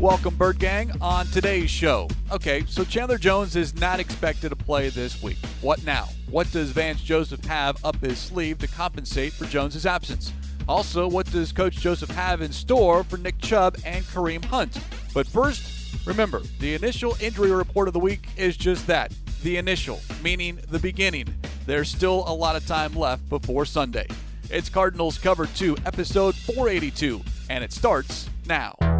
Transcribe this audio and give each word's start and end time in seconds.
Welcome, 0.00 0.34
Bird 0.36 0.58
Gang, 0.58 0.92
on 1.02 1.26
today's 1.26 1.68
show. 1.68 2.08
Okay, 2.32 2.64
so 2.66 2.84
Chandler 2.84 3.18
Jones 3.18 3.54
is 3.54 3.74
not 3.74 4.00
expected 4.00 4.48
to 4.48 4.56
play 4.56 4.88
this 4.88 5.22
week. 5.22 5.36
What 5.60 5.84
now? 5.84 6.08
What 6.30 6.50
does 6.52 6.70
Vance 6.70 7.02
Joseph 7.02 7.44
have 7.44 7.84
up 7.84 8.00
his 8.00 8.16
sleeve 8.18 8.56
to 8.60 8.66
compensate 8.66 9.34
for 9.34 9.44
Jones's 9.44 9.84
absence? 9.84 10.32
Also, 10.66 11.06
what 11.06 11.30
does 11.30 11.52
Coach 11.52 11.76
Joseph 11.76 12.08
have 12.12 12.40
in 12.40 12.50
store 12.50 13.04
for 13.04 13.18
Nick 13.18 13.36
Chubb 13.40 13.76
and 13.84 14.02
Kareem 14.06 14.42
Hunt? 14.42 14.78
But 15.12 15.26
first, 15.26 16.06
remember, 16.06 16.40
the 16.60 16.72
initial 16.72 17.14
injury 17.20 17.50
report 17.50 17.86
of 17.86 17.92
the 17.92 18.00
week 18.00 18.26
is 18.38 18.56
just 18.56 18.86
that 18.86 19.12
the 19.42 19.58
initial, 19.58 20.00
meaning 20.22 20.60
the 20.70 20.78
beginning. 20.78 21.26
There's 21.66 21.90
still 21.90 22.24
a 22.26 22.32
lot 22.32 22.56
of 22.56 22.66
time 22.66 22.94
left 22.94 23.28
before 23.28 23.66
Sunday. 23.66 24.06
It's 24.48 24.70
Cardinals 24.70 25.18
Cover 25.18 25.44
2, 25.44 25.76
episode 25.84 26.34
482, 26.36 27.20
and 27.50 27.62
it 27.62 27.70
starts 27.70 28.30
now. 28.46 28.99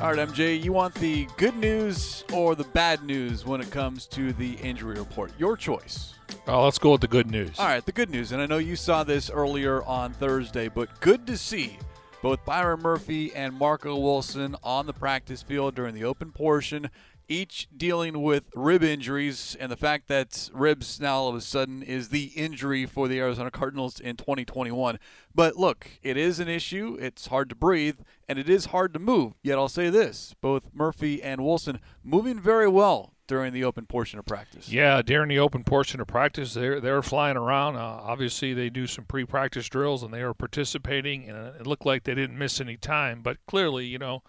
All 0.00 0.14
right, 0.14 0.28
MJ, 0.28 0.62
you 0.62 0.72
want 0.72 0.94
the 0.94 1.26
good 1.36 1.56
news 1.56 2.22
or 2.32 2.54
the 2.54 2.62
bad 2.62 3.02
news 3.02 3.44
when 3.44 3.60
it 3.60 3.68
comes 3.72 4.06
to 4.06 4.32
the 4.34 4.52
injury 4.54 4.96
report? 4.96 5.32
Your 5.40 5.56
choice. 5.56 6.14
Well, 6.46 6.62
let's 6.62 6.78
go 6.78 6.92
with 6.92 7.00
the 7.00 7.08
good 7.08 7.28
news. 7.28 7.58
All 7.58 7.66
right, 7.66 7.84
the 7.84 7.90
good 7.90 8.08
news. 8.08 8.30
And 8.30 8.40
I 8.40 8.46
know 8.46 8.58
you 8.58 8.76
saw 8.76 9.02
this 9.02 9.28
earlier 9.28 9.82
on 9.82 10.12
Thursday, 10.12 10.68
but 10.68 11.00
good 11.00 11.26
to 11.26 11.36
see 11.36 11.78
both 12.22 12.44
Byron 12.44 12.80
Murphy 12.80 13.34
and 13.34 13.52
Marco 13.58 13.98
Wilson 13.98 14.54
on 14.62 14.86
the 14.86 14.92
practice 14.92 15.42
field 15.42 15.74
during 15.74 15.96
the 15.96 16.04
open 16.04 16.30
portion 16.30 16.90
each 17.28 17.68
dealing 17.76 18.22
with 18.22 18.44
rib 18.54 18.82
injuries 18.82 19.56
and 19.60 19.70
the 19.70 19.76
fact 19.76 20.08
that 20.08 20.48
ribs 20.52 21.00
now 21.00 21.16
all 21.16 21.28
of 21.28 21.34
a 21.34 21.40
sudden 21.40 21.82
is 21.82 22.08
the 22.08 22.26
injury 22.34 22.86
for 22.86 23.06
the 23.06 23.18
Arizona 23.20 23.50
Cardinals 23.50 24.00
in 24.00 24.16
2021. 24.16 24.98
But 25.34 25.56
look, 25.56 25.90
it 26.02 26.16
is 26.16 26.40
an 26.40 26.48
issue. 26.48 26.96
It's 27.00 27.26
hard 27.26 27.48
to 27.50 27.54
breathe 27.54 27.98
and 28.28 28.38
it 28.38 28.48
is 28.48 28.66
hard 28.66 28.92
to 28.94 28.98
move. 28.98 29.34
Yet 29.42 29.58
I'll 29.58 29.68
say 29.68 29.90
this 29.90 30.34
both 30.40 30.64
Murphy 30.72 31.22
and 31.22 31.44
Wilson 31.44 31.80
moving 32.02 32.40
very 32.40 32.68
well 32.68 33.14
during 33.28 33.52
the 33.52 33.62
open 33.62 33.86
portion 33.86 34.18
of 34.18 34.24
practice. 34.24 34.70
Yeah, 34.70 35.02
during 35.02 35.28
the 35.28 35.38
open 35.38 35.62
portion 35.62 36.00
of 36.00 36.06
practice, 36.06 36.54
they're 36.54 36.80
they're 36.80 37.02
flying 37.02 37.36
around. 37.36 37.76
Uh, 37.76 38.00
obviously, 38.02 38.54
they 38.54 38.70
do 38.70 38.86
some 38.86 39.04
pre-practice 39.04 39.68
drills 39.68 40.02
and 40.02 40.12
they 40.12 40.22
are 40.22 40.34
participating, 40.34 41.28
and 41.28 41.54
it 41.60 41.66
looked 41.66 41.86
like 41.86 42.04
they 42.04 42.14
didn't 42.14 42.38
miss 42.38 42.60
any 42.60 42.76
time. 42.76 43.20
But 43.22 43.36
clearly, 43.46 43.84
you 43.84 43.98
know, 43.98 44.22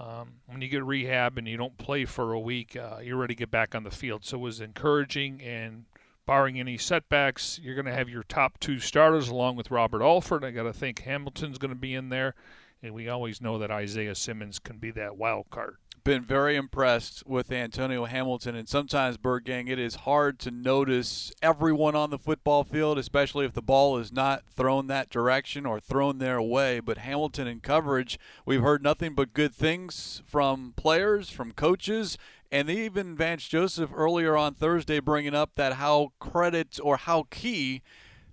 um, 0.00 0.34
when 0.46 0.60
you 0.60 0.68
get 0.68 0.84
rehab 0.84 1.38
and 1.38 1.46
you 1.46 1.56
don't 1.56 1.78
play 1.78 2.04
for 2.04 2.32
a 2.32 2.40
week, 2.40 2.76
uh, 2.76 2.98
you're 3.02 3.16
ready 3.16 3.34
to 3.34 3.38
get 3.38 3.50
back 3.50 3.74
on 3.74 3.84
the 3.84 3.90
field. 3.90 4.24
So 4.24 4.38
it 4.38 4.40
was 4.40 4.60
encouraging, 4.60 5.40
and 5.42 5.84
barring 6.26 6.58
any 6.58 6.76
setbacks, 6.78 7.60
you're 7.62 7.74
going 7.74 7.86
to 7.86 7.94
have 7.94 8.08
your 8.08 8.22
top 8.24 8.58
two 8.58 8.78
starters 8.78 9.28
along 9.28 9.56
with 9.56 9.70
Robert 9.70 10.02
Alford. 10.02 10.44
I 10.44 10.50
got 10.50 10.64
to 10.64 10.72
think 10.72 11.02
Hamilton's 11.02 11.58
going 11.58 11.70
to 11.70 11.76
be 11.76 11.94
in 11.94 12.08
there, 12.08 12.34
and 12.84 12.94
we 12.94 13.08
always 13.08 13.40
know 13.40 13.58
that 13.58 13.70
Isaiah 13.70 14.14
Simmons 14.14 14.58
can 14.58 14.76
be 14.76 14.90
that 14.92 15.16
wild 15.16 15.46
card 15.50 15.78
been 16.04 16.22
very 16.22 16.54
impressed 16.54 17.26
with 17.26 17.50
Antonio 17.50 18.04
Hamilton, 18.04 18.54
and 18.54 18.68
sometimes, 18.68 19.16
Bird 19.16 19.46
Gang, 19.46 19.68
it 19.68 19.78
is 19.78 19.94
hard 19.94 20.38
to 20.40 20.50
notice 20.50 21.32
everyone 21.40 21.96
on 21.96 22.10
the 22.10 22.18
football 22.18 22.62
field, 22.62 22.98
especially 22.98 23.46
if 23.46 23.54
the 23.54 23.62
ball 23.62 23.96
is 23.96 24.12
not 24.12 24.44
thrown 24.54 24.86
that 24.88 25.08
direction 25.08 25.64
or 25.64 25.80
thrown 25.80 26.18
their 26.18 26.42
way. 26.42 26.78
But 26.78 26.98
Hamilton 26.98 27.46
in 27.46 27.60
coverage, 27.60 28.18
we've 28.44 28.60
heard 28.60 28.82
nothing 28.82 29.14
but 29.14 29.32
good 29.32 29.54
things 29.54 30.22
from 30.26 30.74
players, 30.76 31.30
from 31.30 31.52
coaches, 31.52 32.18
and 32.52 32.68
even 32.68 33.16
Vance 33.16 33.48
Joseph 33.48 33.90
earlier 33.94 34.36
on 34.36 34.52
Thursday 34.52 35.00
bringing 35.00 35.34
up 35.34 35.52
that 35.54 35.74
how 35.74 36.12
credit 36.18 36.78
or 36.82 36.98
how 36.98 37.24
key 37.30 37.80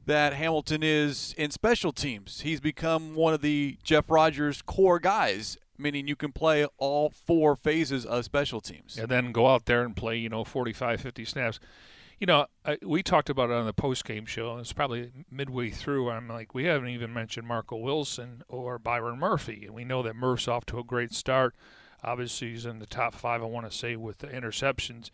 that 0.06 0.34
Hamilton 0.34 0.82
is 0.84 1.34
in 1.38 1.52
special 1.52 1.92
teams. 1.92 2.42
He's 2.42 2.60
become 2.60 3.16
one 3.16 3.34
of 3.34 3.42
the 3.42 3.78
Jeff 3.84 4.10
Rodgers 4.10 4.62
core 4.62 5.00
guys 5.00 5.58
meaning 5.82 6.08
you 6.08 6.16
can 6.16 6.32
play 6.32 6.66
all 6.78 7.10
four 7.10 7.56
phases 7.56 8.06
of 8.06 8.24
special 8.24 8.62
teams. 8.62 8.98
And 8.98 9.10
then 9.10 9.32
go 9.32 9.48
out 9.48 9.66
there 9.66 9.84
and 9.84 9.96
play, 9.96 10.18
you 10.18 10.30
know, 10.30 10.44
45, 10.44 11.02
50 11.02 11.26
snaps. 11.26 11.60
You 12.20 12.28
know, 12.28 12.46
I, 12.64 12.78
we 12.84 13.02
talked 13.02 13.32
about 13.32 13.50
it 13.50 13.54
on 13.54 13.66
the 13.66 13.74
post 13.74 14.06
game 14.06 14.28
show, 14.28 14.58
it's 14.58 14.74
probably 14.74 15.12
midway 15.32 15.72
through. 15.72 16.12
I'm 16.12 16.28
like, 16.28 16.54
we 16.54 16.66
haven't 16.66 16.90
even 16.90 17.12
mentioned 17.12 17.48
Marco 17.48 17.78
Wilson 17.78 18.44
or 18.48 18.78
Byron 18.78 19.18
Murphy, 19.18 19.64
and 19.66 19.74
we 19.74 19.84
know 19.84 20.04
that 20.04 20.16
Murph's 20.16 20.48
off 20.48 20.66
to 20.68 20.78
a 20.78 20.84
great 20.84 21.14
start. 21.14 21.56
Obviously, 22.04 22.52
he's 22.52 22.66
in 22.66 22.78
the 22.78 22.86
top 22.86 23.16
five. 23.16 23.42
I 23.42 23.46
want 23.46 23.70
to 23.70 23.76
say 23.76 23.96
with 23.96 24.20
the 24.20 24.28
interceptions. 24.28 25.10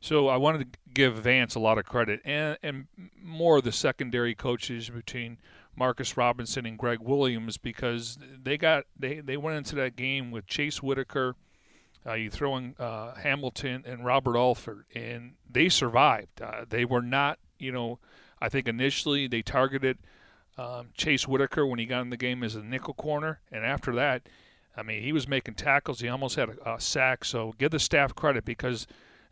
So 0.00 0.28
I 0.28 0.36
wanted 0.36 0.72
to 0.72 0.78
give 0.94 1.16
Vance 1.16 1.54
a 1.54 1.60
lot 1.60 1.78
of 1.78 1.84
credit, 1.84 2.20
and 2.24 2.56
and 2.62 2.86
more 3.20 3.58
of 3.58 3.64
the 3.64 3.72
secondary 3.72 4.34
coaches 4.34 4.90
between 4.90 5.38
Marcus 5.76 6.16
Robertson 6.16 6.66
and 6.66 6.78
Greg 6.78 7.00
Williams 7.00 7.56
because 7.56 8.18
they 8.42 8.56
got 8.58 8.84
they, 8.98 9.20
they 9.20 9.36
went 9.36 9.58
into 9.58 9.74
that 9.76 9.96
game 9.96 10.30
with 10.30 10.46
Jace 10.46 10.82
Whittaker, 10.82 11.36
uh, 12.06 12.14
you 12.14 12.30
throw 12.30 12.56
in 12.56 12.74
uh, 12.78 13.14
Hamilton 13.14 13.84
and 13.86 14.04
Robert 14.04 14.36
Alford, 14.36 14.84
and 14.94 15.32
they 15.50 15.68
survived. 15.68 16.40
Uh, 16.40 16.64
they 16.68 16.84
were 16.84 17.02
not, 17.02 17.38
you 17.58 17.72
know, 17.72 17.98
I 18.40 18.48
think 18.48 18.68
initially 18.68 19.26
they 19.26 19.42
targeted 19.42 19.98
um, 20.56 20.88
Jace 20.96 21.26
Whittaker 21.26 21.66
when 21.66 21.78
he 21.78 21.86
got 21.86 22.02
in 22.02 22.10
the 22.10 22.16
game 22.16 22.42
as 22.42 22.54
a 22.54 22.62
nickel 22.62 22.94
corner, 22.94 23.40
and 23.52 23.64
after 23.64 23.94
that, 23.94 24.28
I 24.76 24.82
mean, 24.82 25.02
he 25.02 25.12
was 25.12 25.26
making 25.26 25.54
tackles. 25.54 26.00
He 26.00 26.08
almost 26.08 26.36
had 26.36 26.50
a, 26.50 26.74
a 26.74 26.80
sack. 26.80 27.24
So 27.24 27.54
give 27.58 27.72
the 27.72 27.80
staff 27.80 28.14
credit 28.14 28.44
because 28.44 28.86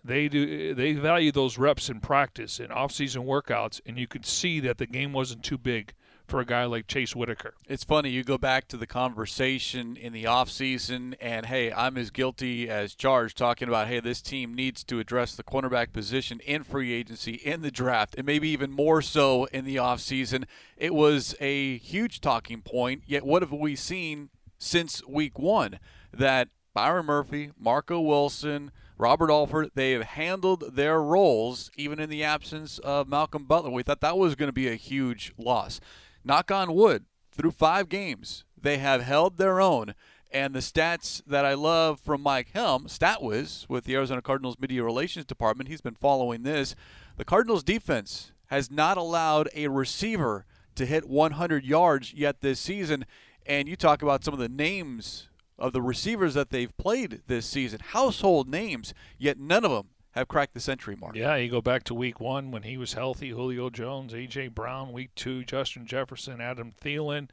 they 0.06 0.28
do 0.28 0.74
they 0.74 0.92
value 0.94 1.32
those 1.32 1.58
reps 1.58 1.88
in 1.88 2.00
practice 2.00 2.58
and 2.58 2.72
off-season 2.72 3.22
workouts, 3.24 3.80
and 3.86 3.98
you 3.98 4.06
could 4.06 4.26
see 4.26 4.60
that 4.60 4.78
the 4.78 4.86
game 4.86 5.12
wasn't 5.12 5.42
too 5.42 5.58
big 5.58 5.92
for 6.26 6.40
a 6.40 6.44
guy 6.44 6.64
like 6.64 6.88
Jace 6.88 7.14
Whittaker. 7.14 7.54
It's 7.68 7.84
funny, 7.84 8.10
you 8.10 8.24
go 8.24 8.36
back 8.36 8.66
to 8.68 8.76
the 8.76 8.86
conversation 8.86 9.96
in 9.96 10.12
the 10.12 10.24
offseason, 10.24 11.14
and 11.20 11.46
hey, 11.46 11.72
I'm 11.72 11.96
as 11.96 12.10
guilty 12.10 12.68
as 12.68 12.96
charged 12.96 13.38
talking 13.38 13.68
about, 13.68 13.86
hey, 13.86 14.00
this 14.00 14.20
team 14.20 14.52
needs 14.52 14.82
to 14.84 14.98
address 14.98 15.36
the 15.36 15.44
cornerback 15.44 15.92
position 15.92 16.40
in 16.40 16.64
free 16.64 16.92
agency, 16.92 17.34
in 17.34 17.62
the 17.62 17.70
draft, 17.70 18.16
and 18.18 18.26
maybe 18.26 18.48
even 18.48 18.72
more 18.72 19.02
so 19.02 19.44
in 19.46 19.64
the 19.64 19.76
offseason. 19.76 20.46
It 20.76 20.94
was 20.94 21.36
a 21.40 21.78
huge 21.78 22.20
talking 22.20 22.60
point, 22.60 23.04
yet 23.06 23.24
what 23.24 23.42
have 23.42 23.52
we 23.52 23.76
seen 23.76 24.30
since 24.58 25.06
week 25.06 25.38
one? 25.38 25.78
That 26.12 26.48
Byron 26.74 27.06
Murphy, 27.06 27.52
Marco 27.56 28.00
Wilson, 28.00 28.72
Robert 28.98 29.30
Alford, 29.30 29.70
they 29.74 29.92
have 29.92 30.04
handled 30.04 30.74
their 30.74 31.02
roles 31.02 31.70
even 31.76 32.00
in 32.00 32.08
the 32.08 32.24
absence 32.24 32.78
of 32.78 33.08
Malcolm 33.08 33.44
Butler. 33.44 33.70
We 33.70 33.82
thought 33.82 34.00
that 34.00 34.16
was 34.16 34.34
going 34.34 34.48
to 34.48 34.52
be 34.52 34.68
a 34.68 34.74
huge 34.74 35.32
loss 35.36 35.80
knock 36.26 36.50
on 36.50 36.74
wood, 36.74 37.04
through 37.30 37.52
five 37.52 37.88
games, 37.88 38.44
they 38.60 38.78
have 38.78 39.02
held 39.02 39.36
their 39.36 39.60
own. 39.60 39.94
And 40.32 40.54
the 40.54 40.60
stats 40.60 41.22
that 41.26 41.44
I 41.44 41.54
love 41.54 42.00
from 42.00 42.20
Mike 42.20 42.50
Helm, 42.52 42.86
StatWiz, 42.86 43.68
with 43.68 43.84
the 43.84 43.94
Arizona 43.94 44.20
Cardinals 44.20 44.58
Media 44.58 44.82
Relations 44.82 45.24
Department, 45.24 45.68
he's 45.68 45.80
been 45.80 45.94
following 45.94 46.42
this. 46.42 46.74
The 47.16 47.24
Cardinals 47.24 47.62
defense 47.62 48.32
has 48.46 48.70
not 48.70 48.98
allowed 48.98 49.48
a 49.54 49.68
receiver 49.68 50.44
to 50.74 50.84
hit 50.84 51.08
100 51.08 51.64
yards 51.64 52.12
yet 52.12 52.40
this 52.40 52.58
season. 52.58 53.06
And 53.46 53.68
you 53.68 53.76
talk 53.76 54.02
about 54.02 54.24
some 54.24 54.34
of 54.34 54.40
the 54.40 54.48
names 54.48 55.28
of 55.58 55.72
the 55.72 55.82
receivers 55.82 56.34
that 56.34 56.50
they've 56.50 56.76
played 56.76 57.22
this 57.26 57.46
season, 57.46 57.80
household 57.80 58.48
names, 58.48 58.94
yet 59.18 59.38
none 59.38 59.64
of 59.64 59.70
them 59.70 59.88
have 60.12 60.28
cracked 60.28 60.54
the 60.54 60.60
century 60.60 60.96
mark. 60.96 61.14
Yeah, 61.14 61.36
you 61.36 61.50
go 61.50 61.60
back 61.60 61.84
to 61.84 61.94
week 61.94 62.20
one 62.20 62.50
when 62.50 62.62
he 62.62 62.76
was 62.76 62.94
healthy, 62.94 63.30
Julio 63.30 63.70
Jones, 63.70 64.14
A.J. 64.14 64.48
Brown, 64.48 64.92
week 64.92 65.10
two, 65.14 65.44
Justin 65.44 65.86
Jefferson, 65.86 66.40
Adam 66.40 66.72
Thielen. 66.80 67.28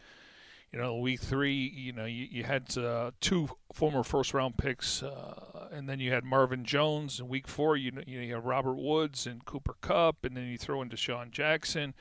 You 0.72 0.80
know, 0.80 0.98
week 0.98 1.22
three, 1.22 1.72
you 1.76 1.94
know, 1.94 2.06
you, 2.06 2.28
you 2.30 2.44
had 2.44 2.76
uh, 2.78 3.12
two 3.22 3.48
former 3.72 4.04
first 4.04 4.34
round 4.34 4.58
picks, 4.58 5.04
uh, 5.04 5.70
and 5.72 5.88
then 5.88 6.00
you 6.00 6.12
had 6.12 6.24
Marvin 6.24 6.66
Jones. 6.66 7.20
In 7.20 7.28
week 7.28 7.48
four, 7.48 7.78
you, 7.78 7.92
you, 8.08 8.18
know, 8.18 8.24
you 8.24 8.34
have 8.34 8.46
Robert 8.46 8.78
Woods 8.78 9.28
and 9.28 9.46
Cooper 9.46 9.76
Kupp, 9.82 10.26
and 10.26 10.36
then 10.36 10.48
you 10.48 10.58
throw 10.58 10.82
in 10.82 10.90
DeSean 10.90 11.30
Jackson. 11.30 11.94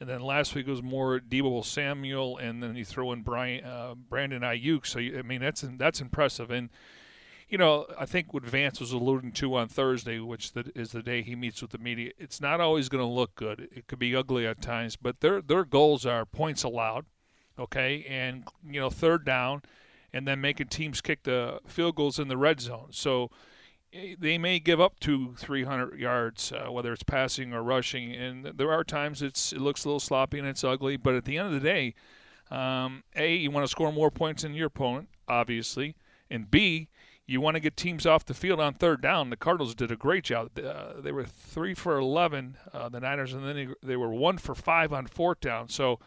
And 0.00 0.08
then 0.08 0.20
last 0.20 0.54
week 0.54 0.66
was 0.66 0.82
more 0.82 1.20
Deebo 1.20 1.64
Samuel, 1.64 2.36
and 2.38 2.62
then 2.62 2.74
you 2.74 2.84
throw 2.84 3.12
in 3.12 3.22
Brian, 3.22 3.64
uh, 3.64 3.94
Brandon 3.94 4.42
Aiyuk. 4.42 4.86
So, 4.86 4.98
I 4.98 5.22
mean, 5.22 5.40
that's 5.40 5.64
that's 5.78 6.00
impressive. 6.00 6.50
And 6.50 6.68
you 7.48 7.58
know, 7.58 7.86
I 7.98 8.06
think 8.06 8.32
what 8.32 8.44
Vance 8.44 8.80
was 8.80 8.92
alluding 8.92 9.32
to 9.32 9.54
on 9.54 9.68
Thursday, 9.68 10.18
which 10.18 10.52
is 10.74 10.90
the 10.92 11.02
day 11.02 11.22
he 11.22 11.36
meets 11.36 11.62
with 11.62 11.70
the 11.70 11.78
media, 11.78 12.12
it's 12.18 12.40
not 12.40 12.60
always 12.60 12.88
going 12.88 13.04
to 13.04 13.08
look 13.08 13.34
good. 13.34 13.68
It 13.72 13.86
could 13.86 13.98
be 13.98 14.16
ugly 14.16 14.46
at 14.46 14.60
times, 14.60 14.96
but 14.96 15.20
their 15.20 15.40
their 15.40 15.64
goals 15.64 16.04
are 16.06 16.24
points 16.24 16.64
allowed, 16.64 17.06
okay, 17.58 18.04
and 18.08 18.44
you 18.68 18.80
know 18.80 18.90
third 18.90 19.24
down, 19.24 19.62
and 20.12 20.26
then 20.26 20.40
making 20.40 20.68
teams 20.68 21.00
kick 21.00 21.22
the 21.24 21.60
field 21.66 21.96
goals 21.96 22.18
in 22.18 22.28
the 22.28 22.36
red 22.36 22.60
zone. 22.60 22.88
So, 22.90 23.30
they 24.18 24.38
may 24.38 24.58
give 24.58 24.80
up 24.80 24.98
two, 25.00 25.34
three 25.38 25.64
hundred 25.64 25.98
yards, 25.98 26.52
uh, 26.52 26.70
whether 26.70 26.92
it's 26.92 27.02
passing 27.02 27.52
or 27.52 27.62
rushing, 27.62 28.12
and 28.12 28.44
there 28.44 28.72
are 28.72 28.84
times 28.84 29.22
it's 29.22 29.52
it 29.52 29.60
looks 29.60 29.84
a 29.84 29.88
little 29.88 30.00
sloppy 30.00 30.38
and 30.38 30.48
it's 30.48 30.64
ugly. 30.64 30.96
But 30.96 31.14
at 31.14 31.24
the 31.24 31.38
end 31.38 31.48
of 31.48 31.54
the 31.54 31.60
day, 31.60 31.94
um, 32.50 33.04
a 33.16 33.34
you 33.34 33.50
want 33.50 33.64
to 33.64 33.70
score 33.70 33.92
more 33.92 34.10
points 34.10 34.42
than 34.42 34.54
your 34.54 34.66
opponent, 34.66 35.08
obviously, 35.28 35.96
and 36.30 36.50
b 36.50 36.88
you 37.26 37.40
want 37.40 37.54
to 37.54 37.60
get 37.60 37.76
teams 37.76 38.04
off 38.04 38.26
the 38.26 38.34
field 38.34 38.60
on 38.60 38.74
third 38.74 39.00
down. 39.00 39.30
The 39.30 39.36
Cardinals 39.36 39.74
did 39.74 39.90
a 39.90 39.96
great 39.96 40.24
job. 40.24 40.50
Uh, 40.58 41.00
they 41.00 41.10
were 41.10 41.24
three 41.24 41.72
for 41.72 41.96
eleven, 41.96 42.58
uh, 42.72 42.88
the 42.90 43.00
Niners, 43.00 43.32
and 43.32 43.46
then 43.46 43.56
they, 43.56 43.68
they 43.86 43.96
were 43.96 44.12
one 44.12 44.36
for 44.36 44.54
five 44.54 44.92
on 44.92 45.06
fourth 45.06 45.40
down. 45.40 45.68
So 45.68 46.00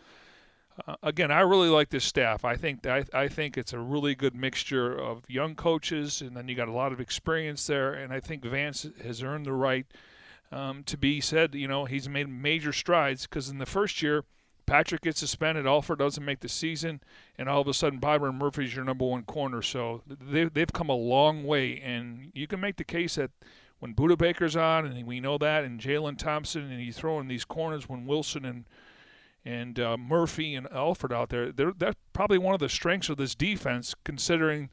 uh, 0.85 0.95
again, 1.01 1.31
I 1.31 1.41
really 1.41 1.69
like 1.69 1.89
this 1.89 2.03
staff. 2.03 2.45
I 2.45 2.55
think 2.55 2.85
I, 2.85 3.05
I 3.13 3.27
think 3.27 3.57
it's 3.57 3.73
a 3.73 3.79
really 3.79 4.15
good 4.15 4.35
mixture 4.35 4.93
of 4.93 5.23
young 5.27 5.55
coaches, 5.55 6.21
and 6.21 6.35
then 6.35 6.47
you 6.47 6.55
got 6.55 6.67
a 6.67 6.73
lot 6.73 6.91
of 6.91 6.99
experience 6.99 7.65
there. 7.67 7.93
And 7.93 8.13
I 8.13 8.19
think 8.19 8.43
Vance 8.43 8.85
has 9.03 9.23
earned 9.23 9.45
the 9.45 9.53
right 9.53 9.85
um, 10.51 10.83
to 10.83 10.97
be 10.97 11.19
said. 11.19 11.55
You 11.55 11.67
know, 11.67 11.85
he's 11.85 12.07
made 12.07 12.29
major 12.29 12.73
strides 12.73 13.25
because 13.25 13.49
in 13.49 13.57
the 13.57 13.65
first 13.65 14.01
year, 14.01 14.23
Patrick 14.67 15.01
gets 15.01 15.21
suspended, 15.21 15.65
Alford 15.65 15.99
doesn't 15.99 16.23
make 16.23 16.41
the 16.41 16.49
season, 16.49 17.01
and 17.37 17.47
all 17.47 17.61
of 17.61 17.67
a 17.69 17.73
sudden 17.73 17.99
Byron 17.99 18.37
Murphy's 18.37 18.75
your 18.75 18.83
number 18.83 19.05
one 19.05 19.23
corner. 19.23 19.61
So 19.61 20.03
they, 20.07 20.43
they've 20.43 20.71
come 20.71 20.89
a 20.89 20.95
long 20.95 21.45
way, 21.45 21.79
and 21.79 22.31
you 22.35 22.47
can 22.47 22.59
make 22.59 22.75
the 22.75 22.83
case 22.83 23.15
that 23.15 23.31
when 23.79 23.95
Budda 23.95 24.17
Baker's 24.17 24.57
on, 24.57 24.85
and 24.85 25.07
we 25.07 25.21
know 25.21 25.37
that, 25.37 25.63
and 25.63 25.79
Jalen 25.79 26.17
Thompson, 26.17 26.69
and 26.69 26.81
you 26.81 26.91
throw 26.91 27.19
in 27.19 27.29
these 27.29 27.45
corners 27.45 27.87
when 27.87 28.05
Wilson 28.05 28.43
and 28.43 28.65
and 29.47 29.79
uh, 29.79 29.95
Murphy 29.95 30.55
and 30.55 30.67
Alford 30.73 31.13
out 31.13 31.29
there. 31.29 31.53
They're, 31.53 31.71
probably 32.11 32.37
one 32.37 32.53
of 32.53 32.59
the 32.59 32.67
strengths 32.67 33.09
of 33.09 33.15
this 33.17 33.33
defense, 33.33 33.95
considering 34.03 34.69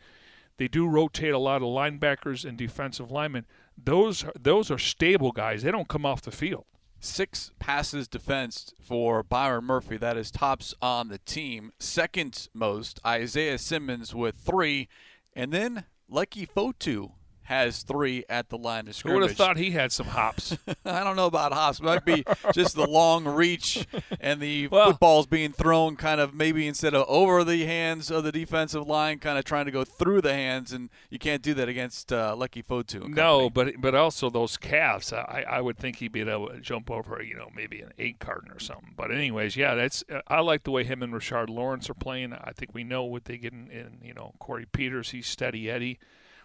they 0.57 0.67
do 0.67 0.89
rotate 0.89 1.33
a 1.33 1.39
lot 1.39 1.63
of 1.63 1.69
linebackers 1.69 2.45
and 2.45 2.59
defensive 2.59 3.11
linemen. 3.11 3.47
Those 3.83 4.25
those 4.41 4.71
are 4.71 4.79
stable 4.79 5.31
guys. 5.31 5.63
They 5.63 5.71
don't 5.71 5.89
come 5.89 6.05
off 6.05 6.23
the 6.23 6.31
field. 6.33 6.65
Six 6.99 7.53
passes 7.59 8.09
defensed 8.09 8.75
for 8.81 9.23
Byron 9.23 9.65
Murphy. 9.65 9.97
That 9.97 10.17
is 10.17 10.31
tops 10.31 10.75
on 10.83 11.09
the 11.09 11.19
team. 11.19 11.73
Second 11.79 12.49
most, 12.55 12.99
Isaiah 13.07 13.59
Simmons 13.59 14.15
with 14.15 14.37
three, 14.37 14.89
and 15.35 15.53
then 15.53 15.85
Leki 16.11 16.49
Fotu 16.51 17.13
has 17.45 17.83
three 17.83 18.25
at 18.29 18.49
the 18.49 18.57
line 18.57 18.89
of 18.89 18.95
scrimmage. 18.95 19.15
Who 19.15 19.21
would 19.21 19.29
have 19.29 19.37
thought 19.37 19.57
he 19.59 19.71
had 19.71 19.93
some 19.93 20.07
hops? 20.07 20.57
I 20.85 21.05
don't 21.05 21.17
know 21.17 21.27
about 21.27 21.53
hops. 21.53 21.79
It 21.79 21.85
might 21.85 22.05
be 22.05 22.25
just 22.55 22.75
the 22.75 22.87
long 22.87 23.27
reach 23.27 23.87
and 24.21 24.41
the 24.41 24.69
well, 24.69 24.87
footballs 24.87 25.27
being 25.27 25.53
thrown 25.53 25.97
kind 25.97 26.21
of 26.21 26.35
maybe 26.35 26.67
instead 26.67 26.95
of 26.95 27.05
over 27.07 27.45
the 27.45 27.65
hands 27.65 28.11
of 28.11 28.25
the 28.25 28.33
defensive 28.33 28.87
line, 28.87 29.19
kind 29.19 29.39
of 29.39 29.45
trying 29.45 29.67
to 29.67 29.71
go 29.71 29.85
through 29.85 30.23
the 30.23 30.33
hands, 30.33 30.73
and 30.73 30.89
you 31.11 31.19
can't 31.19 31.43
do 31.43 31.53
that 31.55 31.69
against 31.69 32.13
uh, 32.13 32.35
Leki 32.37 32.65
Fotu. 32.65 33.07
No, 33.09 33.51
but 33.51 33.75
but 33.79 33.95
also 33.95 34.31
those 34.31 34.57
calves. 34.57 35.13
I, 35.13 35.45
I 35.49 35.61
would 35.61 35.77
think 35.77 35.97
he'd 35.97 36.13
be 36.13 36.23
able 36.23 36.49
to 36.49 36.61
jump 36.61 36.91
over, 36.91 37.23
you 37.23 37.37
know, 37.37 37.51
maybe 37.55 37.81
an 37.81 37.93
eight 37.99 38.19
carton 38.21 38.51
or 38.51 38.59
something. 38.59 38.95
But 38.97 39.11
anyways, 39.11 39.55
yeah, 39.55 39.75
that's 39.75 40.03
I 40.27 40.41
like 40.41 40.65
the 40.65 40.71
way 40.71 40.85
him 40.85 41.03
and 41.03 41.13
Rashard 41.13 41.51
Lawrence 41.51 41.91
are 41.91 41.95
playing. 41.95 42.33
I 42.33 42.53
think 42.53 42.75
we 42.75 42.85
know 42.85 43.05
what 43.05 43.27
they 43.27 43.37
get 43.37 43.53
in, 43.53 43.69
in 43.71 43.99
you 44.03 44.15
know 44.15 44.33
Corey 44.39 44.67
Peters. 44.67 45.11
He's 45.11 45.27
steady 45.27 45.71
Eddie. 45.71 45.99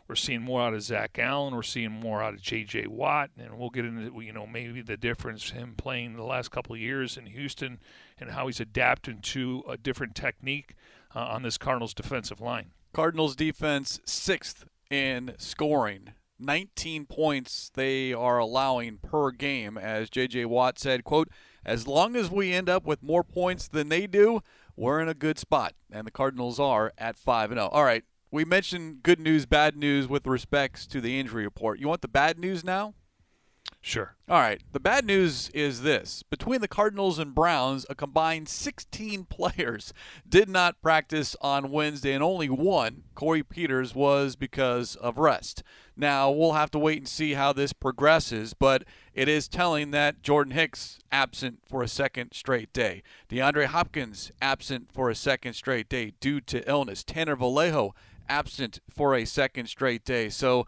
We're 0.09 0.15
seeing 0.15 0.41
more 0.41 0.63
out 0.63 0.73
of 0.73 0.81
Zach 0.81 1.19
Allen. 1.19 1.53
We're 1.53 1.61
seeing 1.61 1.91
more 1.91 2.23
out 2.23 2.33
of 2.33 2.41
J.J. 2.41 2.87
Watt, 2.87 3.29
and 3.37 3.59
we'll 3.59 3.69
get 3.69 3.85
into 3.85 4.19
you 4.21 4.33
know 4.33 4.47
maybe 4.47 4.81
the 4.81 4.97
difference 4.97 5.51
him 5.51 5.75
playing 5.77 6.15
the 6.15 6.23
last 6.23 6.49
couple 6.49 6.73
of 6.73 6.81
years 6.81 7.15
in 7.15 7.27
Houston 7.27 7.79
and 8.19 8.31
how 8.31 8.47
he's 8.47 8.59
adapted 8.59 9.21
to 9.21 9.63
a 9.69 9.77
different 9.77 10.15
technique 10.15 10.73
uh, 11.15 11.19
on 11.19 11.43
this 11.43 11.59
Cardinals 11.59 11.93
defensive 11.93 12.41
line. 12.41 12.71
Cardinals 12.91 13.35
defense 13.35 13.99
sixth 14.03 14.65
in 14.89 15.35
scoring. 15.37 16.13
19 16.39 17.05
points 17.05 17.69
they 17.75 18.11
are 18.11 18.39
allowing 18.39 18.97
per 18.97 19.29
game 19.29 19.77
as 19.77 20.09
JJ 20.09 20.47
Watt 20.47 20.79
said, 20.79 21.03
quote, 21.03 21.29
as 21.63 21.85
long 21.85 22.15
as 22.15 22.31
we 22.31 22.51
end 22.51 22.67
up 22.67 22.83
with 22.83 23.03
more 23.03 23.23
points 23.23 23.67
than 23.67 23.89
they 23.89 24.07
do, 24.07 24.41
we're 24.75 25.01
in 25.01 25.09
a 25.09 25.13
good 25.13 25.37
spot. 25.37 25.73
And 25.91 26.07
the 26.07 26.11
Cardinals 26.11 26.59
are 26.59 26.93
at 26.97 27.17
5 27.17 27.51
and 27.51 27.59
0. 27.59 27.67
All 27.67 27.83
right, 27.83 28.05
we 28.31 28.45
mentioned 28.45 29.03
good 29.03 29.19
news, 29.19 29.45
bad 29.45 29.75
news 29.75 30.07
with 30.07 30.27
respects 30.27 30.85
to 30.87 31.01
the 31.01 31.19
injury 31.19 31.43
report. 31.43 31.79
You 31.79 31.87
want 31.87 32.01
the 32.01 32.07
bad 32.07 32.39
news 32.39 32.63
now? 32.63 32.93
Sure. 33.81 34.15
All 34.27 34.39
right. 34.39 34.61
The 34.73 34.79
bad 34.79 35.05
news 35.05 35.49
is 35.53 35.81
this 35.83 36.21
between 36.23 36.59
the 36.59 36.67
Cardinals 36.67 37.17
and 37.17 37.33
Browns, 37.33 37.85
a 37.89 37.95
combined 37.95 38.49
16 38.49 39.23
players 39.29 39.93
did 40.27 40.49
not 40.49 40.81
practice 40.81 41.35
on 41.39 41.71
Wednesday, 41.71 42.13
and 42.13 42.23
only 42.23 42.49
one, 42.49 43.03
Corey 43.15 43.41
Peters, 43.41 43.95
was 43.95 44.35
because 44.35 44.95
of 44.97 45.17
rest. 45.17 45.63
Now, 45.95 46.29
we'll 46.29 46.53
have 46.53 46.71
to 46.71 46.79
wait 46.79 46.97
and 46.99 47.07
see 47.07 47.33
how 47.33 47.53
this 47.53 47.73
progresses, 47.73 48.53
but 48.53 48.83
it 49.13 49.27
is 49.27 49.47
telling 49.47 49.91
that 49.91 50.21
Jordan 50.21 50.53
Hicks 50.53 50.99
absent 51.11 51.59
for 51.65 51.81
a 51.81 51.87
second 51.87 52.33
straight 52.33 52.73
day. 52.73 53.01
DeAndre 53.29 53.65
Hopkins 53.65 54.31
absent 54.41 54.91
for 54.93 55.09
a 55.09 55.15
second 55.15 55.53
straight 55.53 55.89
day 55.89 56.13
due 56.19 56.41
to 56.41 56.67
illness. 56.69 57.03
Tanner 57.03 57.35
Vallejo 57.35 57.93
absent 58.29 58.79
for 58.89 59.15
a 59.15 59.25
second 59.25 59.67
straight 59.67 60.05
day. 60.05 60.29
So 60.29 60.67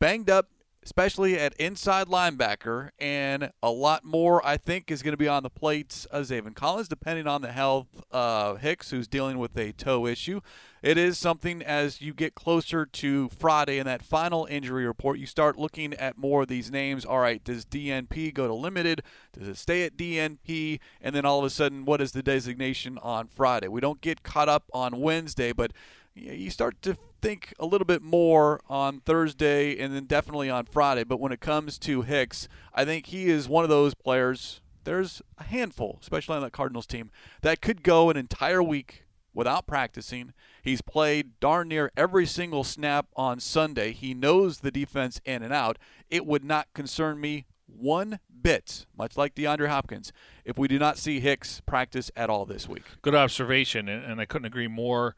banged 0.00 0.30
up, 0.30 0.48
especially 0.82 1.38
at 1.38 1.54
inside 1.54 2.08
linebacker, 2.08 2.90
and 2.98 3.50
a 3.62 3.70
lot 3.70 4.04
more, 4.04 4.44
I 4.46 4.58
think, 4.58 4.90
is 4.90 5.02
going 5.02 5.12
to 5.12 5.18
be 5.18 5.28
on 5.28 5.42
the 5.42 5.48
plates 5.48 6.04
of 6.06 6.26
Zaven 6.26 6.54
Collins, 6.54 6.88
depending 6.88 7.26
on 7.26 7.40
the 7.40 7.52
health 7.52 7.86
of 8.10 8.60
Hicks, 8.60 8.90
who's 8.90 9.08
dealing 9.08 9.38
with 9.38 9.56
a 9.56 9.72
toe 9.72 10.06
issue. 10.06 10.42
It 10.82 10.98
is 10.98 11.16
something 11.16 11.62
as 11.62 12.02
you 12.02 12.12
get 12.12 12.34
closer 12.34 12.84
to 12.84 13.30
Friday 13.30 13.78
and 13.78 13.88
that 13.88 14.02
final 14.02 14.46
injury 14.50 14.86
report, 14.86 15.18
you 15.18 15.24
start 15.24 15.58
looking 15.58 15.94
at 15.94 16.18
more 16.18 16.42
of 16.42 16.48
these 16.48 16.70
names. 16.70 17.06
All 17.06 17.20
right, 17.20 17.42
does 17.42 17.64
DNP 17.64 18.34
go 18.34 18.46
to 18.46 18.52
limited? 18.52 19.02
Does 19.32 19.48
it 19.48 19.56
stay 19.56 19.84
at 19.84 19.96
DNP? 19.96 20.80
And 21.00 21.16
then 21.16 21.24
all 21.24 21.38
of 21.38 21.46
a 21.46 21.50
sudden, 21.50 21.86
what 21.86 22.02
is 22.02 22.12
the 22.12 22.22
designation 22.22 22.98
on 22.98 23.28
Friday? 23.28 23.68
We 23.68 23.80
don't 23.80 24.02
get 24.02 24.22
caught 24.22 24.50
up 24.50 24.64
on 24.74 25.00
Wednesday, 25.00 25.52
but 25.52 25.72
you 26.14 26.50
start 26.50 26.80
to 26.82 26.96
think 27.20 27.54
a 27.58 27.66
little 27.66 27.86
bit 27.86 28.02
more 28.02 28.60
on 28.68 29.00
Thursday 29.00 29.78
and 29.78 29.94
then 29.94 30.04
definitely 30.04 30.50
on 30.50 30.66
Friday. 30.66 31.04
But 31.04 31.20
when 31.20 31.32
it 31.32 31.40
comes 31.40 31.78
to 31.80 32.02
Hicks, 32.02 32.48
I 32.72 32.84
think 32.84 33.06
he 33.06 33.26
is 33.26 33.48
one 33.48 33.64
of 33.64 33.70
those 33.70 33.94
players. 33.94 34.60
There's 34.84 35.22
a 35.38 35.44
handful, 35.44 35.98
especially 36.02 36.36
on 36.36 36.42
that 36.42 36.52
Cardinals 36.52 36.86
team, 36.86 37.10
that 37.42 37.60
could 37.60 37.82
go 37.82 38.10
an 38.10 38.16
entire 38.16 38.62
week 38.62 39.04
without 39.32 39.66
practicing. 39.66 40.32
He's 40.62 40.82
played 40.82 41.40
darn 41.40 41.68
near 41.68 41.90
every 41.96 42.26
single 42.26 42.64
snap 42.64 43.06
on 43.16 43.40
Sunday. 43.40 43.92
He 43.92 44.14
knows 44.14 44.58
the 44.58 44.70
defense 44.70 45.20
in 45.24 45.42
and 45.42 45.52
out. 45.52 45.78
It 46.10 46.26
would 46.26 46.44
not 46.44 46.68
concern 46.74 47.20
me 47.20 47.46
one 47.66 48.20
bit, 48.42 48.84
much 48.96 49.16
like 49.16 49.34
DeAndre 49.34 49.68
Hopkins, 49.68 50.12
if 50.44 50.58
we 50.58 50.68
do 50.68 50.78
not 50.78 50.98
see 50.98 51.18
Hicks 51.18 51.62
practice 51.62 52.10
at 52.14 52.28
all 52.28 52.44
this 52.44 52.68
week. 52.68 52.84
Good 53.00 53.14
observation, 53.14 53.88
and 53.88 54.20
I 54.20 54.26
couldn't 54.26 54.46
agree 54.46 54.68
more 54.68 55.16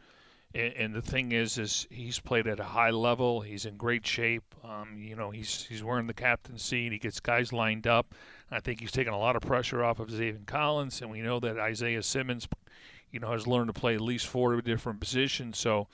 and, 0.56 0.74
and, 0.74 0.94
the 0.94 1.02
thing 1.02 1.32
is, 1.32 1.58
is 1.58 1.86
he's 1.90 2.18
played 2.18 2.46
at 2.46 2.58
a 2.58 2.64
high 2.64 2.90
level. 2.90 3.40
He's 3.42 3.66
in 3.66 3.76
great 3.76 4.06
shape. 4.06 4.54
Um, 4.64 4.96
you 4.98 5.14
know, 5.14 5.30
he's 5.30 5.64
he's 5.64 5.82
wearing 5.82 6.06
the 6.06 6.14
captain's 6.14 6.62
seat. 6.62 6.92
He 6.92 6.98
gets 6.98 7.20
guys 7.20 7.52
lined 7.52 7.86
up. 7.86 8.14
I 8.50 8.60
think 8.60 8.80
he's 8.80 8.92
taken 8.92 9.12
a 9.12 9.18
lot 9.18 9.36
of 9.36 9.42
pressure 9.42 9.84
off 9.84 10.00
of 10.00 10.08
Zaven 10.08 10.46
Collins, 10.46 11.02
and 11.02 11.10
we 11.10 11.20
know 11.20 11.40
that 11.40 11.58
Isaiah 11.58 12.02
Simmons, 12.02 12.48
you 13.10 13.20
know, 13.20 13.32
has 13.32 13.46
learned 13.46 13.68
to 13.74 13.78
play 13.78 13.94
at 13.94 14.00
least 14.00 14.26
four 14.26 14.60
different 14.62 15.00
positions. 15.00 15.58
So, 15.58 15.88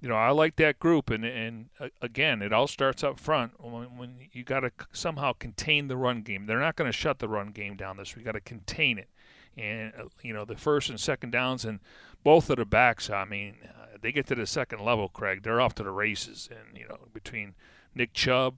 you 0.00 0.08
know, 0.08 0.16
I 0.16 0.30
like 0.30 0.56
that 0.56 0.78
group, 0.78 1.10
and 1.10 1.24
and 1.24 1.70
uh, 1.80 1.88
again, 2.00 2.40
it 2.40 2.52
all 2.52 2.68
starts 2.68 3.02
up 3.02 3.18
front 3.18 3.52
when, 3.62 3.96
when 3.96 4.16
you 4.32 4.44
got 4.44 4.60
to 4.60 4.70
somehow 4.92 5.32
contain 5.32 5.88
the 5.88 5.96
run 5.96 6.22
game. 6.22 6.46
They're 6.46 6.60
not 6.60 6.76
going 6.76 6.90
to 6.90 6.96
shut 6.96 7.18
the 7.18 7.28
run 7.28 7.48
game 7.48 7.76
down. 7.76 7.96
This 7.96 8.14
we 8.14 8.22
got 8.22 8.32
to 8.32 8.40
contain 8.40 8.98
it, 8.98 9.08
and 9.58 9.92
uh, 9.98 10.04
you 10.22 10.32
know, 10.32 10.44
the 10.44 10.56
first 10.56 10.88
and 10.88 11.00
second 11.00 11.30
downs 11.30 11.64
and 11.64 11.80
both 12.24 12.50
of 12.50 12.56
the 12.56 12.64
backs. 12.64 13.10
I 13.10 13.24
mean, 13.24 13.56
they 14.00 14.12
get 14.12 14.26
to 14.28 14.34
the 14.34 14.46
second 14.46 14.80
level, 14.80 15.08
Craig, 15.08 15.42
they're 15.42 15.60
off 15.60 15.74
to 15.76 15.82
the 15.82 15.90
races. 15.90 16.48
And 16.50 16.78
you 16.78 16.86
know, 16.88 16.98
between 17.12 17.54
Nick 17.94 18.12
Chubb 18.12 18.56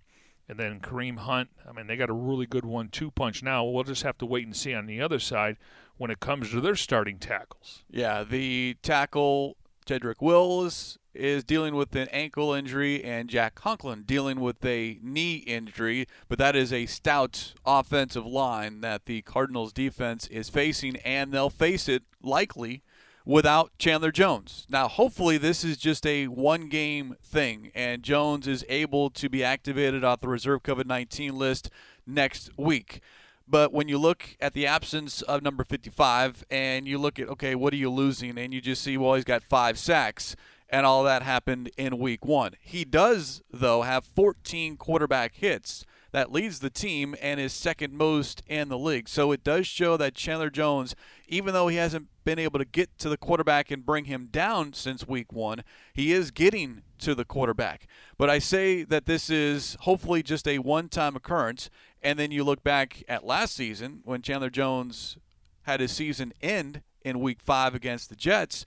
and 0.48 0.58
then 0.58 0.80
Kareem 0.80 1.18
Hunt, 1.18 1.50
I 1.68 1.72
mean, 1.72 1.86
they 1.86 1.96
got 1.96 2.10
a 2.10 2.14
really 2.14 2.46
good 2.46 2.64
one-two 2.64 3.10
punch. 3.12 3.42
Now 3.42 3.64
we'll 3.64 3.84
just 3.84 4.02
have 4.02 4.18
to 4.18 4.26
wait 4.26 4.46
and 4.46 4.56
see 4.56 4.74
on 4.74 4.86
the 4.86 5.00
other 5.00 5.18
side 5.18 5.56
when 5.96 6.10
it 6.10 6.20
comes 6.20 6.50
to 6.50 6.60
their 6.60 6.76
starting 6.76 7.18
tackles. 7.18 7.84
Yeah, 7.90 8.24
the 8.24 8.76
tackle 8.82 9.56
Jedrick 9.86 10.20
Wills 10.20 10.98
is 11.14 11.42
dealing 11.42 11.74
with 11.74 11.94
an 11.96 12.08
ankle 12.12 12.52
injury, 12.52 13.02
and 13.02 13.28
Jack 13.28 13.54
Conklin 13.54 14.02
dealing 14.02 14.40
with 14.40 14.64
a 14.64 14.98
knee 15.02 15.36
injury. 15.36 16.06
But 16.28 16.38
that 16.38 16.54
is 16.54 16.72
a 16.72 16.86
stout 16.86 17.54
offensive 17.66 18.26
line 18.26 18.80
that 18.82 19.06
the 19.06 19.22
Cardinals 19.22 19.72
defense 19.72 20.26
is 20.28 20.48
facing, 20.48 20.96
and 20.96 21.32
they'll 21.32 21.50
face 21.50 21.88
it 21.88 22.04
likely 22.22 22.82
without 23.24 23.70
Chandler 23.78 24.12
Jones. 24.12 24.66
Now, 24.68 24.88
hopefully, 24.88 25.38
this 25.38 25.64
is 25.64 25.76
just 25.76 26.06
a 26.06 26.28
one 26.28 26.68
game 26.68 27.16
thing, 27.22 27.70
and 27.74 28.02
Jones 28.02 28.46
is 28.46 28.64
able 28.68 29.10
to 29.10 29.28
be 29.28 29.44
activated 29.44 30.04
off 30.04 30.20
the 30.20 30.28
reserve 30.28 30.62
COVID 30.62 30.86
19 30.86 31.36
list 31.36 31.70
next 32.06 32.50
week. 32.56 33.00
But 33.50 33.72
when 33.72 33.88
you 33.88 33.98
look 33.98 34.36
at 34.40 34.52
the 34.54 34.66
absence 34.66 35.22
of 35.22 35.42
number 35.42 35.64
55 35.64 36.44
and 36.50 36.86
you 36.86 36.98
look 36.98 37.18
at, 37.18 37.28
okay, 37.28 37.54
what 37.56 37.72
are 37.72 37.76
you 37.76 37.90
losing? 37.90 38.38
And 38.38 38.54
you 38.54 38.60
just 38.60 38.82
see, 38.82 38.96
well, 38.96 39.14
he's 39.14 39.24
got 39.24 39.42
five 39.42 39.76
sacks. 39.78 40.36
and 40.72 40.86
all 40.86 41.02
that 41.04 41.22
happened 41.22 41.70
in 41.76 41.98
week 41.98 42.24
one. 42.24 42.52
He 42.60 42.84
does, 42.84 43.42
though, 43.52 43.82
have 43.82 44.04
14 44.04 44.76
quarterback 44.76 45.34
hits. 45.34 45.84
That 46.12 46.32
leads 46.32 46.58
the 46.58 46.70
team 46.70 47.14
and 47.20 47.38
is 47.38 47.52
second 47.52 47.92
most 47.92 48.42
in 48.46 48.68
the 48.68 48.78
league. 48.78 49.08
So 49.08 49.30
it 49.32 49.44
does 49.44 49.66
show 49.66 49.96
that 49.96 50.14
Chandler 50.14 50.50
Jones, 50.50 50.94
even 51.28 51.54
though 51.54 51.68
he 51.68 51.76
hasn't 51.76 52.08
been 52.24 52.38
able 52.38 52.58
to 52.58 52.64
get 52.64 52.98
to 52.98 53.08
the 53.08 53.16
quarterback 53.16 53.70
and 53.70 53.86
bring 53.86 54.06
him 54.06 54.28
down 54.30 54.72
since 54.72 55.06
week 55.06 55.32
one, 55.32 55.62
he 55.94 56.12
is 56.12 56.30
getting 56.30 56.82
to 56.98 57.14
the 57.14 57.24
quarterback. 57.24 57.86
But 58.18 58.28
I 58.28 58.38
say 58.38 58.82
that 58.84 59.06
this 59.06 59.30
is 59.30 59.76
hopefully 59.80 60.22
just 60.22 60.48
a 60.48 60.58
one 60.58 60.88
time 60.88 61.16
occurrence. 61.16 61.70
And 62.02 62.18
then 62.18 62.30
you 62.30 62.44
look 62.44 62.62
back 62.62 63.02
at 63.08 63.24
last 63.24 63.54
season 63.54 64.00
when 64.04 64.22
Chandler 64.22 64.50
Jones 64.50 65.16
had 65.62 65.80
his 65.80 65.92
season 65.92 66.32
end 66.40 66.82
in 67.02 67.20
week 67.20 67.40
five 67.42 67.74
against 67.74 68.08
the 68.08 68.16
Jets. 68.16 68.64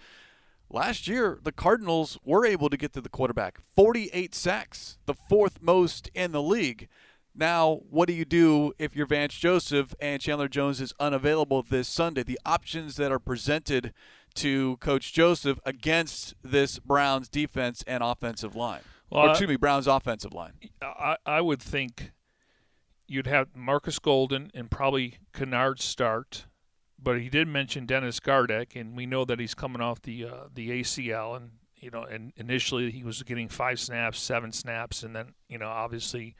Last 0.69 1.07
year, 1.07 1.39
the 1.43 1.51
Cardinals 1.51 2.17
were 2.23 2.45
able 2.45 2.69
to 2.69 2.77
get 2.77 2.93
to 2.93 3.01
the 3.01 3.09
quarterback. 3.09 3.59
48 3.75 4.33
sacks, 4.33 4.97
the 5.05 5.13
fourth 5.13 5.61
most 5.61 6.09
in 6.15 6.31
the 6.31 6.41
league. 6.41 6.87
Now, 7.35 7.81
what 7.89 8.07
do 8.07 8.13
you 8.13 8.25
do 8.25 8.73
if 8.77 8.95
you're 8.95 9.07
Vance 9.07 9.33
Joseph 9.33 9.95
and 9.99 10.21
Chandler 10.21 10.47
Jones 10.47 10.79
is 10.79 10.93
unavailable 10.99 11.63
this 11.63 11.87
Sunday? 11.87 12.23
The 12.23 12.39
options 12.45 12.95
that 12.97 13.11
are 13.11 13.19
presented 13.19 13.93
to 14.35 14.77
Coach 14.77 15.13
Joseph 15.13 15.59
against 15.65 16.35
this 16.43 16.79
Browns 16.79 17.29
defense 17.29 17.83
and 17.87 18.03
offensive 18.03 18.55
line. 18.55 18.81
Well, 19.09 19.25
or, 19.25 19.29
excuse 19.31 19.49
me, 19.49 19.55
Browns 19.55 19.87
offensive 19.87 20.33
line. 20.33 20.53
I, 20.81 21.17
I 21.25 21.41
would 21.41 21.61
think 21.61 22.11
you'd 23.07 23.27
have 23.27 23.55
Marcus 23.55 23.99
Golden 23.99 24.51
and 24.53 24.69
probably 24.69 25.17
Kennard 25.33 25.79
start 25.79 26.45
but 27.03 27.19
he 27.19 27.29
did 27.29 27.47
mention 27.47 27.85
Dennis 27.85 28.19
Gardeck, 28.19 28.75
and 28.75 28.95
we 28.95 29.05
know 29.05 29.25
that 29.25 29.39
he's 29.39 29.53
coming 29.53 29.81
off 29.81 30.01
the 30.01 30.25
uh, 30.25 30.47
the 30.53 30.81
ACL, 30.81 31.35
and 31.35 31.51
you 31.75 31.91
know, 31.91 32.03
and 32.03 32.31
initially 32.37 32.91
he 32.91 33.03
was 33.03 33.21
getting 33.23 33.49
five 33.49 33.79
snaps, 33.79 34.19
seven 34.19 34.51
snaps, 34.51 35.03
and 35.03 35.15
then 35.15 35.33
you 35.49 35.57
know, 35.57 35.67
obviously, 35.67 36.35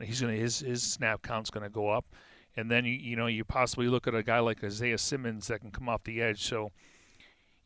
he's 0.00 0.20
gonna 0.20 0.34
his 0.34 0.60
his 0.60 0.82
snap 0.82 1.22
count's 1.22 1.50
gonna 1.50 1.68
go 1.68 1.88
up, 1.88 2.06
and 2.56 2.70
then 2.70 2.84
you 2.84 2.92
you 2.92 3.16
know 3.16 3.26
you 3.26 3.44
possibly 3.44 3.88
look 3.88 4.06
at 4.06 4.14
a 4.14 4.22
guy 4.22 4.38
like 4.38 4.62
Isaiah 4.64 4.98
Simmons 4.98 5.48
that 5.48 5.60
can 5.60 5.70
come 5.70 5.88
off 5.88 6.04
the 6.04 6.22
edge, 6.22 6.42
so 6.42 6.70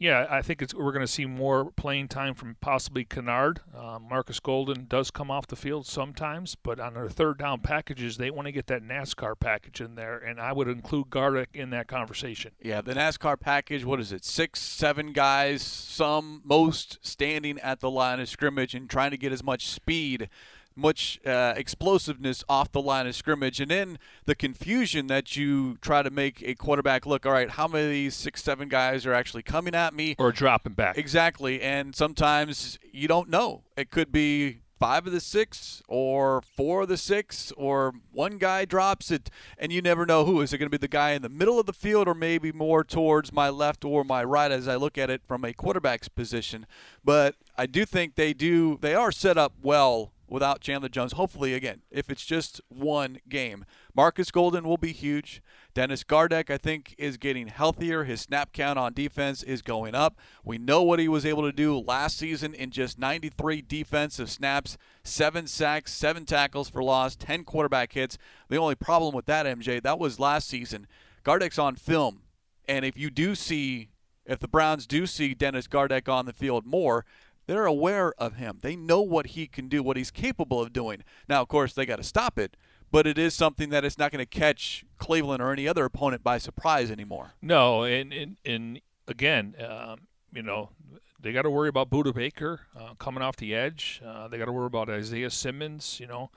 yeah, 0.03 0.27
I 0.29 0.43
think 0.43 0.61
it's 0.61 0.75
we're 0.75 0.91
going 0.91 1.07
to 1.07 1.13
see 1.13 1.27
more 1.27 1.71
playing 1.71 2.09
time 2.09 2.35
from 2.35 2.57
possibly 2.61 3.05
Kennard. 3.05 3.61
Uh, 3.73 4.01
Marcus 4.01 4.41
Golden 4.41 4.87
does 4.89 5.13
come 5.13 5.31
off 5.31 5.47
the 5.47 5.55
field 5.55 5.87
sometimes, 5.87 6.57
but 6.57 6.81
on 6.81 6.95
their 6.95 7.09
third 7.09 7.39
down 7.39 7.61
packages, 7.61 8.17
they 8.17 8.29
want 8.29 8.47
to 8.47 8.53
get 8.53 8.67
that 8.67 8.83
NASCAR 8.83 9.39
package 9.39 9.81
in 9.81 9.95
there, 9.95 10.19
and 10.19 10.41
I 10.41 10.53
would 10.53 10.67
include 10.67 11.11
Gardeck 11.11 11.55
in 11.55 11.71
that 11.71 11.87
conversation. 11.87 12.51
Yeah, 12.61 12.81
the 12.81 12.95
NASCAR 12.95 13.39
package, 13.39 13.85
what 13.85 14.01
is 14.01 14.11
it, 14.11 14.25
six, 14.25 14.61
seven 14.61 15.13
guys, 15.13 15.63
some, 15.63 16.43
most 16.45 16.99
standing 17.07 17.61
at 17.61 17.79
the 17.79 17.91
line 17.91 18.19
of 18.19 18.29
scrimmage 18.29 18.75
and 18.75 18.91
trying 18.91 19.13
to 19.13 19.17
get 19.17 19.31
as 19.31 19.45
much 19.45 19.69
speed 19.69 20.29
much 20.77 21.21
uh, 21.27 21.55
explosiveness 21.57 22.45
off 22.49 22.73
the 22.73 22.83
line 22.83 23.07
of 23.07 23.15
scrimmage, 23.15 23.61
and 23.61 23.71
then 23.71 23.99
the 24.25 24.35
confusion 24.35 25.07
that 25.09 25.37
you 25.37 25.77
try 25.79 26.03
to 26.03 26.11
make 26.11 26.43
a 26.43 26.55
quarterback 26.55 27.07
look. 27.07 27.27
All 27.27 27.33
right, 27.33 27.51
how 27.51 27.69
many 27.69 27.85
of 27.85 27.91
these 27.91 28.15
six, 28.15 28.43
seven 28.43 28.69
guys 28.69 29.07
are 29.07 29.15
actually 29.15 29.43
coming 29.43 29.75
at 29.75 29.95
me 29.95 30.15
or 30.19 30.33
dropping 30.33 30.75
back? 30.75 30.99
Exactly, 30.99 31.61
and 31.61 31.95
sometimes 31.95 32.79
you 32.91 33.09
don't 33.09 33.29
know. 33.29 33.63
It 33.77 33.91
could 33.91 34.13
be 34.13 34.63
five 34.83 35.07
of 35.07 35.13
the 35.13 35.21
six 35.21 35.81
or 35.87 36.43
four 36.57 36.83
of 36.83 36.89
the 36.89 36.97
six 36.97 37.53
or 37.57 37.95
one 38.11 38.37
guy 38.37 38.65
drops 38.65 39.13
it 39.13 39.31
and 39.57 39.71
you 39.71 39.81
never 39.81 40.05
know 40.05 40.25
who 40.25 40.41
is 40.41 40.53
it 40.53 40.59
going 40.59 40.67
to 40.67 40.77
be 40.77 40.77
the 40.77 40.89
guy 40.89 41.13
in 41.13 41.23
the 41.23 41.29
middle 41.29 41.61
of 41.61 41.67
the 41.67 41.73
field 41.73 42.09
or 42.09 42.15
maybe 42.15 42.51
more 42.51 42.83
towards 42.83 43.33
my 43.33 43.49
left 43.49 43.85
or 43.85 44.03
my 44.03 44.25
right 44.25 44.51
as 44.51 44.67
i 44.67 44.75
look 44.75 44.99
at 44.99 45.09
it 45.09 45.23
from 45.25 45.45
a 45.45 45.53
quarterback's 45.53 46.09
position 46.09 46.67
but 47.05 47.37
i 47.57 47.65
do 47.65 47.85
think 47.85 48.17
they 48.17 48.33
do 48.33 48.77
they 48.81 48.93
are 48.93 49.13
set 49.13 49.39
up 49.39 49.53
well 49.63 50.12
without 50.33 50.63
Chandler 50.63 50.89
Jones. 50.89 51.13
Hopefully, 51.13 51.53
again, 51.53 51.83
if 51.91 52.09
it's 52.09 52.25
just 52.25 52.61
one 52.69 53.19
game. 53.29 53.67
Marcus 53.95 54.31
Golden 54.31 54.65
will 54.65 54.79
be 54.79 54.93
huge. 54.93 55.43
Dennis 55.75 56.05
Gardeck, 56.05 56.49
I 56.49 56.57
think, 56.57 56.95
is 56.97 57.19
getting 57.19 57.49
healthier. 57.49 58.05
His 58.05 58.23
snap 58.23 58.53
count 58.55 58.79
on 58.79 58.95
defense 58.95 59.43
is 59.43 59.61
going 59.61 59.95
up. 59.95 60.19
We 60.43 60.57
know 60.57 60.83
what 60.83 60.99
he 60.99 61.07
was 61.07 61.27
able 61.27 61.43
to 61.43 61.53
do 61.53 61.79
last 61.79 62.17
season 62.17 62.55
in 62.55 62.71
just 62.71 62.99
93 62.99 63.61
defensive 63.61 64.31
snaps, 64.31 64.79
seven 65.05 65.47
sacks, 65.47 65.93
seven 65.93 66.25
tackles 66.25 66.71
for 66.71 66.83
loss, 66.83 67.15
10 67.15 67.45
quarterback 67.45 67.93
hits. 67.93 68.17
The 68.49 68.57
only 68.57 68.75
problem 68.75 69.15
with 69.15 69.27
that, 69.27 69.45
MJ, 69.45 69.83
that 69.83 69.99
was 69.99 70.19
last 70.19 70.49
season. 70.49 70.87
Gardeck's 71.25 71.59
on 71.59 71.77
film. 71.77 72.23
And 72.67 72.87
if 72.87 72.97
you 72.97 73.11
do 73.11 73.35
see, 73.35 73.91
if 74.25 74.39
the 74.39 74.49
Browns 74.49 74.87
do 74.87 75.07
see 75.07 75.35
Dennis 75.35 75.67
Gardeck 75.67 76.09
on 76.09 76.25
the 76.25 76.33
field 76.33 76.65
more, 76.65 77.05
they're 77.47 77.67
aware 77.67 78.13
of 78.19 78.35
him. 78.35 78.59
They 78.63 78.77
know 78.77 79.01
what 79.01 79.29
he 79.29 79.47
can 79.47 79.69
do, 79.69 79.83
what 79.83 79.97
he's 79.97 80.11
capable 80.11 80.61
of 80.61 80.73
doing. 80.73 81.03
Now, 81.29 81.43
of 81.43 81.49
course, 81.49 81.73
they 81.73 81.87
got 81.87 81.97
to 81.97 82.03
stop 82.03 82.39
it, 82.39 82.57
but 82.91 83.07
it 83.07 83.19
is 83.19 83.35
something 83.35 83.71
that 83.71 83.85
it's 83.85 83.99
not 83.99 84.13
going 84.13 84.25
to 84.25 84.27
catch 84.27 84.85
Cleveland 84.99 85.43
or 85.43 85.53
any 85.53 85.67
other 85.67 85.85
opponent 85.85 86.23
by 86.23 86.39
surprise 86.39 86.91
anymore. 86.91 87.35
No, 87.43 87.83
and 87.83 88.13
and, 88.13 88.37
and 88.45 88.81
again, 89.09 89.55
um, 89.67 90.09
you 90.33 90.43
know, 90.43 90.71
they 91.19 91.33
got 91.33 91.43
to 91.43 91.51
worry 91.51 91.69
about 91.69 91.91
Budda 91.91 92.15
Baker 92.15 92.61
uh, 92.79 92.95
coming 92.95 93.23
off 93.23 93.37
the 93.37 93.55
edge. 93.55 94.01
Uh, 94.07 94.29
they 94.29 94.39
got 94.39 94.47
to 94.47 94.53
worry 94.53 94.67
about 94.67 94.89
Isaiah 94.89 95.31
Simmons. 95.31 95.99
You 96.01 96.07
know, 96.07 96.31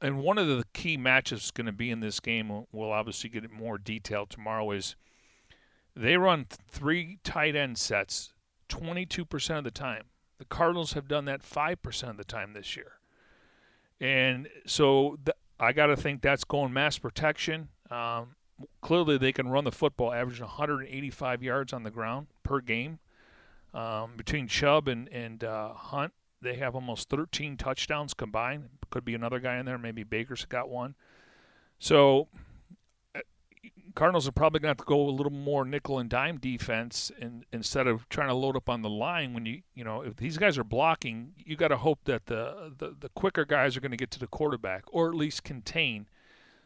and 0.00 0.18
one 0.18 0.38
of 0.38 0.48
the 0.48 0.64
key 0.74 0.96
matches 0.96 1.50
going 1.50 1.66
to 1.66 1.72
be 1.72 1.90
in 1.90 2.00
this 2.00 2.20
game. 2.20 2.66
We'll 2.72 2.92
obviously 2.92 3.30
get 3.30 3.50
more 3.50 3.78
detail 3.78 4.26
tomorrow. 4.26 4.70
Is 4.72 4.96
they 5.94 6.16
run 6.16 6.46
three 6.68 7.18
tight 7.24 7.56
end 7.56 7.78
sets 7.78 8.32
22% 8.68 9.58
of 9.58 9.64
the 9.64 9.70
time. 9.70 10.04
The 10.38 10.44
Cardinals 10.44 10.92
have 10.92 11.08
done 11.08 11.24
that 11.26 11.42
5% 11.42 12.10
of 12.10 12.16
the 12.16 12.24
time 12.24 12.52
this 12.52 12.76
year. 12.76 12.92
And 14.00 14.48
so 14.66 15.18
th- 15.24 15.36
I 15.58 15.72
got 15.72 15.86
to 15.86 15.96
think 15.96 16.20
that's 16.20 16.44
going 16.44 16.72
mass 16.72 16.98
protection. 16.98 17.68
Um, 17.90 18.36
clearly, 18.82 19.16
they 19.16 19.32
can 19.32 19.48
run 19.48 19.64
the 19.64 19.72
football, 19.72 20.12
averaging 20.12 20.44
185 20.44 21.42
yards 21.42 21.72
on 21.72 21.82
the 21.82 21.90
ground 21.90 22.26
per 22.42 22.60
game. 22.60 22.98
Um, 23.72 24.12
between 24.16 24.48
Chubb 24.48 24.88
and, 24.88 25.08
and 25.08 25.44
uh, 25.44 25.74
Hunt, 25.74 26.12
they 26.40 26.56
have 26.56 26.74
almost 26.74 27.08
13 27.08 27.56
touchdowns 27.56 28.14
combined. 28.14 28.68
Could 28.90 29.04
be 29.04 29.14
another 29.14 29.40
guy 29.40 29.56
in 29.56 29.66
there. 29.66 29.78
Maybe 29.78 30.02
Baker's 30.04 30.44
got 30.44 30.68
one. 30.68 30.94
So 31.78 32.28
Cardinals 33.96 34.28
are 34.28 34.32
probably 34.32 34.60
going 34.60 34.68
to 34.68 34.70
have 34.72 34.76
to 34.76 34.84
go 34.84 35.08
a 35.08 35.10
little 35.10 35.32
more 35.32 35.64
nickel 35.64 35.98
and 35.98 36.10
dime 36.10 36.36
defense 36.36 37.10
and, 37.18 37.46
instead 37.50 37.86
of 37.86 38.06
trying 38.10 38.28
to 38.28 38.34
load 38.34 38.54
up 38.54 38.68
on 38.68 38.82
the 38.82 38.90
line. 38.90 39.32
When 39.32 39.46
you 39.46 39.62
you 39.74 39.82
know 39.84 40.02
if 40.02 40.16
these 40.16 40.36
guys 40.36 40.58
are 40.58 40.64
blocking, 40.64 41.32
you 41.38 41.56
got 41.56 41.68
to 41.68 41.78
hope 41.78 42.00
that 42.04 42.26
the, 42.26 42.74
the 42.76 42.94
the 43.00 43.08
quicker 43.08 43.46
guys 43.46 43.76
are 43.76 43.80
going 43.80 43.90
to 43.90 43.96
get 43.96 44.10
to 44.12 44.18
the 44.18 44.26
quarterback 44.26 44.84
or 44.88 45.08
at 45.08 45.14
least 45.14 45.44
contain. 45.44 46.06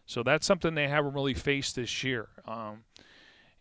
So 0.06 0.24
that's 0.24 0.44
something 0.44 0.74
they 0.74 0.88
haven't 0.88 1.14
really 1.14 1.34
faced 1.34 1.76
this 1.76 2.02
year. 2.02 2.28
Um, 2.46 2.82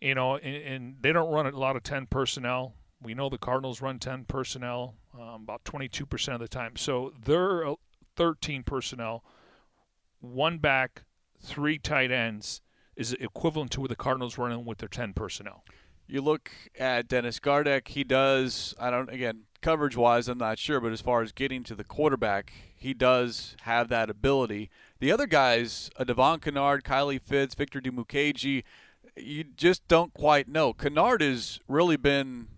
you 0.00 0.16
know, 0.16 0.36
and, 0.36 0.56
and, 0.64 0.96
they 1.00 1.12
don't 1.12 1.30
run 1.30 1.46
a 1.46 1.50
lot 1.50 1.76
of 1.76 1.84
ten 1.84 2.06
personnel. 2.06 2.74
We 3.00 3.14
know 3.14 3.28
the 3.28 3.38
Cardinals 3.38 3.80
run 3.80 4.00
ten 4.00 4.24
personnel 4.24 4.94
um, 5.14 5.42
about 5.44 5.62
22% 5.64 6.34
of 6.34 6.40
the 6.40 6.48
time. 6.48 6.76
So 6.76 7.12
they're 7.24 7.74
13 8.16 8.64
personnel, 8.64 9.22
one 10.20 10.58
back, 10.58 11.02
three 11.40 11.78
tight 11.78 12.10
ends 12.10 12.62
is 13.00 13.14
equivalent 13.14 13.70
to 13.72 13.80
what 13.80 13.88
the 13.88 13.96
Cardinals 13.96 14.36
were 14.36 14.50
in 14.50 14.66
with 14.66 14.78
their 14.78 14.88
10 14.88 15.14
personnel. 15.14 15.64
You 16.06 16.20
look 16.20 16.50
at 16.78 17.08
Dennis 17.08 17.40
Gardeck, 17.40 17.88
he 17.88 18.04
does, 18.04 18.74
I 18.78 18.90
don't, 18.90 19.08
again, 19.08 19.44
coverage 19.62 19.96
wise, 19.96 20.28
I'm 20.28 20.36
not 20.36 20.58
sure, 20.58 20.80
but 20.80 20.92
as 20.92 21.00
far 21.00 21.22
as 21.22 21.32
getting 21.32 21.64
to 21.64 21.74
the 21.74 21.84
quarterback, 21.84 22.52
he 22.76 22.92
does 22.92 23.56
have 23.62 23.88
that 23.88 24.10
ability. 24.10 24.68
The 24.98 25.12
other 25.12 25.26
guys, 25.26 25.88
uh, 25.96 26.04
Devon 26.04 26.40
Kennard, 26.40 26.84
Kylie 26.84 27.22
Fitts, 27.22 27.54
Victor 27.54 27.80
Dimukeje, 27.80 28.64
you 29.16 29.44
just 29.44 29.86
don't 29.88 30.12
quite 30.12 30.46
know. 30.46 30.74
Kennard 30.74 31.22
has 31.22 31.58
really 31.68 31.96
been 31.96 32.48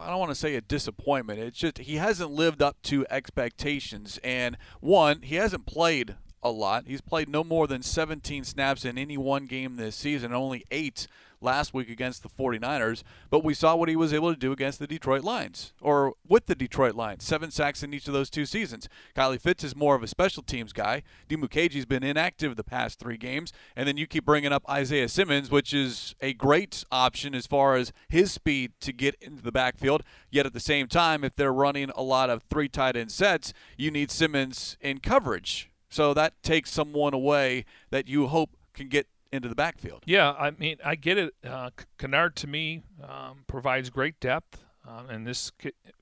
I 0.00 0.10
don't 0.10 0.20
want 0.20 0.30
to 0.30 0.36
say 0.36 0.54
a 0.54 0.60
disappointment. 0.60 1.40
It's 1.40 1.58
just 1.58 1.78
he 1.78 1.96
hasn't 1.96 2.30
lived 2.30 2.62
up 2.62 2.80
to 2.84 3.04
expectations. 3.10 4.20
And 4.22 4.56
one, 4.80 5.22
he 5.22 5.34
hasn't 5.34 5.66
played 5.66 6.14
a 6.42 6.50
lot. 6.50 6.84
He's 6.86 7.00
played 7.00 7.28
no 7.28 7.44
more 7.44 7.66
than 7.66 7.82
17 7.82 8.44
snaps 8.44 8.84
in 8.84 8.98
any 8.98 9.16
one 9.16 9.46
game 9.46 9.76
this 9.76 9.96
season, 9.96 10.32
only 10.32 10.64
eight 10.70 11.06
last 11.40 11.72
week 11.74 11.88
against 11.88 12.22
the 12.22 12.28
49ers. 12.28 13.02
But 13.30 13.44
we 13.44 13.54
saw 13.54 13.76
what 13.76 13.88
he 13.88 13.96
was 13.96 14.12
able 14.12 14.32
to 14.32 14.38
do 14.38 14.52
against 14.52 14.78
the 14.78 14.86
Detroit 14.86 15.22
Lions, 15.24 15.72
or 15.80 16.14
with 16.26 16.46
the 16.46 16.54
Detroit 16.54 16.94
Lions. 16.94 17.24
Seven 17.24 17.50
sacks 17.50 17.82
in 17.82 17.94
each 17.94 18.06
of 18.06 18.14
those 18.14 18.30
two 18.30 18.46
seasons. 18.46 18.88
Kylie 19.16 19.40
Fitts 19.40 19.64
is 19.64 19.76
more 19.76 19.94
of 19.94 20.02
a 20.02 20.08
special 20.08 20.42
teams 20.42 20.72
guy. 20.72 21.02
Dimukeje's 21.28 21.86
been 21.86 22.02
inactive 22.02 22.56
the 22.56 22.64
past 22.64 22.98
three 22.98 23.16
games. 23.16 23.52
And 23.76 23.86
then 23.88 23.96
you 23.96 24.06
keep 24.06 24.24
bringing 24.24 24.52
up 24.52 24.68
Isaiah 24.68 25.08
Simmons, 25.08 25.50
which 25.50 25.72
is 25.72 26.14
a 26.20 26.34
great 26.34 26.84
option 26.90 27.34
as 27.34 27.46
far 27.46 27.76
as 27.76 27.92
his 28.08 28.32
speed 28.32 28.72
to 28.80 28.92
get 28.92 29.14
into 29.20 29.42
the 29.42 29.52
backfield. 29.52 30.02
Yet 30.30 30.46
at 30.46 30.52
the 30.52 30.60
same 30.60 30.88
time, 30.88 31.24
if 31.24 31.36
they're 31.36 31.52
running 31.52 31.90
a 31.90 32.02
lot 32.02 32.30
of 32.30 32.42
three 32.44 32.68
tight 32.68 32.96
end 32.96 33.12
sets, 33.12 33.52
you 33.76 33.90
need 33.90 34.10
Simmons 34.10 34.76
in 34.80 34.98
coverage 34.98 35.70
so 35.88 36.14
that 36.14 36.40
takes 36.42 36.70
someone 36.70 37.14
away 37.14 37.64
that 37.90 38.08
you 38.08 38.26
hope 38.28 38.50
can 38.74 38.88
get 38.88 39.06
into 39.32 39.48
the 39.48 39.54
backfield. 39.54 40.02
Yeah, 40.06 40.32
I 40.32 40.50
mean, 40.50 40.76
I 40.84 40.94
get 40.94 41.18
it. 41.18 41.34
Uh, 41.44 41.70
Kennard 41.98 42.36
to 42.36 42.46
me 42.46 42.82
um, 43.02 43.44
provides 43.46 43.90
great 43.90 44.18
depth. 44.20 44.64
um, 44.86 45.08
and 45.10 45.26
this 45.26 45.52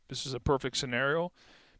this 0.09 0.27
is 0.27 0.35
a 0.35 0.41
perfect 0.41 0.77
scenario. 0.77 1.33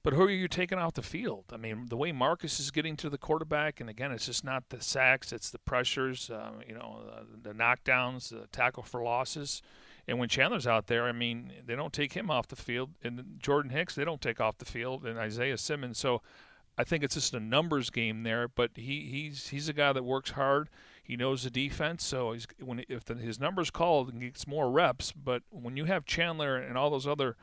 But 0.03 0.13
who 0.13 0.23
are 0.23 0.31
you 0.31 0.47
taking 0.47 0.79
off 0.79 0.95
the 0.95 1.03
field? 1.03 1.47
I 1.53 1.57
mean, 1.57 1.87
the 1.89 1.97
way 1.97 2.13
Marcus 2.13 2.61
is 2.61 2.71
getting 2.71 2.97
to 2.99 3.11
the 3.11 3.19
quarterback, 3.19 3.81
and 3.81 3.91
again, 3.91 4.13
it's 4.13 4.27
just 4.27 4.45
not 4.45 4.69
the 4.69 4.81
sacks; 4.81 5.33
it's 5.33 5.51
the 5.51 5.59
pressures, 5.59 6.31
um, 6.31 6.61
you 6.67 6.75
know, 6.75 7.01
uh, 7.13 7.23
the 7.43 7.53
knockdowns, 7.53 8.29
the 8.29 8.47
tackle 8.53 8.85
for 8.85 9.03
losses. 9.03 9.63
And 10.07 10.21
when 10.21 10.29
Chandler's 10.29 10.67
out 10.69 10.87
there, 10.87 11.07
I 11.07 11.13
mean, 11.13 11.53
they 11.67 11.75
don't 11.75 11.93
take 11.93 12.13
him 12.13 12.31
off 12.31 12.47
the 12.47 12.55
field, 12.55 12.91
and 13.03 13.37
Jordan 13.41 13.73
Hicks 13.73 13.97
they 13.97 14.05
don't 14.05 14.21
take 14.21 14.41
off 14.41 14.59
the 14.59 14.65
field, 14.65 15.05
and 15.05 15.19
Isaiah 15.19 15.59
Simmons. 15.59 15.99
So 15.99 16.23
I 16.79 16.85
think 16.85 17.03
it's 17.03 17.15
just 17.15 17.35
a 17.35 17.41
numbers 17.41 17.91
game 17.91 18.23
there. 18.23 18.49
But 18.49 18.73
he 18.77 19.09
he's 19.11 19.49
he's 19.49 19.69
a 19.69 19.73
guy 19.73 19.93
that 19.93 20.05
works 20.05 20.31
hard. 20.33 20.69
He 21.03 21.17
knows 21.17 21.45
the 21.45 21.51
defense, 21.51 22.05
so 22.05 22.33
he's 22.33 22.47
when 22.61 22.85
if 22.89 23.05
the, 23.05 23.15
his 23.15 23.39
numbers 23.39 23.71
called 23.71 24.13
and 24.13 24.21
gets 24.21 24.47
more 24.47 24.71
reps. 24.71 25.13
But 25.13 25.43
when 25.51 25.77
you 25.77 25.85
have 25.85 26.05
Chandler 26.05 26.57
and 26.57 26.77
all 26.77 26.91
those 26.91 27.07
other 27.07 27.37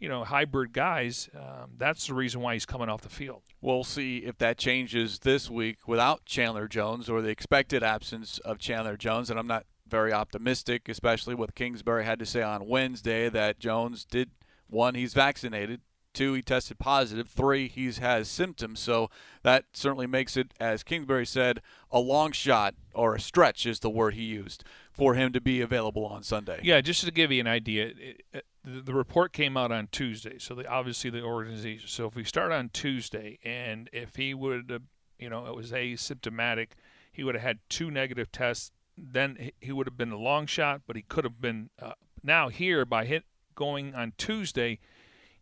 you 0.00 0.08
know, 0.08 0.24
hybrid 0.24 0.72
guys, 0.72 1.28
um, 1.36 1.72
that's 1.76 2.06
the 2.06 2.14
reason 2.14 2.40
why 2.40 2.54
he's 2.54 2.64
coming 2.64 2.88
off 2.88 3.02
the 3.02 3.10
field. 3.10 3.42
We'll 3.60 3.84
see 3.84 4.18
if 4.18 4.38
that 4.38 4.56
changes 4.56 5.20
this 5.20 5.50
week 5.50 5.86
without 5.86 6.24
Chandler 6.24 6.66
Jones 6.66 7.10
or 7.10 7.20
the 7.20 7.28
expected 7.28 7.82
absence 7.82 8.38
of 8.38 8.58
Chandler 8.58 8.96
Jones. 8.96 9.28
And 9.28 9.38
I'm 9.38 9.46
not 9.46 9.66
very 9.86 10.12
optimistic, 10.12 10.88
especially 10.88 11.34
what 11.34 11.54
Kingsbury 11.54 12.04
had 12.04 12.18
to 12.18 12.26
say 12.26 12.40
on 12.40 12.66
Wednesday 12.66 13.28
that 13.28 13.58
Jones 13.58 14.06
did 14.06 14.30
one, 14.68 14.94
he's 14.94 15.12
vaccinated. 15.12 15.82
Two, 16.12 16.34
he 16.34 16.42
tested 16.42 16.78
positive. 16.78 17.28
Three, 17.28 17.68
he 17.68 17.90
has 17.92 18.28
symptoms. 18.28 18.80
So 18.80 19.10
that 19.42 19.64
certainly 19.72 20.06
makes 20.06 20.36
it, 20.36 20.52
as 20.58 20.82
Kingsbury 20.82 21.26
said, 21.26 21.60
a 21.90 22.00
long 22.00 22.32
shot 22.32 22.74
or 22.94 23.14
a 23.14 23.20
stretch 23.20 23.66
is 23.66 23.80
the 23.80 23.90
word 23.90 24.14
he 24.14 24.24
used 24.24 24.64
for 24.92 25.14
him 25.14 25.32
to 25.32 25.40
be 25.40 25.60
available 25.60 26.04
on 26.04 26.22
Sunday. 26.22 26.60
Yeah, 26.62 26.80
just 26.80 27.04
to 27.04 27.10
give 27.10 27.30
you 27.30 27.40
an 27.40 27.46
idea, 27.46 27.92
it, 27.96 28.44
the, 28.64 28.80
the 28.82 28.94
report 28.94 29.32
came 29.32 29.56
out 29.56 29.72
on 29.72 29.88
Tuesday, 29.90 30.38
so 30.38 30.54
the, 30.54 30.66
obviously 30.66 31.10
the 31.10 31.22
organization. 31.22 31.88
So 31.88 32.06
if 32.06 32.14
we 32.14 32.24
start 32.24 32.52
on 32.52 32.70
Tuesday, 32.70 33.38
and 33.44 33.88
if 33.92 34.16
he 34.16 34.34
would, 34.34 34.82
you 35.18 35.30
know, 35.30 35.46
it 35.46 35.54
was 35.54 35.72
asymptomatic, 35.72 36.70
he 37.12 37.24
would 37.24 37.34
have 37.34 37.42
had 37.42 37.58
two 37.68 37.90
negative 37.90 38.30
tests. 38.30 38.72
Then 38.98 39.50
he 39.60 39.72
would 39.72 39.86
have 39.86 39.96
been 39.96 40.12
a 40.12 40.18
long 40.18 40.46
shot, 40.46 40.82
but 40.86 40.96
he 40.96 41.02
could 41.02 41.24
have 41.24 41.40
been. 41.40 41.70
Uh, 41.80 41.92
now 42.22 42.48
here 42.50 42.84
by 42.84 43.06
hit 43.06 43.24
going 43.54 43.94
on 43.94 44.12
Tuesday, 44.18 44.78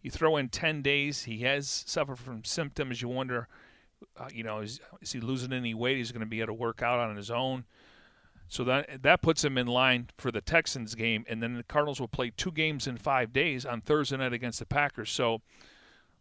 you 0.03 0.11
throw 0.11 0.37
in 0.37 0.49
ten 0.49 0.83
days. 0.83 1.25
He 1.25 1.39
has 1.41 1.69
suffered 1.69 2.19
from 2.19 2.45
symptoms. 2.45 3.03
You 3.03 3.09
wonder, 3.09 3.49
uh, 4.17 4.29
you 4.33 4.45
know, 4.45 4.61
is, 4.61 4.81
is 5.01 5.13
he 5.13 5.21
losing 5.21 5.53
any 5.53 5.75
weight? 5.75 5.97
He's 5.97 6.13
going 6.13 6.21
to 6.21 6.27
be 6.27 6.41
able 6.41 6.49
to 6.49 6.55
work 6.55 6.83
out 6.83 6.99
on 6.99 7.17
his 7.17 7.31
own. 7.31 7.65
So 8.49 8.65
that 8.65 9.03
that 9.03 9.21
puts 9.21 9.45
him 9.45 9.59
in 9.59 9.67
line 9.67 10.09
for 10.17 10.33
the 10.33 10.41
Texans 10.41 10.95
game, 10.95 11.25
and 11.29 11.43
then 11.43 11.55
the 11.55 11.63
Cardinals 11.63 12.01
will 12.01 12.09
play 12.09 12.33
two 12.35 12.51
games 12.51 12.87
in 12.87 12.97
five 12.97 13.33
days 13.33 13.67
on 13.67 13.83
Thursday 13.83 14.17
night 14.17 14.33
against 14.33 14.59
the 14.59 14.67
Packers. 14.67 15.11
So 15.11 15.43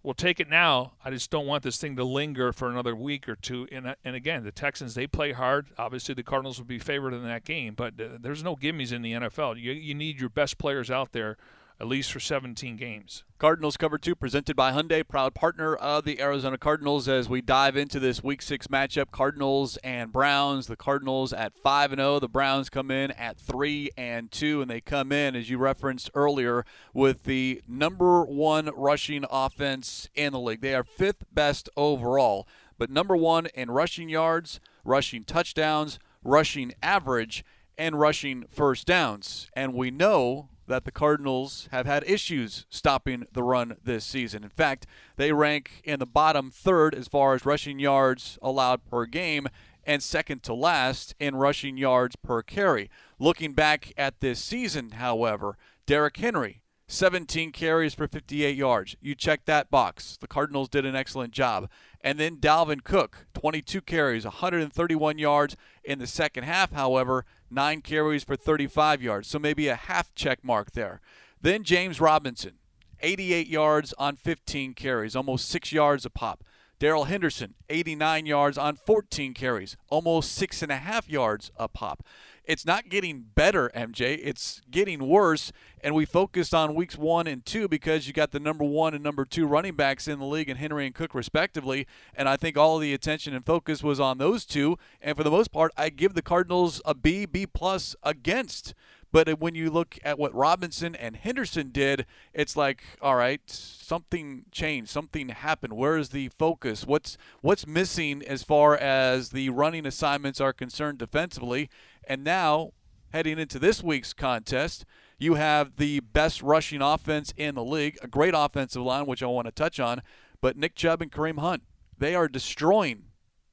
we'll 0.03 0.13
take 0.13 0.39
it 0.41 0.49
now. 0.49 0.93
I 1.05 1.09
just 1.09 1.31
don't 1.31 1.47
want 1.47 1.63
this 1.63 1.77
thing 1.77 1.95
to 1.95 2.03
linger 2.03 2.51
for 2.51 2.69
another 2.69 2.95
week 2.95 3.29
or 3.29 3.35
two. 3.37 3.67
And 3.71 3.95
and 4.03 4.15
again, 4.15 4.43
the 4.43 4.51
Texans 4.51 4.93
they 4.93 5.07
play 5.07 5.31
hard. 5.31 5.67
Obviously, 5.77 6.15
the 6.15 6.23
Cardinals 6.23 6.57
will 6.57 6.65
be 6.65 6.79
favored 6.79 7.13
in 7.13 7.23
that 7.23 7.45
game, 7.45 7.75
but 7.75 7.93
uh, 7.99 8.17
there's 8.19 8.43
no 8.43 8.57
gimmies 8.57 8.91
in 8.91 9.01
the 9.01 9.13
NFL. 9.13 9.61
You 9.61 9.71
you 9.71 9.95
need 9.95 10.19
your 10.19 10.29
best 10.29 10.57
players 10.57 10.91
out 10.91 11.13
there 11.13 11.37
at 11.79 11.87
least 11.87 12.11
for 12.11 12.19
17 12.19 12.75
games. 12.75 13.23
Cardinals 13.37 13.77
cover 13.77 13.99
two 13.99 14.15
presented 14.15 14.55
by 14.55 14.71
Hyundai, 14.71 15.07
proud 15.07 15.35
partner 15.35 15.75
of 15.75 16.05
the 16.05 16.19
Arizona 16.19 16.57
Cardinals. 16.57 17.07
As 17.07 17.29
we 17.29 17.39
dive 17.39 17.77
into 17.77 17.99
this 17.99 18.23
Week 18.23 18.41
Six 18.41 18.65
matchup, 18.67 19.11
Cardinals 19.11 19.77
and 19.83 20.11
Browns. 20.11 20.65
The 20.65 20.75
Cardinals 20.75 21.33
at 21.33 21.53
five 21.55 21.91
and 21.91 21.99
zero. 21.99 22.15
Oh, 22.15 22.19
the 22.19 22.27
Browns 22.27 22.69
come 22.69 22.89
in 22.89 23.11
at 23.11 23.37
three 23.37 23.91
and 23.95 24.31
two, 24.31 24.61
and 24.61 24.71
they 24.71 24.81
come 24.81 25.11
in 25.11 25.35
as 25.35 25.51
you 25.51 25.59
referenced 25.59 26.09
earlier 26.15 26.65
with 26.93 27.25
the 27.25 27.61
number 27.67 28.23
one 28.23 28.71
rushing 28.75 29.23
offense 29.29 30.09
in 30.15 30.33
the 30.33 30.39
league. 30.39 30.61
They 30.61 30.73
are 30.73 30.83
fifth 30.83 31.25
best 31.31 31.69
overall, 31.77 32.47
but 32.79 32.89
number 32.89 33.15
one 33.15 33.45
in 33.53 33.69
rushing 33.69 34.09
yards, 34.09 34.59
rushing 34.83 35.23
touchdowns, 35.23 35.99
rushing 36.23 36.73
average, 36.81 37.45
and 37.77 37.99
rushing 37.99 38.45
first 38.49 38.87
downs. 38.87 39.51
And 39.53 39.75
we 39.75 39.91
know 39.91 40.49
that 40.67 40.85
the 40.85 40.91
Cardinals 40.91 41.67
have 41.71 41.85
had 41.85 42.03
issues 42.07 42.65
stopping 42.69 43.25
the 43.31 43.43
run 43.43 43.77
this 43.83 44.05
season. 44.05 44.43
In 44.43 44.49
fact, 44.49 44.85
they 45.15 45.31
rank 45.31 45.81
in 45.83 45.99
the 45.99 46.05
bottom 46.05 46.51
third 46.51 46.93
as 46.93 47.07
far 47.07 47.33
as 47.33 47.45
rushing 47.45 47.79
yards 47.79 48.37
allowed 48.41 48.85
per 48.85 49.05
game 49.05 49.47
and 49.85 50.03
second 50.03 50.43
to 50.43 50.53
last 50.53 51.15
in 51.19 51.35
rushing 51.35 51.77
yards 51.77 52.15
per 52.17 52.43
carry. 52.43 52.89
Looking 53.17 53.53
back 53.53 53.93
at 53.97 54.19
this 54.19 54.39
season, 54.39 54.91
however, 54.91 55.57
Derrick 55.85 56.17
Henry, 56.17 56.61
17 56.89 57.51
carries 57.51 57.93
for 57.93 58.07
58 58.07 58.55
yards. 58.55 58.95
You 59.01 59.13
check 59.13 59.43
that 59.45 59.69
box. 59.69 60.17
The 60.21 60.27
Cardinals 60.27 60.69
did 60.69 60.85
an 60.85 60.95
excellent 60.95 61.33
job. 61.33 61.69
And 61.99 62.17
then 62.17 62.37
Dalvin 62.37 62.81
Cook, 62.81 63.27
22 63.33 63.81
carries, 63.81 64.23
131 64.23 65.17
yards 65.17 65.57
in 65.83 65.99
the 65.99 66.07
second 66.07 66.45
half, 66.45 66.71
however, 66.71 67.25
nine 67.51 67.81
carries 67.81 68.23
for 68.23 68.37
35 68.37 69.01
yards. 69.01 69.27
So 69.27 69.37
maybe 69.37 69.67
a 69.67 69.75
half 69.75 70.15
check 70.15 70.43
mark 70.43 70.71
there. 70.71 71.01
Then 71.41 71.63
James 71.63 71.99
Robinson, 71.99 72.53
88 73.01 73.47
yards 73.47 73.93
on 73.97 74.15
15 74.15 74.73
carries, 74.73 75.15
almost 75.15 75.49
six 75.49 75.73
yards 75.73 76.05
a 76.05 76.09
pop. 76.09 76.41
Darrell 76.79 77.05
Henderson, 77.05 77.55
89 77.69 78.25
yards 78.27 78.57
on 78.57 78.75
14 78.75 79.33
carries, 79.33 79.75
almost 79.89 80.31
six 80.31 80.61
and 80.61 80.71
a 80.71 80.77
half 80.77 81.09
yards 81.09 81.51
a 81.57 81.67
pop 81.67 82.03
it's 82.47 82.65
not 82.65 82.87
getting 82.87 83.25
better, 83.35 83.69
MJ. 83.75 84.19
It's 84.23 84.61
getting 84.71 85.07
worse. 85.07 85.51
And 85.83 85.93
we 85.93 86.05
focused 86.05 86.53
on 86.53 86.73
weeks 86.73 86.97
one 86.97 87.27
and 87.27 87.45
two 87.45 87.67
because 87.67 88.07
you 88.07 88.13
got 88.13 88.31
the 88.31 88.39
number 88.39 88.63
one 88.63 88.93
and 88.93 89.03
number 89.03 89.25
two 89.25 89.45
running 89.45 89.75
backs 89.75 90.07
in 90.07 90.17
the 90.17 90.25
league, 90.25 90.49
and 90.49 90.57
Henry 90.57 90.85
and 90.85 90.95
Cook 90.95 91.13
respectively. 91.13 91.85
And 92.15 92.29
I 92.29 92.37
think 92.37 92.57
all 92.57 92.79
the 92.79 92.93
attention 92.93 93.35
and 93.35 93.45
focus 93.45 93.83
was 93.83 93.99
on 93.99 94.17
those 94.17 94.45
two. 94.45 94.77
And 95.01 95.17
for 95.17 95.23
the 95.23 95.29
most 95.31 95.51
part, 95.51 95.73
I 95.77 95.89
give 95.89 96.13
the 96.13 96.21
Cardinals 96.21 96.81
a 96.85 96.95
B, 96.95 97.25
B 97.25 97.45
plus 97.45 97.95
against. 98.01 98.73
But 99.11 99.39
when 99.39 99.55
you 99.55 99.69
look 99.69 99.97
at 100.03 100.19
what 100.19 100.33
Robinson 100.33 100.95
and 100.95 101.15
Henderson 101.15 101.69
did, 101.71 102.05
it's 102.33 102.57
like, 102.57 102.83
all 103.01 103.15
right, 103.15 103.41
something 103.45 104.45
changed, 104.51 104.89
something 104.89 105.29
happened. 105.29 105.73
Where 105.73 105.97
is 105.97 106.09
the 106.09 106.29
focus? 106.37 106.85
What's 106.85 107.17
what's 107.41 107.65
missing 107.65 108.21
as 108.27 108.43
far 108.43 108.75
as 108.75 109.29
the 109.29 109.49
running 109.49 109.85
assignments 109.85 110.41
are 110.41 110.53
concerned 110.53 110.97
defensively? 110.97 111.69
And 112.05 112.23
now, 112.23 112.71
heading 113.11 113.39
into 113.39 113.59
this 113.59 113.81
week's 113.81 114.13
contest, 114.13 114.85
you 115.17 115.35
have 115.35 115.77
the 115.77 116.01
best 116.01 116.41
rushing 116.41 116.81
offense 116.81 117.33
in 117.37 117.55
the 117.55 117.63
league, 117.63 117.97
a 118.01 118.07
great 118.07 118.33
offensive 118.35 118.81
line, 118.81 119.05
which 119.05 119.23
I 119.23 119.27
want 119.27 119.47
to 119.47 119.51
touch 119.51 119.79
on. 119.79 120.01
But 120.41 120.57
Nick 120.57 120.75
Chubb 120.75 121.01
and 121.01 121.11
Kareem 121.11 121.39
Hunt, 121.39 121.63
they 121.97 122.13
are 122.13 122.27
destroying 122.27 123.05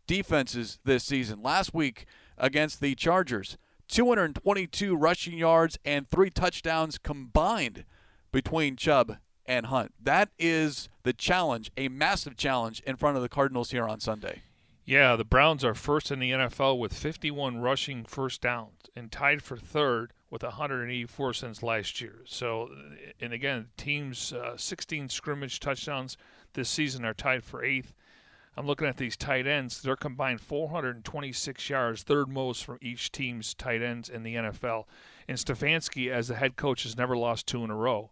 defenses 0.07 0.79
this 0.85 1.05
season. 1.05 1.43
Last 1.43 1.73
week 1.73 2.07
against 2.37 2.81
the 2.81 2.95
Chargers, 2.95 3.57
222 3.95 4.97
rushing 4.97 5.39
yards 5.39 5.79
and 5.85 6.11
three 6.11 6.29
touchdowns 6.29 6.99
combined 6.99 7.85
between 8.33 8.75
Chubb 8.75 9.19
and 9.47 9.67
Hunt. 9.67 9.95
That 10.03 10.31
is 10.37 10.89
the 11.05 11.13
challenge, 11.13 11.71
a 11.77 11.87
massive 11.87 12.37
challenge 12.37 12.81
in 12.81 12.97
front 12.97 13.15
of 13.17 13.23
the 13.23 13.29
Cardinals 13.29 13.71
here 13.71 13.87
on 13.87 14.01
Sunday. 14.01 14.43
Yeah, 14.85 15.15
the 15.15 15.25
Browns 15.25 15.65
are 15.65 15.77
first 15.77 16.11
in 16.11 16.19
the 16.19 16.33
NFL 16.33 16.77
with 16.77 16.93
51 16.93 17.59
rushing 17.59 18.05
first 18.05 18.41
downs 18.41 18.81
and 18.97 19.13
tied 19.13 19.45
for 19.45 19.57
third 19.57 20.13
with 20.29 20.43
184 20.43 21.33
since 21.33 21.63
last 21.63 22.01
year. 22.01 22.23
So, 22.27 22.71
and 23.21 23.33
again, 23.33 23.69
teams' 23.77 24.33
uh, 24.33 24.57
16 24.57 25.09
scrimmage 25.09 25.61
touchdowns 25.61 26.17
this 26.55 26.69
season 26.69 27.05
are 27.05 27.15
tied 27.15 27.45
for 27.45 27.65
eighth. 27.65 27.95
I'm 28.57 28.67
looking 28.67 28.87
at 28.87 28.97
these 28.97 29.17
tight 29.17 29.47
ends. 29.47 29.83
They're 29.83 29.97
combined 29.97 30.41
426 30.41 31.69
yards, 31.69 32.03
third 32.03 32.29
most 32.29 32.65
from 32.65 32.79
each 32.81 33.11
team's 33.11 33.55
tight 33.55 33.83
ends 33.83 34.09
in 34.09 34.23
the 34.23 34.35
NFL. 34.37 34.85
And 35.27 35.39
Stefanski, 35.39 36.11
as 36.11 36.29
the 36.29 36.37
head 36.37 36.57
coach, 36.57 36.85
has 36.85 36.97
never 36.97 37.17
lost 37.17 37.47
two 37.47 37.65
in 37.65 37.71
a 37.71 37.77
row. 37.77 38.11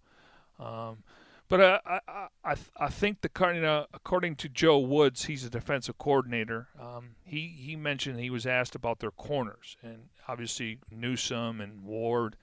Um, 0.59 1.05
but 1.53 1.83
I, 1.87 2.21
I, 2.45 2.57
I 2.79 2.89
think 2.89 3.21
the 3.21 3.31
you 3.55 3.61
know, 3.61 3.85
according 3.93 4.37
to 4.37 4.49
Joe 4.49 4.79
Woods, 4.79 5.27
he's 5.27 5.45
a 5.45 5.51
defensive 5.51 5.99
coordinator. 5.99 6.69
Um, 6.81 7.17
he 7.25 7.55
he 7.59 7.77
mentioned 7.77 8.19
he 8.19 8.31
was 8.31 8.47
asked 8.47 8.75
about 8.75 9.01
their 9.01 9.11
corners, 9.11 9.77
and 9.83 10.09
obviously 10.27 10.79
Newsome 10.91 11.61
and 11.61 11.85
Ward, 11.85 12.37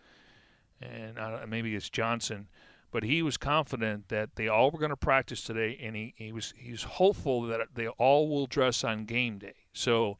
and 0.79 1.17
uh, 1.17 1.39
maybe 1.47 1.75
it's 1.75 1.89
Johnson, 1.89 2.49
but 2.91 3.03
he 3.03 3.21
was 3.21 3.37
confident 3.37 4.09
that 4.09 4.35
they 4.35 4.47
all 4.47 4.71
were 4.71 4.79
going 4.79 4.89
to 4.89 4.97
practice 4.97 5.43
today, 5.43 5.79
and 5.81 5.95
he, 5.95 6.13
he 6.17 6.31
was 6.31 6.53
he's 6.57 6.83
hopeful 6.83 7.43
that 7.43 7.61
they 7.75 7.87
all 7.87 8.29
will 8.29 8.47
dress 8.47 8.83
on 8.83 9.05
game 9.05 9.37
day. 9.37 9.55
So 9.73 10.17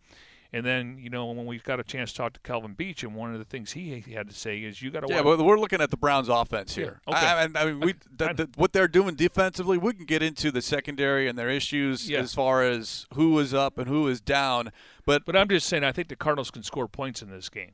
and 0.51 0.65
then, 0.65 0.97
you 0.99 1.11
know, 1.11 1.27
when 1.27 1.45
we 1.45 1.59
got 1.59 1.79
a 1.79 1.83
chance 1.83 2.11
to 2.11 2.17
talk 2.17 2.33
to 2.33 2.39
Kelvin 2.39 2.73
Beach, 2.73 3.03
and 3.03 3.13
one 3.13 3.31
of 3.33 3.37
the 3.37 3.45
things 3.45 3.73
he, 3.73 3.99
he 3.99 4.13
had 4.13 4.27
to 4.27 4.33
say 4.33 4.59
is, 4.63 4.81
"You 4.81 4.89
got 4.89 5.01
to." 5.01 5.13
Yeah, 5.13 5.21
but 5.21 5.37
we're 5.43 5.59
looking 5.59 5.79
at 5.79 5.91
the 5.91 5.97
Browns' 5.97 6.27
offense 6.27 6.73
here. 6.73 7.01
Yeah. 7.07 7.15
Okay. 7.15 7.27
I, 7.27 7.61
I, 7.61 7.65
mean, 7.65 7.79
we 7.79 7.93
the, 8.15 8.33
the, 8.33 8.49
what 8.55 8.73
they're 8.73 8.87
doing 8.87 9.13
defensively. 9.13 9.77
We 9.77 9.93
can 9.93 10.05
get 10.05 10.23
into 10.23 10.51
the 10.51 10.63
secondary 10.63 11.27
and 11.27 11.37
their 11.37 11.49
issues 11.49 12.09
yeah. 12.09 12.19
as 12.19 12.33
far 12.33 12.63
as 12.63 13.05
who 13.13 13.37
is 13.37 13.53
up 13.53 13.77
and 13.77 13.87
who 13.87 14.07
is 14.07 14.21
down. 14.21 14.71
But 15.05 15.23
but 15.23 15.35
I'm 15.35 15.49
just 15.49 15.67
saying, 15.67 15.83
I 15.83 15.91
think 15.91 16.07
the 16.07 16.15
Cardinals 16.15 16.49
can 16.49 16.63
score 16.63 16.87
points 16.87 17.21
in 17.21 17.29
this 17.29 17.47
game. 17.47 17.73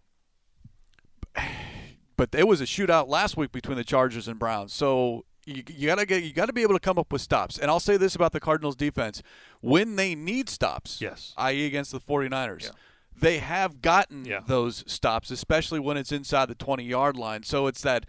But 2.17 2.29
it 2.33 2.47
was 2.47 2.61
a 2.61 2.65
shootout 2.65 3.07
last 3.07 3.35
week 3.37 3.51
between 3.51 3.77
the 3.77 3.83
Chargers 3.83 4.27
and 4.27 4.39
Browns, 4.39 4.73
so 4.73 5.25
you, 5.45 5.63
you 5.67 5.87
gotta 5.87 6.05
get 6.05 6.23
you 6.23 6.33
gotta 6.33 6.53
be 6.53 6.61
able 6.61 6.73
to 6.75 6.79
come 6.79 6.97
up 6.97 7.11
with 7.11 7.21
stops. 7.21 7.57
And 7.57 7.69
I'll 7.69 7.79
say 7.79 7.97
this 7.97 8.15
about 8.15 8.31
the 8.31 8.39
Cardinals 8.39 8.75
defense: 8.75 9.21
when 9.61 9.95
they 9.95 10.15
need 10.15 10.49
stops, 10.49 10.99
Yes. 11.01 11.33
i.e. 11.37 11.65
against 11.65 11.91
the 11.91 11.99
49ers. 11.99 12.63
Yeah. 12.63 12.69
They 13.17 13.37
have 13.39 13.81
gotten 13.81 14.25
Yeah. 14.25 14.41
those 14.45 14.83
stops, 14.87 15.31
especially 15.31 15.79
when 15.79 15.97
it's 15.97 16.11
inside 16.11 16.47
the 16.47 16.55
20 16.55 16.83
yard 16.83 17.15
line. 17.17 17.43
So 17.43 17.67
it's 17.67 17.81
that, 17.81 18.05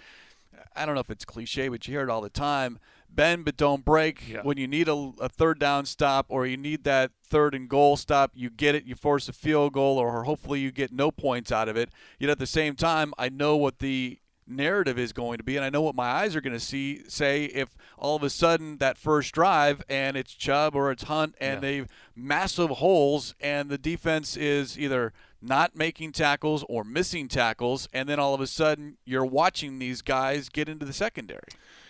I 0.74 0.84
don't 0.86 0.94
know 0.94 1.00
if 1.00 1.10
it's 1.10 1.24
cliche, 1.24 1.68
but 1.68 1.86
you 1.86 1.92
hear 1.94 2.02
it 2.02 2.10
all 2.10 2.20
the 2.20 2.28
time 2.30 2.78
bend 3.16 3.44
but 3.44 3.56
don't 3.56 3.84
break. 3.84 4.28
Yeah. 4.28 4.42
When 4.42 4.56
you 4.58 4.68
need 4.68 4.88
a, 4.88 5.12
a 5.20 5.28
third 5.28 5.58
down 5.58 5.86
stop 5.86 6.26
or 6.28 6.46
you 6.46 6.56
need 6.56 6.84
that 6.84 7.10
third 7.24 7.54
and 7.54 7.68
goal 7.68 7.96
stop, 7.96 8.30
you 8.34 8.50
get 8.50 8.74
it, 8.74 8.84
you 8.84 8.94
force 8.94 9.28
a 9.28 9.32
field 9.32 9.72
goal, 9.72 9.98
or 9.98 10.22
hopefully 10.24 10.60
you 10.60 10.70
get 10.70 10.92
no 10.92 11.10
points 11.10 11.50
out 11.50 11.68
of 11.68 11.76
it. 11.76 11.88
Yet 12.20 12.30
at 12.30 12.38
the 12.38 12.46
same 12.46 12.76
time, 12.76 13.12
I 13.18 13.28
know 13.30 13.56
what 13.56 13.78
the 13.80 14.18
narrative 14.48 14.96
is 14.96 15.12
going 15.12 15.38
to 15.38 15.42
be 15.42 15.56
and 15.56 15.64
I 15.64 15.70
know 15.70 15.82
what 15.82 15.96
my 15.96 16.04
eyes 16.06 16.36
are 16.36 16.40
going 16.40 16.52
to 16.52 16.60
see 16.60 17.02
say 17.08 17.46
if 17.46 17.76
all 17.98 18.14
of 18.14 18.22
a 18.22 18.30
sudden 18.30 18.78
that 18.78 18.96
first 18.96 19.34
drive 19.34 19.82
and 19.88 20.16
it's 20.16 20.32
Chubb 20.32 20.76
or 20.76 20.92
it's 20.92 21.02
Hunt 21.02 21.34
and 21.40 21.54
Yeah. 21.54 21.60
they've 21.68 21.88
massive 22.14 22.70
holes 22.70 23.34
and 23.40 23.68
the 23.68 23.76
defense 23.76 24.36
is 24.36 24.78
either 24.78 25.12
not 25.42 25.74
making 25.74 26.12
tackles 26.12 26.64
or 26.68 26.84
missing 26.84 27.26
tackles 27.26 27.88
and 27.92 28.08
then 28.08 28.20
all 28.20 28.34
of 28.34 28.40
a 28.40 28.46
sudden 28.46 28.98
you're 29.04 29.26
watching 29.26 29.80
these 29.80 30.00
guys 30.00 30.48
get 30.48 30.68
into 30.68 30.86
the 30.86 30.92
secondary. 30.92 31.48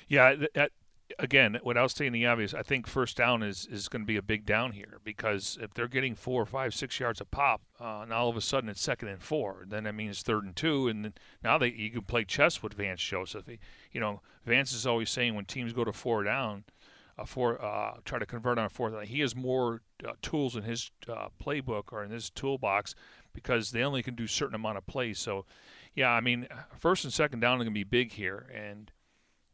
Yeah, 0.08 0.36
again, 1.18 1.58
without 1.62 1.90
stating 1.90 2.12
the 2.12 2.26
obvious, 2.26 2.54
I 2.54 2.62
think 2.62 2.86
first 2.86 3.16
down 3.16 3.42
is, 3.42 3.66
is 3.70 3.88
going 3.88 4.02
to 4.02 4.06
be 4.06 4.16
a 4.16 4.22
big 4.22 4.44
down 4.44 4.72
here 4.72 4.98
because 5.04 5.58
if 5.60 5.72
they're 5.74 5.88
getting 5.88 6.14
four, 6.14 6.44
five, 6.46 6.74
six 6.74 6.98
yards 6.98 7.20
a 7.20 7.24
pop, 7.24 7.62
uh, 7.80 8.00
and 8.00 8.12
all 8.12 8.28
of 8.28 8.36
a 8.36 8.40
sudden 8.40 8.68
it's 8.68 8.80
second 8.80 9.08
and 9.08 9.22
four, 9.22 9.64
then 9.68 9.84
that 9.84 9.94
means 9.94 10.22
third 10.22 10.44
and 10.44 10.56
two, 10.56 10.88
and 10.88 11.04
then 11.04 11.14
now 11.42 11.58
they 11.58 11.68
you 11.68 11.90
can 11.90 12.02
play 12.02 12.24
chess 12.24 12.62
with 12.62 12.74
Vance 12.74 13.02
Joseph. 13.02 13.44
You 13.92 14.00
know, 14.00 14.20
Vance 14.44 14.72
is 14.72 14.86
always 14.86 15.10
saying 15.10 15.34
when 15.34 15.44
teams 15.44 15.72
go 15.72 15.84
to 15.84 15.92
four 15.92 16.24
down, 16.24 16.64
uh, 17.18 17.24
four 17.24 17.62
uh, 17.64 17.98
try 18.04 18.18
to 18.18 18.26
convert 18.26 18.58
on 18.58 18.66
a 18.66 18.68
fourth 18.68 18.92
down, 18.92 19.04
he 19.04 19.20
has 19.20 19.34
more 19.34 19.82
uh, 20.06 20.12
tools 20.22 20.56
in 20.56 20.64
his 20.64 20.90
uh, 21.08 21.28
playbook 21.42 21.92
or 21.92 22.02
in 22.02 22.10
his 22.10 22.30
toolbox 22.30 22.94
because 23.32 23.70
they 23.70 23.82
only 23.82 24.02
can 24.02 24.14
do 24.14 24.26
certain 24.26 24.54
amount 24.54 24.78
of 24.78 24.86
plays. 24.86 25.18
So, 25.18 25.44
yeah, 25.94 26.10
I 26.10 26.20
mean, 26.20 26.48
first 26.78 27.04
and 27.04 27.12
second 27.12 27.40
down 27.40 27.54
are 27.54 27.64
going 27.64 27.68
to 27.68 27.72
be 27.72 27.84
big 27.84 28.12
here, 28.12 28.50
and 28.54 28.90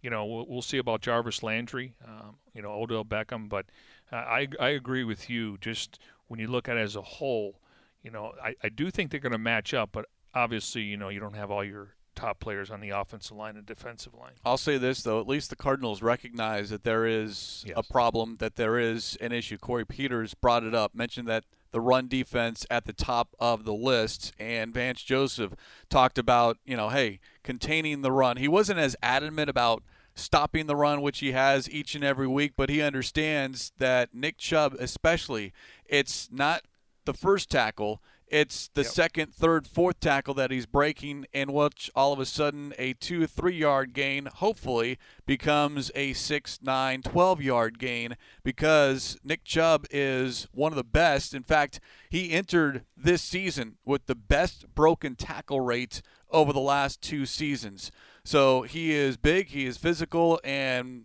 you 0.03 0.11
know, 0.11 0.25
we'll, 0.27 0.47
we'll 0.49 0.63
see 0.63 0.79
about 0.79 1.01
Jarvis 1.01 1.43
Landry, 1.43 1.95
um, 2.07 2.37
you 2.55 2.61
know, 2.63 2.73
Odell 2.73 3.05
Beckham. 3.05 3.49
But 3.49 3.67
uh, 4.13 4.17
I, 4.17 4.49
I 4.61 4.69
agree 4.71 5.05
with 5.05 5.31
you. 5.31 5.57
Just 5.61 5.99
when 6.29 6.39
you 6.41 6.49
look 6.49 6.69
at 6.69 6.77
it 6.77 6.81
as 6.81 6.97
a 6.97 7.03
whole, 7.03 7.61
you 8.03 8.11
know, 8.11 8.33
I, 8.43 8.55
I 8.63 8.69
do 8.69 8.91
think 8.91 9.11
they're 9.11 9.21
going 9.21 9.33
to 9.33 9.39
match 9.39 9.73
up. 9.73 9.91
But 9.93 10.07
obviously, 10.35 10.83
you 10.83 10.97
know, 10.97 11.09
you 11.09 11.21
don't 11.21 11.37
have 11.37 11.51
all 11.51 11.65
your 11.65 11.95
top 12.15 12.41
players 12.41 12.71
on 12.71 12.81
the 12.81 12.91
offensive 12.91 13.37
line 13.37 13.57
and 13.57 13.65
defensive 13.65 14.13
line. 14.15 14.33
I'll 14.45 14.59
say 14.59 14.77
this 14.77 15.03
though, 15.03 15.19
at 15.19 15.27
least 15.27 15.49
the 15.49 15.57
Cardinals 15.57 16.03
recognize 16.03 16.69
that 16.69 16.85
there 16.85 17.07
is 17.07 17.65
Yes. 17.67 17.75
a 17.79 17.83
problem, 17.83 18.37
that 18.39 18.57
there 18.57 18.79
is 18.79 19.17
an 19.21 19.33
issue. 19.33 19.57
Corey 19.57 19.87
Peters 19.87 20.35
brought 20.35 20.63
it 20.63 20.75
up, 20.75 20.95
mentioned 20.95 21.27
that 21.29 21.45
the 21.71 21.81
run 21.81 22.09
defense 22.09 22.67
at 22.71 22.85
the 22.85 22.93
top 22.93 23.35
of 23.41 23.65
the 23.65 23.73
list, 23.73 24.35
and 24.39 24.75
Vance 24.75 25.03
Joseph 25.03 25.55
talked 25.89 26.19
about, 26.19 26.59
you 26.67 26.77
know, 26.77 26.91
hey, 26.91 27.19
containing 27.43 28.03
the 28.03 28.13
run. 28.13 28.37
He 28.37 28.47
wasn't 28.47 28.79
as 28.79 28.95
adamant 29.03 29.49
about 29.49 29.83
stopping 30.15 30.67
the 30.67 30.77
run, 30.77 31.01
which 31.03 31.19
he 31.21 31.33
has 31.33 31.69
each 31.71 31.95
and 31.95 32.05
every 32.05 32.27
week, 32.29 32.53
but 32.57 32.71
he 32.71 32.83
understands 32.83 33.73
that 33.79 34.15
Nick 34.15 34.39
Chubb, 34.39 34.75
especially, 34.79 35.53
it's 35.87 36.29
not 36.31 36.63
the 37.05 37.15
first 37.15 37.51
tackle. 37.51 38.03
It's 38.29 38.69
the 38.73 38.81
Yep. 38.83 38.91
second, 38.93 39.35
third, 39.35 39.67
fourth 39.67 40.01
tackle 40.01 40.33
that 40.35 40.51
he's 40.51 40.65
breaking, 40.65 41.27
and 41.35 41.53
which 41.53 41.91
all 41.95 42.15
of 42.15 42.19
a 42.19 42.25
sudden 42.25 42.73
a 42.79 42.95
two, 42.95 43.27
three 43.27 43.57
yard 43.57 43.93
gain 43.93 44.25
hopefully 44.25 44.99
becomes 45.27 45.91
a 45.95 46.15
six, 46.15 46.59
nine, 46.63 47.03
12 47.03 47.43
yard 47.43 47.79
gain 47.79 48.17
because 48.43 49.19
Nick 49.23 49.45
Chubb 49.45 49.85
is 49.91 50.49
one 50.53 50.73
of 50.73 50.77
the 50.77 50.85
best. 50.85 51.35
In 51.35 51.43
fact, 51.43 51.79
he 52.09 52.31
entered 52.31 52.87
this 52.97 53.21
season 53.21 53.77
with 53.85 54.07
the 54.07 54.15
best 54.15 54.75
broken 54.75 55.15
tackle 55.15 55.61
rate 55.61 56.01
over 56.31 56.55
the 56.55 56.61
last 56.61 57.03
two 57.03 57.27
seasons. 57.27 57.91
So 58.25 58.63
he 58.63 58.93
is 58.93 59.17
big, 59.17 59.49
he 59.49 59.67
is 59.67 59.77
physical, 59.77 60.41
and 60.45 61.05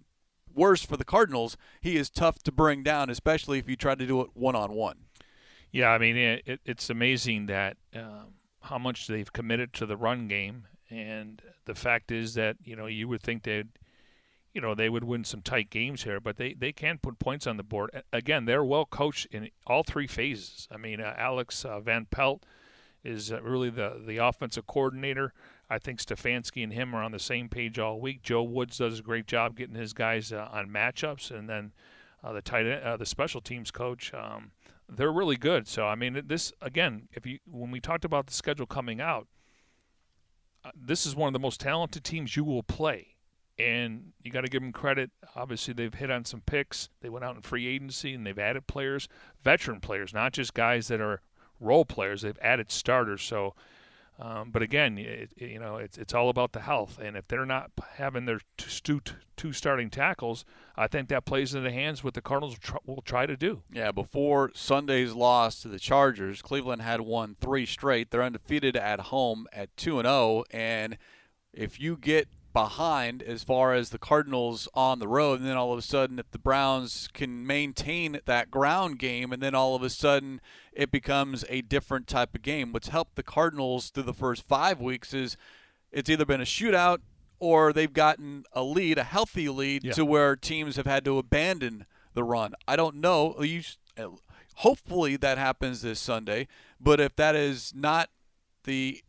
worse 0.54 0.84
for 0.84 0.98
the 0.98 1.06
Cardinals, 1.06 1.58
he 1.82 1.98
is 1.98 2.10
tough 2.10 2.40
to 2.44 2.52
bring 2.52 2.84
down, 2.84 3.10
especially 3.10 3.60
if 3.60 3.70
you 3.70 3.76
try 3.76 3.96
to 3.96 4.06
do 4.06 4.22
it 4.22 4.30
one 4.34 4.56
on 4.56 4.74
one. 4.74 4.98
Yeah, 5.72 5.90
I 5.90 5.98
mean, 5.98 6.18
it, 6.18 6.44
it, 6.46 6.60
it's 6.66 6.90
amazing 6.90 7.48
that 7.48 7.78
um, 7.96 8.36
how 8.62 8.78
much 8.78 9.08
they've 9.08 9.32
committed 9.32 9.74
to 9.74 9.86
the 9.86 9.98
run 9.98 10.28
game, 10.28 10.66
and 10.90 11.42
the 11.66 11.76
fact 11.76 12.12
is 12.12 12.34
that 12.36 12.58
you 12.64 12.76
know 12.76 12.86
you 12.86 13.08
would 13.08 13.22
think 13.22 13.44
they'd, 13.44 13.68
you 14.54 14.62
know, 14.62 14.74
they 14.74 14.90
would 14.90 15.04
win 15.04 15.24
some 15.24 15.42
tight 15.42 15.70
games 15.70 16.04
here, 16.04 16.20
but 16.20 16.38
they 16.38 16.54
they 16.54 16.72
can 16.72 16.98
put 16.98 17.20
points 17.20 17.46
on 17.46 17.58
the 17.58 17.64
board. 17.64 18.04
Again, 18.14 18.46
they're 18.46 18.64
well 18.64 18.86
coached 18.86 19.28
in 19.32 19.50
all 19.66 19.84
three 19.84 20.08
phases. 20.08 20.68
I 20.72 20.78
mean, 20.78 21.02
uh, 21.02 21.14
Alex 21.18 21.66
uh, 21.66 21.80
Van 21.80 22.06
Pelt 22.06 22.44
is 23.04 23.32
uh, 23.32 23.42
really 23.42 23.70
the 23.70 24.02
the 24.06 24.18
offensive 24.18 24.68
coordinator. 24.68 25.34
I 25.70 25.80
think 25.80 26.00
Stefanski 26.00 26.64
and 26.64 26.72
him 26.72 26.96
are 26.96 27.04
on 27.04 27.12
the 27.12 27.20
same 27.20 27.50
page 27.50 27.78
all 27.78 28.00
week. 28.00 28.22
Joe 28.22 28.44
Woods 28.44 28.78
does 28.78 29.00
a 29.00 29.04
great 29.04 29.28
job 29.28 29.58
getting 29.58 29.76
his 29.76 29.94
guys 29.94 30.32
uh, 30.32 30.48
on 30.52 30.70
matchups, 30.70 31.30
and 31.30 31.50
then 31.50 31.74
uh, 32.24 32.32
the 32.32 32.42
tight 32.42 32.66
end, 32.66 32.84
uh, 32.84 32.98
the 32.98 33.06
special 33.06 33.42
teams 33.42 33.70
coach. 33.70 34.14
Um, 34.14 34.52
they're 34.90 35.12
really 35.12 35.36
good. 35.36 35.68
So 35.68 35.86
I 35.86 35.96
mean, 35.96 36.22
this 36.28 36.54
again, 36.62 37.10
if 37.12 37.26
you 37.26 37.40
when 37.46 37.72
we 37.72 37.82
talked 37.82 38.06
about 38.06 38.28
the 38.28 38.34
schedule 38.34 38.66
coming 38.66 39.02
out, 39.02 39.28
uh, 40.64 40.72
this 40.74 41.06
is 41.06 41.16
one 41.16 41.28
of 41.28 41.34
the 41.34 41.40
most 41.40 41.60
talented 41.60 42.06
teams 42.06 42.38
you 42.38 42.46
will 42.46 42.64
play, 42.64 43.16
and 43.60 44.14
you 44.24 44.32
got 44.32 44.42
to 44.42 44.48
give 44.48 44.62
them 44.62 44.72
credit. 44.72 45.12
Obviously, 45.36 45.74
they've 45.74 45.94
hit 45.94 46.10
on 46.10 46.24
some 46.24 46.42
picks. 46.42 46.90
They 47.02 47.10
went 47.10 47.26
out 47.26 47.36
in 47.36 47.42
free 47.42 47.68
agency 47.68 48.14
and 48.14 48.26
they've 48.26 48.40
added 48.40 48.68
players, 48.68 49.10
veteran 49.44 49.82
players, 49.82 50.14
not 50.14 50.32
just 50.32 50.54
guys 50.54 50.88
that 50.88 51.02
are 51.02 51.22
role 51.60 51.84
players. 51.84 52.22
They've 52.22 52.40
added 52.42 52.72
starters. 52.72 53.22
So. 53.22 53.54
Um, 54.20 54.50
but 54.50 54.62
again, 54.64 54.98
it, 54.98 55.30
it- 55.38 55.50
you 55.52 55.60
know, 55.60 55.78
it's 55.78 55.98
it's 55.98 56.14
all 56.14 56.30
about 56.30 56.52
the 56.54 56.62
health, 56.62 56.98
and 57.02 57.16
if 57.16 57.28
they're 57.28 57.46
not 57.46 57.72
having 57.98 58.26
their 58.26 58.40
two, 58.58 59.00
two, 59.00 59.14
two 59.36 59.54
starting 59.54 59.90
tackles, 59.92 60.44
I 60.76 60.88
think 60.88 61.10
that 61.10 61.26
plays 61.26 61.54
into 61.54 61.70
the 61.70 61.74
hands 61.74 62.04
what 62.04 62.16
the 62.16 62.22
Cardinals 62.22 62.54
will 62.56 62.60
try, 62.60 62.80
will 62.86 63.02
try 63.04 63.26
to 63.28 63.38
do. 63.38 63.62
Yeah, 63.72 63.92
before 63.92 64.52
Sunday's 64.56 65.14
loss 65.14 65.62
to 65.62 65.68
the 65.68 65.78
Chargers, 65.80 66.42
Cleveland 66.42 66.82
had 66.82 67.02
won 67.02 67.36
three 67.40 67.66
straight. 67.68 68.10
They're 68.10 68.24
undefeated 68.24 68.76
at 68.76 69.00
home 69.00 69.46
at 69.54 69.76
2 69.78 70.00
and 70.00 70.08
0 70.08 70.44
and 70.52 70.98
if 71.54 71.80
you 71.80 71.96
get 71.98 72.28
behind 72.58 73.22
as 73.22 73.44
far 73.44 73.72
as 73.76 73.92
the 73.92 74.00
Cardinals 74.00 74.68
on 74.74 74.98
the 74.98 75.08
road 75.08 75.40
and 75.40 75.48
then 75.48 75.56
all 75.56 75.72
of 75.74 75.78
a 75.78 75.82
sudden 75.84 76.18
if 76.18 76.32
the 76.32 76.40
Browns 76.40 77.08
can 77.14 77.46
maintain 77.46 78.20
that 78.26 78.50
ground 78.50 78.98
game 78.98 79.32
and 79.32 79.44
then 79.44 79.54
all 79.54 79.76
of 79.76 79.84
a 79.84 79.92
sudden 79.92 80.42
it 80.74 80.90
becomes 80.90 81.46
a 81.50 81.62
different 81.62 82.08
type 82.08 82.34
of 82.34 82.42
game. 82.42 82.74
What's 82.74 82.88
helped 82.88 83.16
the 83.16 83.22
Cardinals 83.22 83.92
through 83.92 84.04
the 84.04 84.14
first 84.14 84.42
5 84.48 84.82
weeks 84.82 85.14
is 85.14 85.38
it's 85.92 86.10
either 86.10 86.26
been 86.26 86.42
a 86.42 86.46
shootout 86.46 87.02
or 87.40 87.72
they've 87.72 87.94
gotten 87.94 88.44
a 88.54 88.64
lead, 88.64 88.98
a 88.98 89.04
healthy 89.04 89.50
lead 89.50 89.84
Yeah. 89.84 89.94
to 89.94 90.04
where 90.04 90.36
teams 90.36 90.78
have 90.78 90.88
had 90.88 91.06
to 91.06 91.20
abandon 91.20 91.86
the 92.16 92.24
run. 92.24 92.56
I 92.68 92.76
don't 92.76 92.96
know. 92.96 93.40
You 93.44 93.62
uh, 94.00 94.08
hopefully 94.56 95.16
that 95.18 95.38
happens 95.38 95.84
this 95.84 96.00
Sunday, 96.00 96.48
but 96.82 97.00
if 97.00 97.16
that 97.18 97.36
is 97.36 97.72
not 97.76 98.10
the 98.64 99.04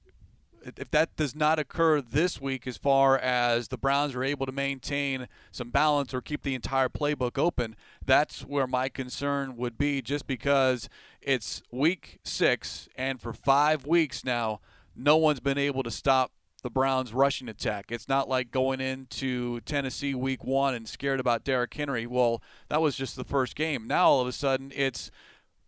if 0.64 0.90
that 0.90 1.16
does 1.16 1.34
not 1.34 1.58
occur 1.58 2.00
this 2.00 2.40
week 2.40 2.66
as 2.66 2.76
far 2.76 3.18
as 3.18 3.68
the 3.68 3.78
Browns 3.78 4.14
are 4.14 4.24
able 4.24 4.46
to 4.46 4.52
maintain 4.52 5.28
some 5.50 5.70
balance 5.70 6.12
or 6.12 6.20
keep 6.20 6.42
the 6.42 6.54
entire 6.54 6.88
playbook 6.88 7.38
open, 7.38 7.76
that's 8.04 8.42
where 8.42 8.66
my 8.66 8.88
concern 8.88 9.56
would 9.56 9.78
be 9.78 10.02
just 10.02 10.26
because 10.26 10.88
it's 11.20 11.62
week 11.70 12.18
6 12.24 12.88
and 12.96 13.20
for 13.20 13.32
5 13.32 13.86
weeks 13.86 14.24
now 14.24 14.60
no 14.94 15.16
one's 15.16 15.40
been 15.40 15.58
able 15.58 15.82
to 15.82 15.90
stop 15.90 16.32
the 16.62 16.70
Browns 16.70 17.12
rushing 17.12 17.48
attack. 17.48 17.86
It's 17.90 18.08
not 18.08 18.28
like 18.28 18.50
going 18.50 18.80
into 18.80 19.60
Tennessee 19.60 20.14
week 20.14 20.44
1 20.44 20.74
and 20.74 20.88
scared 20.88 21.20
about 21.20 21.44
Derrick 21.44 21.72
Henry. 21.72 22.06
Well, 22.06 22.42
that 22.68 22.82
was 22.82 22.96
just 22.96 23.14
the 23.14 23.24
first 23.24 23.54
game. 23.54 23.86
Now 23.86 24.08
all 24.08 24.20
of 24.20 24.26
a 24.26 24.32
sudden 24.32 24.72
it's 24.74 25.10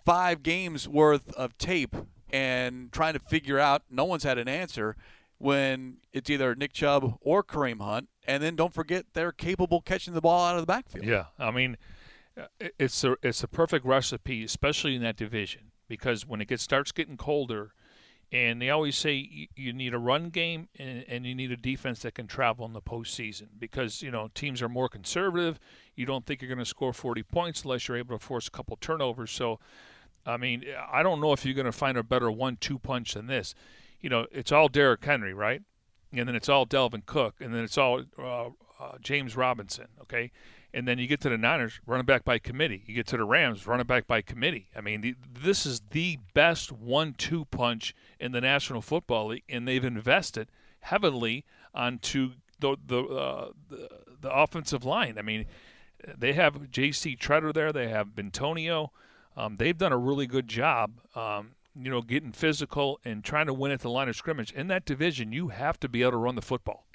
five 0.04 0.42
games 0.42 0.88
worth 0.88 1.32
of 1.34 1.56
tape 1.58 1.94
and 2.32 2.92
trying 2.92 3.14
to 3.14 3.18
figure 3.18 3.58
out 3.58 3.82
no 3.90 4.04
one's 4.04 4.24
had 4.24 4.38
an 4.38 4.48
answer 4.48 4.96
when 5.38 5.96
it's 6.12 6.28
either 6.28 6.54
Nick 6.54 6.72
Chubb 6.72 7.16
or 7.20 7.42
Kareem 7.42 7.80
Hunt. 7.80 8.08
And 8.26 8.42
then 8.42 8.56
don't 8.56 8.74
forget 8.74 9.06
they're 9.14 9.32
capable 9.32 9.80
catching 9.80 10.14
the 10.14 10.20
ball 10.20 10.44
out 10.44 10.56
of 10.56 10.62
the 10.62 10.66
backfield. 10.66 11.06
Yeah, 11.06 11.26
I 11.38 11.50
mean, 11.50 11.76
it's 12.78 13.02
a 13.04 13.16
it's 13.22 13.42
a 13.42 13.48
perfect 13.48 13.84
recipe, 13.84 14.44
especially 14.44 14.94
in 14.94 15.02
that 15.02 15.16
division, 15.16 15.72
because 15.88 16.26
when 16.26 16.40
it 16.40 16.48
gets 16.48 16.62
starts 16.62 16.92
getting 16.92 17.16
colder, 17.16 17.72
and 18.32 18.62
they 18.62 18.70
always 18.70 18.96
say 18.96 19.14
you, 19.14 19.46
you 19.56 19.72
need 19.72 19.92
a 19.92 19.98
run 19.98 20.28
game 20.28 20.68
and, 20.78 21.04
and 21.08 21.26
you 21.26 21.34
need 21.34 21.50
a 21.50 21.56
defense 21.56 22.00
that 22.02 22.14
can 22.14 22.26
travel 22.26 22.64
in 22.66 22.72
the 22.72 22.80
postseason, 22.80 23.48
because 23.58 24.02
you 24.02 24.10
know 24.10 24.30
teams 24.34 24.62
are 24.62 24.68
more 24.68 24.88
conservative. 24.88 25.58
You 25.96 26.06
don't 26.06 26.24
think 26.24 26.40
you're 26.40 26.48
going 26.48 26.58
to 26.58 26.64
score 26.64 26.92
40 26.92 27.22
points 27.24 27.64
unless 27.64 27.88
you're 27.88 27.96
able 27.96 28.16
to 28.16 28.24
force 28.24 28.46
a 28.46 28.50
couple 28.50 28.76
turnovers. 28.76 29.30
So, 29.30 29.58
I 30.26 30.36
mean, 30.36 30.64
I 30.90 31.02
don't 31.02 31.20
know 31.20 31.32
if 31.32 31.44
you're 31.44 31.54
going 31.54 31.66
to 31.66 31.72
find 31.72 31.96
a 31.96 32.02
better 32.02 32.30
one-two 32.30 32.78
punch 32.78 33.14
than 33.14 33.26
this. 33.26 33.54
You 34.00 34.10
know, 34.10 34.26
it's 34.30 34.52
all 34.52 34.68
Derrick 34.68 35.04
Henry, 35.04 35.34
right? 35.34 35.62
And 36.12 36.28
then 36.28 36.34
it's 36.34 36.48
all 36.48 36.66
Dalvin 36.66 37.06
Cook, 37.06 37.36
and 37.40 37.54
then 37.54 37.64
it's 37.64 37.78
all 37.78 38.02
uh, 38.18 38.46
uh, 38.46 38.98
James 39.00 39.36
Robinson. 39.36 39.86
Okay, 40.02 40.32
and 40.72 40.86
then 40.86 40.98
you 40.98 41.06
get 41.06 41.20
to 41.20 41.28
the 41.28 41.38
Niners, 41.38 41.80
running 41.86 42.06
back 42.06 42.24
by 42.24 42.38
committee. 42.38 42.82
You 42.86 42.94
get 42.94 43.06
to 43.08 43.16
the 43.16 43.24
Rams, 43.24 43.66
running 43.66 43.86
back 43.86 44.06
by 44.06 44.22
committee. 44.22 44.68
I 44.74 44.80
mean, 44.80 45.00
the, 45.00 45.14
this 45.32 45.66
is 45.66 45.82
the 45.90 46.18
best 46.34 46.72
one-two 46.72 47.44
punch 47.46 47.94
in 48.18 48.32
the 48.32 48.40
National 48.40 48.82
Football 48.82 49.28
League, 49.28 49.44
and 49.48 49.66
they've 49.66 49.84
invested 49.84 50.48
heavily 50.80 51.44
onto 51.74 52.32
the 52.58 52.76
the, 52.84 53.02
uh, 53.02 53.50
the, 53.68 53.88
the 54.20 54.32
offensive 54.32 54.84
line. 54.84 55.18
I 55.18 55.22
mean, 55.22 55.46
they 56.16 56.32
have 56.32 56.70
J.C. 56.70 57.16
Tretter 57.16 57.52
there. 57.52 57.72
They 57.72 57.88
have 57.88 58.08
Bitonio. 58.08 58.90
Um, 59.36 59.56
they've 59.56 59.76
done 59.76 59.92
a 59.92 59.98
really 59.98 60.26
good 60.26 60.48
job. 60.48 61.00
Um, 61.14 61.52
you 61.74 61.90
know, 61.90 62.02
getting 62.02 62.32
physical 62.32 62.98
and 63.04 63.22
trying 63.22 63.46
to 63.46 63.54
win 63.54 63.70
at 63.72 63.80
the 63.80 63.90
line 63.90 64.08
of 64.08 64.16
scrimmage. 64.16 64.52
In 64.52 64.66
that 64.68 64.84
division, 64.84 65.32
you 65.32 65.48
have 65.48 65.78
to 65.80 65.88
be 65.88 66.02
able 66.02 66.12
to 66.12 66.16
run 66.18 66.34
the 66.34 66.42
football. 66.42 66.86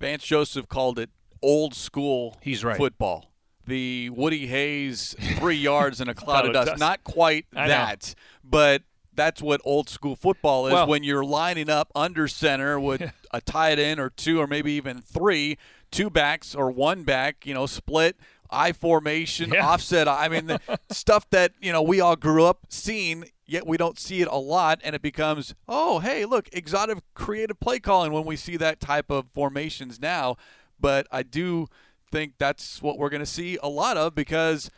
Vance 0.00 0.24
Joseph 0.24 0.68
called 0.68 0.98
it 0.98 1.10
old 1.40 1.74
school 1.74 2.36
He's 2.42 2.64
right. 2.64 2.76
football. 2.76 3.30
The 3.66 4.10
Woody 4.10 4.46
Hayes 4.48 5.14
three 5.38 5.56
yards 5.56 6.00
in 6.00 6.08
a 6.08 6.14
cloud 6.14 6.46
of 6.46 6.52
dust. 6.52 6.78
Not 6.78 7.04
quite 7.04 7.46
I 7.54 7.62
know. 7.62 7.68
that, 7.68 8.14
but 8.42 8.82
that's 9.14 9.40
what 9.40 9.60
old 9.64 9.88
school 9.88 10.16
football 10.16 10.66
is 10.66 10.72
Well- 10.72 10.86
when 10.88 11.04
you're 11.04 11.24
lining 11.24 11.70
up 11.70 11.90
under 11.94 12.26
center 12.28 12.78
with 12.80 13.12
a 13.30 13.40
tight 13.40 13.78
end 13.78 14.00
or 14.00 14.10
two 14.10 14.40
or 14.40 14.46
maybe 14.46 14.72
even 14.72 15.00
three, 15.00 15.56
two 15.90 16.10
backs 16.10 16.54
or 16.54 16.70
one 16.70 17.04
back, 17.04 17.46
you 17.46 17.54
know, 17.54 17.66
split. 17.66 18.16
I 18.54 18.72
formation, 18.72 19.50
Yeah. 19.52 19.66
offset. 19.66 20.06
I 20.08 20.28
mean, 20.28 20.46
the 20.46 20.60
stuff 20.90 21.28
that 21.30 21.52
you 21.60 21.72
know 21.72 21.82
we 21.82 22.00
all 22.00 22.16
grew 22.16 22.44
up 22.44 22.66
seeing, 22.68 23.24
yet 23.46 23.66
we 23.66 23.76
don't 23.76 23.98
see 23.98 24.20
it 24.22 24.28
a 24.30 24.36
lot, 24.38 24.80
and 24.84 24.94
it 24.94 25.02
becomes, 25.02 25.54
oh, 25.68 25.98
hey, 25.98 26.24
look, 26.24 26.48
exotic, 26.52 26.98
creative 27.14 27.58
play 27.60 27.78
calling 27.80 28.12
when 28.12 28.24
we 28.24 28.36
see 28.36 28.56
that 28.58 28.80
type 28.80 29.10
of 29.10 29.26
formations 29.34 30.00
now. 30.00 30.36
But 30.80 31.06
I 31.10 31.22
do 31.22 31.66
think 32.10 32.34
that's 32.38 32.80
what 32.82 32.98
we're 32.98 33.08
going 33.10 33.20
to 33.22 33.26
see 33.26 33.58
a 33.62 33.68
lot 33.68 33.96
of 33.96 34.14
because 34.14 34.70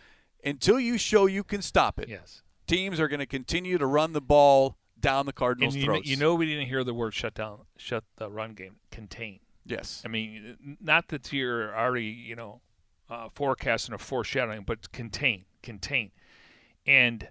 until 0.44 0.78
you 0.80 0.96
show 0.98 1.26
you 1.26 1.44
can 1.44 1.60
stop 1.62 1.98
it, 1.98 2.08
Yes. 2.08 2.42
teams 2.66 2.98
are 3.00 3.08
going 3.08 3.20
to 3.20 3.26
continue 3.26 3.78
to 3.78 3.86
run 3.86 4.12
the 4.12 4.20
ball 4.20 4.76
down 4.98 5.26
the 5.26 5.32
Cardinals' 5.32 5.74
And 5.74 5.82
you, 5.82 5.88
know, 5.88 6.00
you 6.02 6.16
know 6.16 6.34
we 6.34 6.46
didn't 6.46 6.66
hear 6.68 6.82
the 6.84 6.94
word 6.94 7.12
shut 7.14 7.34
down, 7.34 7.60
shut 7.76 8.04
the 8.16 8.30
run 8.30 8.54
game, 8.54 8.76
contain. 8.90 9.40
yes, 9.66 10.00
I 10.04 10.08
mean, 10.08 10.76
not 10.80 11.08
that 11.08 11.32
you're 11.32 11.76
already, 11.76 12.06
you 12.06 12.34
know, 12.36 12.60
uh, 13.08 13.28
forecasting 13.32 13.94
or 13.94 13.98
foreshadowing, 13.98 14.62
but 14.62 14.92
contain, 14.92 15.44
contain. 15.62 16.10
And, 16.86 17.28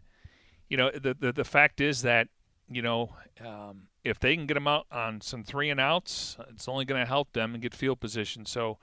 you 0.70 0.78
know, 0.78 0.92
the, 0.92 1.14
the, 1.14 1.32
the 1.32 1.44
fact 1.44 1.82
is 1.82 2.02
that, 2.04 2.28
you 2.70 2.82
know, 2.82 3.14
um, 3.46 3.88
if 4.04 4.20
they 4.20 4.36
can 4.36 4.46
get 4.46 4.54
them 4.54 4.68
out 4.68 4.86
on 4.92 5.22
some 5.22 5.44
three 5.44 5.70
and 5.70 5.80
outs, 5.80 6.38
it's 6.50 6.68
only 6.68 6.86
going 6.86 7.02
to 7.02 7.08
help 7.08 7.34
them 7.34 7.54
and 7.54 7.62
get 7.62 7.74
field 7.74 8.00
position. 8.00 8.46
So 8.46 8.78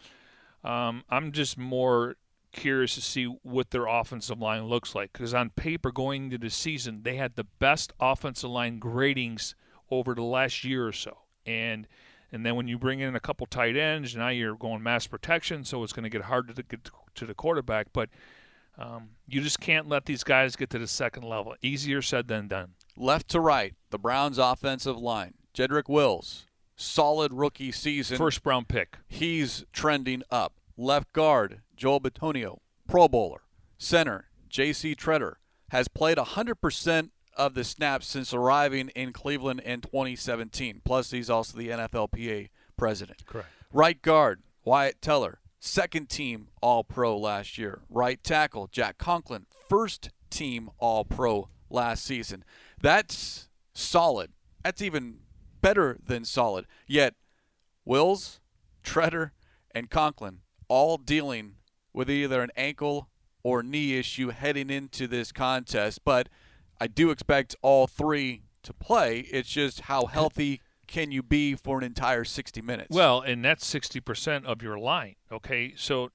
um, 0.64 1.04
I'm 1.08 1.32
just 1.32 1.58
more 1.58 2.16
curious 2.52 2.94
to 2.94 3.00
see 3.00 3.24
what 3.24 3.70
their 3.70 3.86
offensive 3.86 4.38
line 4.38 4.66
looks 4.66 4.94
like 4.94 5.12
because 5.12 5.32
on 5.32 5.50
paper 5.50 5.90
going 5.90 6.24
into 6.24 6.36
the 6.36 6.50
season 6.50 7.00
they 7.02 7.16
had 7.16 7.34
the 7.34 7.44
best 7.58 7.94
offensive 7.98 8.50
line 8.50 8.78
gradings 8.78 9.54
over 9.90 10.14
the 10.14 10.22
last 10.22 10.62
year 10.62 10.86
or 10.86 10.92
so 10.92 11.16
and 11.46 11.88
and 12.32 12.44
then 12.44 12.56
when 12.56 12.66
you 12.66 12.78
bring 12.78 13.00
in 13.00 13.14
a 13.14 13.20
couple 13.20 13.46
tight 13.46 13.76
ends 13.76 14.16
now 14.16 14.28
you're 14.28 14.56
going 14.56 14.82
mass 14.82 15.06
protection 15.06 15.64
so 15.64 15.82
it's 15.82 15.92
going 15.92 16.04
to 16.04 16.10
get 16.10 16.22
harder 16.22 16.52
to 16.52 16.62
get 16.62 16.90
to 17.14 17.26
the 17.26 17.34
quarterback 17.34 17.86
but 17.92 18.08
um, 18.78 19.10
you 19.28 19.42
just 19.42 19.60
can't 19.60 19.88
let 19.88 20.06
these 20.06 20.24
guys 20.24 20.56
get 20.56 20.70
to 20.70 20.78
the 20.78 20.88
second 20.88 21.22
level 21.24 21.54
easier 21.62 22.00
said 22.00 22.28
than 22.28 22.48
done 22.48 22.70
left 22.96 23.28
to 23.28 23.40
right, 23.40 23.74
the 23.90 23.98
Browns' 23.98 24.38
offensive 24.38 24.98
line. 24.98 25.34
Jedrick 25.54 25.88
Wills, 25.88 26.46
solid 26.76 27.32
rookie 27.32 27.72
season. 27.72 28.16
first 28.16 28.42
Brown 28.42 28.64
pick 28.64 28.98
he's 29.08 29.64
trending 29.72 30.22
up. 30.30 30.54
Left 30.76 31.12
guard, 31.12 31.60
Joel 31.76 32.00
Bitonio, 32.00 32.58
Pro 32.88 33.08
Bowler. 33.08 33.42
Center, 33.76 34.30
J.C. 34.48 34.94
Tretter, 34.94 35.34
has 35.68 35.88
played 35.88 36.16
100% 36.16 37.10
of 37.36 37.54
the 37.54 37.64
snaps 37.64 38.06
since 38.06 38.32
arriving 38.34 38.88
in 38.90 39.12
Cleveland 39.12 39.60
in 39.60 39.80
2017. 39.80 40.82
Plus, 40.84 41.10
he's 41.10 41.30
also 41.30 41.56
the 41.56 41.68
NFLPA 41.68 42.48
president. 42.76 43.24
correct 43.26 43.48
Right 43.72 44.02
guard, 44.02 44.42
Wyatt 44.64 45.00
Teller, 45.00 45.40
second 45.58 46.10
team 46.10 46.48
All 46.60 46.84
Pro 46.84 47.16
last 47.16 47.56
year. 47.56 47.80
Right 47.88 48.22
tackle, 48.22 48.68
Jack 48.70 48.98
Conklin, 48.98 49.46
first 49.68 50.10
team 50.28 50.70
All 50.78 51.04
Pro 51.04 51.48
last 51.70 52.04
season. 52.04 52.44
That's 52.82 53.48
solid. 53.72 54.32
That's 54.62 54.82
even 54.82 55.20
better 55.62 55.96
than 56.04 56.26
solid. 56.26 56.66
Yet, 56.86 57.14
Wills, 57.86 58.40
Tretter, 58.84 59.30
and 59.74 59.88
Conklin 59.88 60.40
all 60.68 60.98
dealing 60.98 61.54
with 61.94 62.10
either 62.10 62.42
an 62.42 62.50
ankle 62.56 63.08
or 63.42 63.62
knee 63.62 63.98
issue 63.98 64.30
heading 64.30 64.70
into 64.70 65.06
this 65.06 65.32
contest. 65.32 66.00
But 66.04 66.28
I 66.82 66.86
do 66.88 67.10
expect 67.10 67.54
all 67.62 67.86
three 67.86 68.42
to 68.64 68.72
play. 68.72 69.20
It's 69.30 69.48
just 69.48 69.82
how 69.82 70.06
healthy 70.06 70.60
can 70.88 71.12
you 71.12 71.22
be 71.22 71.54
for 71.54 71.78
an 71.78 71.84
entire 71.84 72.24
60 72.24 72.60
minutes? 72.60 72.88
Well, 72.90 73.20
and 73.20 73.44
that's 73.44 73.64
60% 73.72 74.44
of 74.44 74.62
your 74.62 74.78
line. 74.78 75.14
Okay. 75.30 75.74
So, 75.76 76.10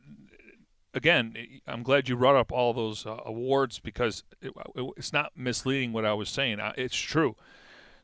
again, 0.94 1.36
I'm 1.68 1.84
glad 1.84 2.10
you 2.10 2.18
brought 2.18 2.36
up 2.36 2.52
all 2.52 2.74
those 2.74 3.06
uh, 3.06 3.18
awards 3.26 3.80
because 3.80 4.24
it, 4.42 4.52
it- 4.76 4.94
it's 4.98 5.14
not 5.14 5.32
misleading 5.38 5.94
what 5.94 6.06
I 6.06 6.14
was 6.14 6.30
saying. 6.30 6.60
Uh, 6.60 6.74
It's 6.78 6.98
true. 6.98 7.36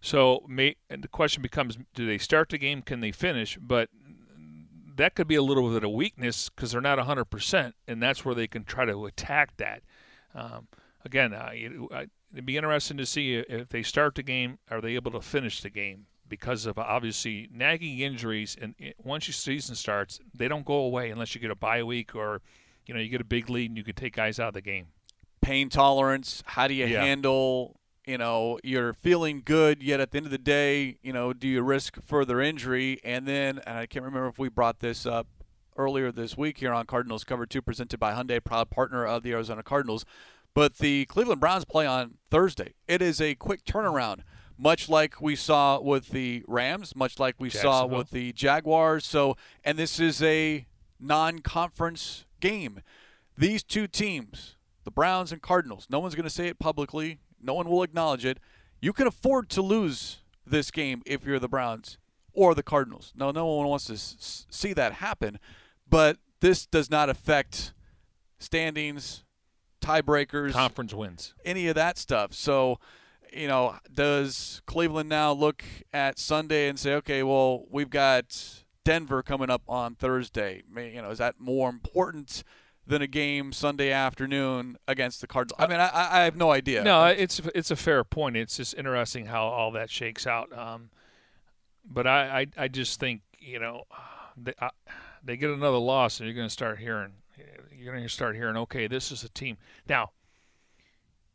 So, 0.01 0.45
may, 0.47 0.75
and 0.89 1.03
the 1.03 1.07
question 1.07 1.41
becomes 1.41 1.77
do 1.93 2.05
they 2.05 2.17
start 2.17 2.49
the 2.49 2.57
game? 2.57 2.81
Can 2.81 2.99
they 3.01 3.11
finish? 3.11 3.57
But 3.61 3.89
that 4.95 5.15
could 5.15 5.27
be 5.27 5.35
a 5.35 5.41
little 5.43 5.69
bit 5.71 5.83
of 5.83 5.91
weakness 5.91 6.49
because 6.49 6.71
they're 6.71 6.81
not 6.81 6.97
100%, 6.99 7.73
and 7.87 8.01
that's 8.01 8.23
where 8.23 8.35
they 8.35 8.47
can 8.47 8.63
try 8.63 8.85
to 8.85 9.05
attack 9.05 9.57
that. 9.57 9.81
Um, 10.35 10.67
again, 11.05 11.33
it, 11.33 11.71
I, 11.91 12.07
it'd 12.33 12.45
be 12.45 12.57
interesting 12.57 12.97
to 12.97 13.05
see 13.05 13.35
if 13.35 13.69
they 13.69 13.83
start 13.83 14.15
the 14.15 14.23
game, 14.23 14.57
are 14.69 14.81
they 14.81 14.95
able 14.95 15.11
to 15.11 15.21
finish 15.21 15.61
the 15.61 15.69
game? 15.69 16.07
Because 16.27 16.65
of 16.65 16.79
obviously 16.79 17.47
nagging 17.53 17.99
injuries, 17.99 18.57
and 18.59 18.73
it, 18.79 18.95
once 19.03 19.27
your 19.27 19.33
season 19.33 19.75
starts, 19.75 20.19
they 20.33 20.47
don't 20.47 20.65
go 20.65 20.75
away 20.75 21.11
unless 21.11 21.35
you 21.35 21.41
get 21.41 21.51
a 21.51 21.55
bye 21.55 21.83
week 21.83 22.15
or, 22.15 22.41
you 22.87 22.93
know, 22.93 22.99
you 22.99 23.09
get 23.09 23.21
a 23.21 23.25
big 23.25 23.49
lead 23.49 23.69
and 23.69 23.77
you 23.77 23.83
can 23.83 23.93
take 23.95 24.15
guys 24.15 24.39
out 24.39 24.49
of 24.49 24.53
the 24.55 24.61
game. 24.61 24.87
pain 25.41 25.67
tolerance. 25.67 26.41
How 26.45 26.67
do 26.69 26.73
you 26.73 26.85
Yeah. 26.85 27.03
handle, 27.03 27.75
you 28.07 28.17
know, 28.17 28.59
you're 28.63 28.93
feeling 28.93 29.41
good, 29.43 29.83
yet 29.83 29.99
at 29.99 30.11
the 30.11 30.17
end 30.17 30.25
of 30.25 30.31
the 30.31 30.37
day, 30.37 30.97
you 31.03 31.11
know, 31.11 31.33
do 31.33 31.49
you 31.49 31.61
risk 31.61 32.01
further 32.01 32.39
injury? 32.39 33.01
And 33.03 33.27
then, 33.27 33.59
and 33.67 33.77
I 33.77 33.85
can't 33.85 34.05
remember 34.05 34.29
if 34.29 34.39
we 34.39 34.47
brought 34.47 34.79
this 34.79 35.05
up 35.05 35.27
earlier 35.75 36.13
this 36.13 36.37
week 36.37 36.59
here 36.59 36.71
on 36.71 36.85
Cardinals 36.85 37.25
Cover 37.25 37.45
2, 37.45 37.61
presented 37.61 37.99
by 37.99 38.13
Hyundai, 38.13 38.41
proud 38.41 38.69
partner 38.69 39.05
of 39.05 39.21
the 39.23 39.33
Arizona 39.33 39.63
Cardinals. 39.63 40.05
But 40.53 40.77
the 40.77 41.05
Cleveland 41.05 41.41
Browns 41.41 41.65
play 41.65 41.85
on 41.87 42.15
Thursday. 42.29 42.73
It 42.87 43.01
is 43.01 43.19
a 43.19 43.35
quick 43.35 43.63
turnaround, 43.65 44.19
much 44.57 44.87
like 44.87 45.19
we 45.19 45.35
saw 45.35 45.79
with 45.79 46.09
the 46.09 46.43
Rams, 46.47 46.95
much 46.95 47.19
like 47.19 47.35
we 47.39 47.49
saw 47.61 47.85
with 47.97 48.11
the 48.11 48.33
Jaguars. 48.33 49.05
So, 49.05 49.35
and 49.63 49.77
this 49.79 49.99
is 49.99 50.21
a 50.21 50.67
non 50.99 51.39
conference 51.39 52.25
game. 52.39 52.81
These 53.35 53.63
two 53.63 53.87
teams, 53.87 54.55
the 54.83 54.91
Browns 54.91 55.31
and 55.31 55.41
Cardinals, 55.41 55.87
no 55.89 55.99
one's 55.99 56.13
going 56.13 56.23
to 56.25 56.29
say 56.29 56.47
it 56.49 56.59
publicly, 56.59 57.19
no 57.41 57.55
one 57.55 57.67
will 57.67 57.81
acknowledge 57.81 58.25
it. 58.25 58.37
You 58.79 58.93
can 58.93 59.07
afford 59.07 59.49
to 59.51 59.61
lose 59.63 60.17
this 60.45 60.69
game 60.69 61.01
if 61.05 61.25
you're 61.25 61.39
the 61.39 61.47
Browns 61.47 61.97
or 62.31 62.53
the 62.53 62.61
Cardinals. 62.63 63.11
No, 63.15 63.31
no 63.31 63.45
one 63.47 63.67
wants 63.67 63.85
to 63.85 63.93
s- 63.93 64.45
see 64.51 64.73
that 64.73 64.93
happen, 64.93 65.39
but 65.89 66.17
this 66.41 66.65
does 66.67 66.91
not 66.91 67.09
affect 67.09 67.73
standings, 68.39 69.23
tiebreakers, 69.83 70.53
Conference 70.53 70.93
wins. 70.93 71.33
any 71.45 71.67
of 71.67 71.75
that 71.75 71.97
stuff. 71.97 72.33
So, 72.33 72.79
you 73.31 73.47
know, 73.47 73.75
does 73.93 74.61
Cleveland 74.65 75.09
now 75.09 75.31
look 75.31 75.63
at 75.91 76.17
Sunday 76.19 76.69
and 76.69 76.79
say, 76.79 76.93
okay, 76.95 77.23
well, 77.23 77.65
we've 77.69 77.89
got 77.89 78.63
Denver 78.85 79.23
coming 79.23 79.49
up 79.49 79.63
on 79.67 79.95
Thursday? 79.95 80.63
You 80.75 81.01
know, 81.01 81.09
is 81.11 81.17
that 81.19 81.39
more 81.39 81.69
important 81.69 82.43
than 82.85 83.01
a 83.01 83.07
game 83.07 83.53
Sunday 83.53 83.91
afternoon 83.91 84.77
against 84.87 85.21
the 85.21 85.27
Cardinals? 85.27 85.57
I 85.59 85.67
mean, 85.67 85.79
I, 85.79 85.89
I 85.93 86.23
have 86.25 86.35
no 86.35 86.51
idea. 86.51 86.83
No, 86.83 87.05
it's 87.05 87.41
it's 87.55 87.71
a 87.71 87.75
fair 87.75 88.03
point. 88.03 88.35
It's 88.37 88.57
just 88.57 88.75
interesting 88.77 89.27
how 89.27 89.45
all 89.45 89.71
that 89.71 89.89
shakes 89.89 90.27
out. 90.27 90.55
Um, 90.57 90.89
but 91.85 92.05
I, 92.07 92.41
I, 92.41 92.63
I 92.63 92.67
just 92.67 92.99
think 92.99 93.21
you 93.39 93.59
know 93.59 93.83
they 94.37 94.53
I, 94.59 94.69
they 95.23 95.37
get 95.37 95.49
another 95.49 95.77
loss, 95.77 96.19
and 96.19 96.27
you're 96.27 96.35
going 96.35 96.47
to 96.47 96.53
start 96.53 96.79
hearing 96.79 97.13
you're 97.71 97.93
going 97.93 98.03
to 98.03 98.09
start 98.09 98.35
hearing 98.35 98.57
okay, 98.57 98.87
this 98.87 99.11
is 99.11 99.23
a 99.23 99.29
team 99.29 99.57
now. 99.87 100.11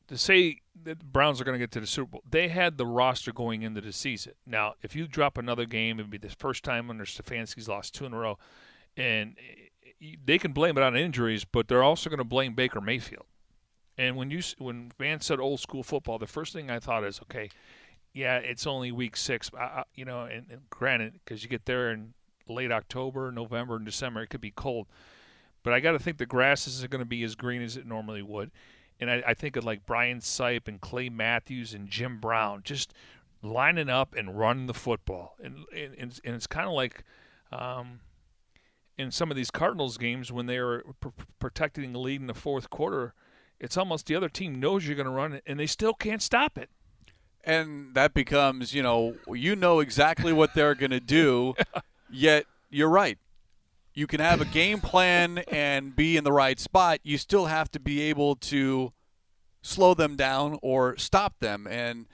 To 0.09 0.17
say 0.17 0.61
that 0.85 1.01
the 1.01 1.05
Browns 1.05 1.39
are 1.39 1.45
going 1.45 1.55
to 1.55 1.59
get 1.59 1.71
to 1.73 1.81
the 1.81 1.87
Super 1.87 2.13
Bowl, 2.13 2.23
they 2.29 2.49
had 2.49 2.79
the 2.79 2.87
roster 2.87 3.31
going 3.31 3.61
into 3.61 3.83
the 3.83 3.93
season. 3.93 4.33
Now, 4.47 4.73
if 4.83 4.97
you 4.97 5.07
drop 5.07 5.37
another 5.37 5.67
game, 5.67 5.99
it'd 5.99 6.11
be 6.11 6.17
the 6.17 6.31
first 6.31 6.65
time 6.65 6.89
under 6.89 7.05
Stefanski's 7.05 7.69
lost 7.69 7.95
two 7.95 8.07
in 8.07 8.15
a 8.15 8.19
row, 8.19 8.39
and 8.97 9.37
eh, 10.01 10.15
they 10.25 10.39
can 10.39 10.53
blame 10.53 10.79
it 10.79 10.83
on 10.83 10.97
injuries, 10.97 11.45
but 11.45 11.69
they're 11.69 11.83
also 11.83 12.09
going 12.09 12.19
to 12.19 12.25
blame 12.25 12.55
Baker 12.55 12.81
Mayfield. 12.81 13.27
And 13.99 14.17
when 14.17 14.31
you 14.31 14.41
when 14.59 14.93
Van 14.99 15.21
said 15.21 15.41
old 15.41 15.61
school 15.61 15.83
football, 15.83 16.19
the 16.19 16.27
first 16.27 16.55
thing 16.55 16.71
I 16.71 16.79
thought 16.79 17.05
is, 17.05 17.21
okay, 17.25 17.51
yeah, 18.15 18.39
it's 18.39 18.67
only 18.67 18.91
week 18.93 19.17
six, 19.17 19.51
I, 19.59 19.63
I, 19.63 19.85
you 19.95 20.05
know, 20.05 20.23
and, 20.23 20.47
and 20.51 20.71
granted, 20.71 21.21
because 21.25 21.43
you 21.43 21.51
get 21.51 21.67
there 21.67 21.91
in 21.91 22.15
late 22.49 22.73
October, 22.73 23.31
November, 23.31 23.77
and 23.77 23.85
December. 23.85 24.23
It 24.23 24.31
could 24.31 24.41
be 24.41 24.51
cold, 24.51 24.87
but 25.69 25.75
I 25.75 25.81
got 25.81 25.93
to 25.93 25.99
think 25.99 26.17
the 26.17 26.25
grass 26.25 26.67
isn't 26.67 26.91
going 26.91 27.01
to 27.01 27.05
be 27.05 27.23
as 27.25 27.35
green 27.35 27.61
as 27.61 27.77
it 27.77 27.87
normally 27.87 28.23
would. 28.23 28.51
And 28.99 29.11
I, 29.11 29.23
I 29.27 29.35
think 29.35 29.55
of 29.55 29.65
like 29.65 29.85
Brian 29.85 30.21
Sipe 30.21 30.67
and 30.67 30.81
Clay 30.81 31.11
Matthews 31.11 31.75
and 31.75 31.91
Jim 31.91 32.21
Brown 32.21 32.63
just 32.65 32.95
lining 33.43 33.91
up 33.91 34.15
and 34.17 34.39
running 34.39 34.67
the 34.67 34.73
football, 34.73 35.37
and 35.43 35.67
and, 35.77 35.95
and 36.25 36.35
it's 36.35 36.47
kind 36.47 36.67
of 36.67 36.73
like. 36.73 37.05
Um, 37.53 38.01
in 38.97 39.13
some 39.13 39.31
of 39.31 39.37
these 39.37 39.53
Cardinals 39.53 39.97
games, 39.97 40.33
when 40.33 40.47
they 40.47 40.57
are 40.57 40.83
pr- 40.99 41.11
protecting 41.39 41.93
the 41.93 42.01
lead 42.01 42.21
in 42.21 42.27
the 42.27 42.35
fourth 42.35 42.69
quarter, 42.69 43.15
it's 43.61 43.77
almost 43.77 44.07
the 44.07 44.17
other 44.17 44.29
team 44.29 44.59
knows 44.59 44.87
you're 44.89 44.97
going 44.97 45.07
to 45.07 45.13
run 45.13 45.33
it, 45.33 45.45
and 45.47 45.61
they 45.61 45.67
still 45.67 45.95
can't 45.95 46.21
stop 46.21 46.59
it. 46.59 46.69
And 47.45 47.95
that 47.95 48.13
becomes, 48.13 48.75
you 48.75 48.83
know, 48.83 49.15
you 49.29 49.55
know 49.55 49.79
exactly 49.79 50.33
what 50.33 50.53
they're 50.55 50.75
going 50.75 50.91
to 50.91 50.99
do, 50.99 51.55
yet 52.11 52.47
you're 52.71 52.89
right. 52.89 53.19
You 53.99 54.07
can 54.07 54.21
have 54.21 54.41
a 54.41 54.45
game 54.45 54.81
plan 54.81 55.39
and 55.49 55.97
be 55.97 56.17
in 56.17 56.23
the 56.23 56.31
right 56.31 56.61
spot. 56.61 57.01
You 57.03 57.19
still 57.19 57.47
have 57.47 57.69
to 57.73 57.81
be 57.81 58.01
able 58.03 58.37
to 58.37 58.93
slow 59.61 59.93
them 59.93 60.15
down 60.15 60.57
or 60.63 60.97
stop 60.97 61.41
them. 61.41 61.67
And 61.69 62.07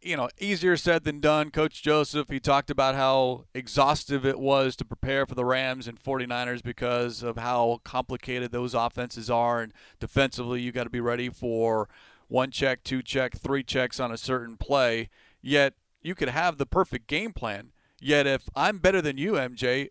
you 0.00 0.16
know, 0.16 0.30
easier 0.40 0.78
said 0.78 1.04
than 1.04 1.20
done. 1.20 1.50
Coach 1.50 1.82
Joseph, 1.82 2.30
he 2.30 2.40
talked 2.40 2.70
about 2.70 2.94
how 2.94 3.44
exhaustive 3.52 4.24
it 4.24 4.40
was 4.40 4.76
to 4.76 4.84
prepare 4.86 5.26
for 5.26 5.34
the 5.34 5.44
Rams 5.44 5.88
and 5.88 6.02
49ers 6.02 6.62
because 6.62 7.22
of 7.22 7.36
how 7.36 7.82
complicated 7.84 8.50
those 8.50 8.72
offenses 8.72 9.28
are. 9.28 9.60
And 9.60 9.74
defensively, 10.00 10.62
you 10.62 10.72
got 10.72 10.84
to 10.84 10.90
be 10.90 11.00
ready 11.00 11.28
for 11.28 11.86
one 12.28 12.50
check, 12.50 12.82
two 12.82 13.02
check, 13.02 13.36
three 13.36 13.62
checks 13.62 14.00
on 14.00 14.10
a 14.10 14.16
certain 14.16 14.56
play. 14.56 15.10
Yet, 15.42 15.74
you 16.00 16.14
could 16.14 16.30
have 16.30 16.56
the 16.56 16.64
perfect 16.64 17.08
game 17.08 17.34
plan. 17.34 17.72
Yet, 18.00 18.26
if 18.26 18.48
I'm 18.56 18.78
better 18.78 19.02
than 19.02 19.18
you, 19.18 19.32
MJ, 19.32 19.90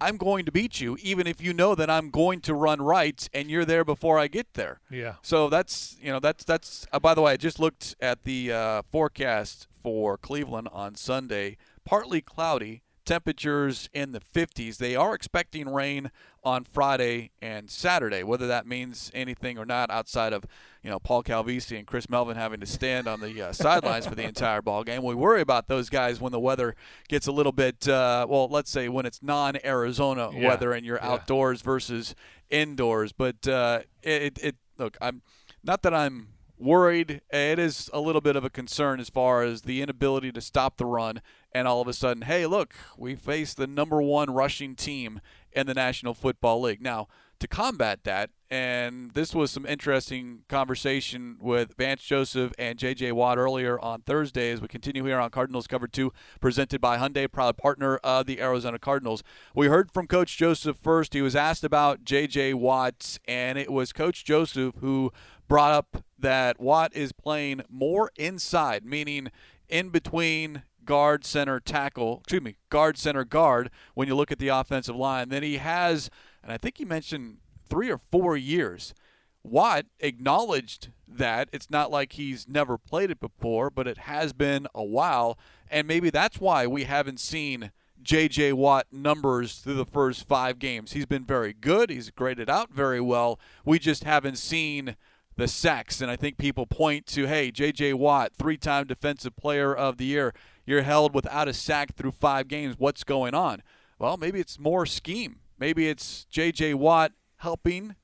I'm 0.00 0.16
going 0.16 0.44
to 0.44 0.52
beat 0.52 0.80
you, 0.80 0.96
even 1.02 1.26
if 1.26 1.40
you 1.40 1.52
know 1.52 1.74
that 1.74 1.90
I'm 1.90 2.10
going 2.10 2.40
to 2.42 2.54
run 2.54 2.80
right 2.80 3.28
and 3.34 3.50
you're 3.50 3.64
there 3.64 3.84
before 3.84 4.18
I 4.18 4.28
get 4.28 4.54
there. 4.54 4.80
Yeah. 4.90 5.14
So 5.22 5.48
that's 5.48 5.96
you 6.00 6.12
know 6.12 6.20
that's 6.20 6.44
that's. 6.44 6.86
Uh, 6.92 6.98
by 6.98 7.14
the 7.14 7.22
way, 7.22 7.32
I 7.32 7.36
just 7.36 7.58
looked 7.58 7.96
at 8.00 8.24
the 8.24 8.52
uh, 8.52 8.82
forecast 8.90 9.66
for 9.82 10.16
Cleveland 10.16 10.68
on 10.72 10.94
Sunday. 10.94 11.56
Partly 11.84 12.20
cloudy, 12.20 12.82
temperatures 13.08 13.88
in 13.94 14.12
the 14.12 14.20
50s. 14.20 14.76
They 14.76 14.94
are 14.94 15.14
expecting 15.14 15.72
rain 15.72 16.10
on 16.44 16.64
Friday 16.64 17.30
and 17.40 17.70
Saturday. 17.70 18.22
Whether 18.22 18.46
that 18.48 18.66
means 18.66 19.10
anything 19.14 19.58
or 19.58 19.64
not, 19.64 19.90
outside 19.90 20.32
of 20.34 20.44
you 20.82 20.90
know 20.90 20.98
Paul 20.98 21.22
Calvisi 21.22 21.78
and 21.78 21.86
Chris 21.86 22.08
Melvin 22.10 22.36
having 22.36 22.60
to 22.60 22.66
stand 22.66 23.08
on 23.08 23.20
the 23.20 23.40
uh, 23.40 23.52
sidelines 23.64 24.06
for 24.06 24.14
the 24.14 24.24
entire 24.24 24.60
ball 24.60 24.84
game, 24.84 25.02
we 25.02 25.14
worry 25.14 25.40
about 25.40 25.68
those 25.68 25.88
guys 25.88 26.20
when 26.20 26.32
the 26.32 26.38
weather 26.40 26.76
gets 27.08 27.26
a 27.26 27.32
little 27.32 27.52
bit. 27.52 27.88
Uh, 27.88 28.26
well, 28.28 28.46
let's 28.48 28.70
say 28.70 28.88
when 28.90 29.06
it's 29.06 29.22
non-Arizona 29.22 30.30
Yeah. 30.32 30.46
weather 30.46 30.72
and 30.72 30.84
you're 30.84 30.98
Yeah. 31.02 31.12
outdoors 31.12 31.62
versus 31.62 32.14
indoors. 32.50 33.12
But 33.12 33.48
uh, 33.48 33.80
it, 34.02 34.38
it 34.42 34.56
look, 34.76 34.98
I'm 35.00 35.22
not 35.64 35.82
that 35.82 35.94
I'm 35.94 36.28
worried. 36.58 37.20
It 37.30 37.58
is 37.58 37.88
a 37.92 38.00
little 38.00 38.20
bit 38.20 38.36
of 38.36 38.44
a 38.44 38.50
concern 38.50 39.00
as 39.00 39.08
far 39.08 39.42
as 39.42 39.62
the 39.62 39.80
inability 39.80 40.30
to 40.32 40.40
stop 40.40 40.76
the 40.76 40.86
run, 40.86 41.20
and 41.52 41.66
all 41.66 41.80
of 41.80 41.88
a 41.88 41.92
sudden, 41.92 42.22
hey, 42.22 42.46
look, 42.46 42.74
we 42.96 43.14
face 43.14 43.54
the 43.54 43.66
number 43.66 44.02
one 44.02 44.30
rushing 44.30 44.74
team 44.74 45.20
in 45.52 45.66
the 45.66 45.74
National 45.74 46.14
Football 46.14 46.60
League. 46.60 46.82
Now, 46.82 47.08
to 47.40 47.46
combat 47.46 48.02
that, 48.04 48.30
and 48.50 49.12
this 49.12 49.34
was 49.34 49.50
some 49.50 49.64
interesting 49.64 50.40
conversation 50.48 51.36
with 51.40 51.76
Vance 51.76 52.02
Joseph 52.02 52.52
and 52.58 52.78
J.J. 52.78 53.12
Watt 53.12 53.38
earlier 53.38 53.78
on 53.78 54.00
Thursday 54.00 54.50
as 54.50 54.60
we 54.60 54.68
continue 54.68 55.04
here 55.04 55.18
on 55.18 55.30
Cardinals 55.30 55.66
Cover 55.66 55.86
2, 55.86 56.12
presented 56.40 56.80
by 56.80 56.98
Hyundai, 56.98 57.30
proud 57.30 57.56
partner 57.56 57.98
of 57.98 58.26
the 58.26 58.40
Arizona 58.40 58.78
Cardinals. 58.78 59.22
We 59.54 59.68
heard 59.68 59.92
from 59.92 60.06
Coach 60.06 60.36
Joseph 60.36 60.78
first. 60.82 61.14
He 61.14 61.22
was 61.22 61.36
asked 61.36 61.62
about 61.62 62.04
J.J. 62.04 62.54
Watt, 62.54 63.18
and 63.28 63.56
it 63.56 63.70
was 63.70 63.92
Coach 63.92 64.24
Joseph 64.24 64.74
who 64.80 65.12
brought 65.46 65.72
up 65.72 66.04
that 66.18 66.58
Watt 66.58 66.94
is 66.94 67.12
playing 67.12 67.62
more 67.68 68.10
inside, 68.16 68.84
meaning 68.84 69.30
in 69.68 69.90
between 69.90 70.62
guard, 70.88 71.22
center, 71.22 71.60
tackle, 71.60 72.20
excuse 72.20 72.40
me, 72.40 72.56
guard, 72.70 72.96
center, 72.96 73.22
guard 73.22 73.70
when 73.92 74.08
you 74.08 74.14
look 74.14 74.32
at 74.32 74.38
the 74.38 74.48
offensive 74.48 74.96
line. 74.96 75.28
Then 75.28 75.42
he 75.42 75.58
has, 75.58 76.08
and 76.42 76.50
I 76.50 76.56
think 76.56 76.78
he 76.78 76.86
mentioned 76.86 77.36
three 77.68 77.90
or 77.90 78.00
four 78.10 78.38
years. 78.38 78.94
Watt 79.42 79.84
acknowledged 80.00 80.88
that 81.06 81.50
it's 81.52 81.68
not 81.68 81.90
like 81.90 82.14
he's 82.14 82.48
never 82.48 82.78
played 82.78 83.10
it 83.10 83.20
before, 83.20 83.68
but 83.68 83.86
it 83.86 83.98
has 83.98 84.32
been 84.32 84.66
a 84.74 84.82
while. 84.82 85.38
And 85.70 85.86
maybe 85.86 86.08
that's 86.08 86.40
why 86.40 86.66
we 86.66 86.84
haven't 86.84 87.20
seen 87.20 87.70
J.J. 88.02 88.54
Watt 88.54 88.86
numbers 88.90 89.56
through 89.58 89.74
the 89.74 89.84
first 89.84 90.26
five 90.26 90.58
games. 90.58 90.92
He's 90.92 91.04
been 91.04 91.26
very 91.26 91.52
good. 91.52 91.90
He's 91.90 92.08
graded 92.08 92.48
out 92.48 92.70
very 92.72 93.00
well. 93.02 93.38
We 93.62 93.78
just 93.78 94.04
haven't 94.04 94.38
seen 94.38 94.96
the 95.36 95.48
sacks. 95.48 96.00
And 96.00 96.10
I 96.10 96.16
think 96.16 96.38
people 96.38 96.66
point 96.66 97.06
to, 97.08 97.26
hey, 97.26 97.50
J.J. 97.50 97.92
Watt, 97.92 98.32
three 98.38 98.56
time 98.56 98.86
Defensive 98.86 99.36
Player 99.36 99.74
of 99.74 99.98
the 99.98 100.06
Year. 100.06 100.32
You're 100.68 100.82
held 100.82 101.14
without 101.14 101.48
a 101.48 101.54
sack 101.54 101.94
through 101.94 102.10
five 102.10 102.46
games. 102.46 102.74
What's 102.76 103.02
going 103.02 103.32
on? 103.32 103.62
Well, 103.98 104.18
maybe 104.18 104.38
it's 104.38 104.58
more 104.58 104.84
scheme. 104.84 105.36
Maybe 105.58 105.88
it's 105.88 106.26
J.J. 106.26 106.74
Watt 106.74 107.12
helping, 107.36 107.96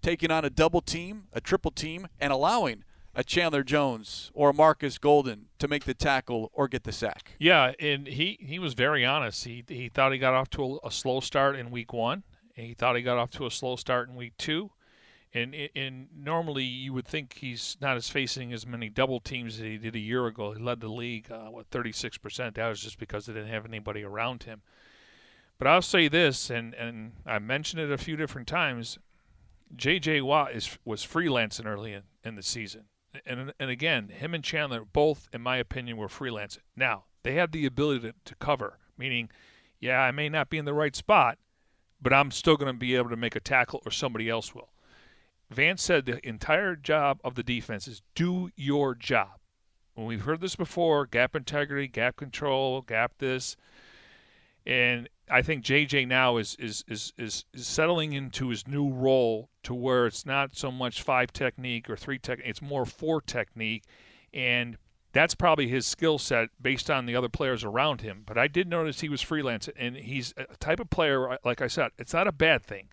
taking 0.00 0.30
on 0.30 0.44
a 0.44 0.50
double 0.50 0.80
team, 0.80 1.24
a 1.32 1.40
triple 1.40 1.72
team, 1.72 2.06
and 2.20 2.32
allowing 2.32 2.84
a 3.16 3.24
Chandler 3.24 3.64
Jones 3.64 4.30
or 4.32 4.52
Marcus 4.52 4.96
Golden 4.96 5.46
to 5.58 5.66
make 5.66 5.86
the 5.86 5.94
tackle 5.94 6.52
or 6.54 6.68
get 6.68 6.84
the 6.84 6.92
sack. 6.92 7.32
Yeah, 7.40 7.72
and 7.80 8.06
he, 8.06 8.38
he 8.40 8.60
was 8.60 8.74
very 8.74 9.04
honest. 9.04 9.42
He 9.42 9.64
he 9.66 9.88
thought 9.88 10.12
he 10.12 10.18
got 10.18 10.34
off 10.34 10.50
to 10.50 10.78
a, 10.84 10.86
a 10.86 10.90
slow 10.92 11.18
start 11.18 11.56
in 11.56 11.72
week 11.72 11.92
one. 11.92 12.22
And 12.56 12.64
he 12.64 12.74
thought 12.74 12.94
he 12.94 13.02
got 13.02 13.18
off 13.18 13.32
to 13.32 13.46
a 13.46 13.50
slow 13.50 13.74
start 13.74 14.08
in 14.08 14.14
week 14.14 14.34
two. 14.38 14.70
And 15.34 15.52
and 15.74 16.06
normally 16.16 16.62
you 16.62 16.92
would 16.92 17.08
think 17.08 17.34
he's 17.34 17.76
not 17.80 17.96
as 17.96 18.08
facing 18.08 18.52
as 18.52 18.66
many 18.66 18.88
double 18.88 19.18
teams 19.18 19.54
as 19.54 19.62
he 19.62 19.78
did 19.78 19.96
a 19.96 20.00
year 20.00 20.26
ago. 20.26 20.52
He 20.52 20.62
led 20.62 20.80
the 20.80 20.88
league 20.88 21.30
uh, 21.30 21.50
with 21.50 21.66
36 21.68 22.18
percent. 22.18 22.54
That 22.54 22.68
was 22.68 22.80
just 22.80 22.98
because 22.98 23.26
they 23.26 23.32
didn't 23.32 23.48
have 23.48 23.66
anybody 23.66 24.04
around 24.04 24.44
him. 24.44 24.62
But 25.58 25.66
I'll 25.66 25.82
say 25.82 26.06
this, 26.06 26.50
and 26.50 26.72
and 26.74 27.12
I 27.26 27.40
mentioned 27.40 27.82
it 27.82 27.90
a 27.90 27.98
few 27.98 28.16
different 28.16 28.46
times. 28.46 28.98
J.J. 29.74 30.20
Watt 30.20 30.52
is 30.52 30.78
was 30.84 31.04
freelancing 31.04 31.66
early 31.66 31.92
in, 31.92 32.02
in 32.22 32.36
the 32.36 32.42
season, 32.42 32.84
and 33.26 33.52
and 33.58 33.70
again, 33.70 34.08
him 34.08 34.34
and 34.34 34.44
Chandler 34.44 34.84
both, 34.84 35.28
in 35.32 35.40
my 35.40 35.56
opinion, 35.56 35.96
were 35.96 36.08
freelancing. 36.08 36.58
Now 36.76 37.04
they 37.24 37.34
have 37.34 37.50
the 37.50 37.66
ability 37.66 38.00
to, 38.08 38.14
to 38.24 38.34
cover, 38.36 38.78
meaning, 38.96 39.30
yeah, 39.80 40.00
I 40.00 40.12
may 40.12 40.28
not 40.28 40.50
be 40.50 40.58
in 40.58 40.64
the 40.64 40.74
right 40.74 40.94
spot, 40.94 41.38
but 42.00 42.12
I'm 42.12 42.30
still 42.30 42.56
going 42.56 42.72
to 42.72 42.78
be 42.78 42.94
able 42.94 43.10
to 43.10 43.16
make 43.16 43.34
a 43.34 43.40
tackle, 43.40 43.82
or 43.84 43.90
somebody 43.90 44.28
else 44.28 44.54
will. 44.54 44.70
Vance 45.54 45.82
said 45.82 46.04
the 46.04 46.26
entire 46.26 46.76
job 46.76 47.20
of 47.24 47.34
the 47.34 47.42
defense 47.42 47.88
is 47.88 48.02
do 48.14 48.50
your 48.56 48.94
job. 48.94 49.38
When 49.94 50.06
we've 50.06 50.22
heard 50.22 50.40
this 50.40 50.56
before, 50.56 51.06
gap 51.06 51.36
integrity, 51.36 51.86
gap 51.86 52.16
control, 52.16 52.82
gap 52.82 53.12
this, 53.18 53.56
and 54.66 55.08
I 55.30 55.42
think 55.42 55.64
JJ 55.64 56.08
now 56.08 56.36
is 56.36 56.56
is, 56.58 56.84
is 56.88 57.12
is 57.16 57.44
is 57.54 57.66
settling 57.66 58.12
into 58.12 58.48
his 58.48 58.66
new 58.66 58.90
role 58.90 59.50
to 59.62 59.74
where 59.74 60.06
it's 60.06 60.26
not 60.26 60.56
so 60.56 60.70
much 60.70 61.02
five 61.02 61.32
technique 61.32 61.88
or 61.88 61.96
three 61.96 62.18
technique, 62.18 62.48
it's 62.48 62.62
more 62.62 62.84
four 62.84 63.20
technique, 63.20 63.84
and 64.32 64.76
that's 65.12 65.34
probably 65.36 65.68
his 65.68 65.86
skill 65.86 66.18
set 66.18 66.50
based 66.60 66.90
on 66.90 67.06
the 67.06 67.14
other 67.14 67.28
players 67.28 67.62
around 67.62 68.00
him. 68.00 68.24
But 68.26 68.36
I 68.36 68.48
did 68.48 68.68
notice 68.68 69.00
he 69.00 69.08
was 69.08 69.22
freelance, 69.22 69.68
and 69.76 69.96
he's 69.96 70.34
a 70.36 70.56
type 70.56 70.80
of 70.80 70.90
player, 70.90 71.38
like 71.44 71.62
I 71.62 71.68
said, 71.68 71.92
it's 71.98 72.12
not 72.12 72.26
a 72.26 72.32
bad 72.32 72.64
thing. 72.64 72.88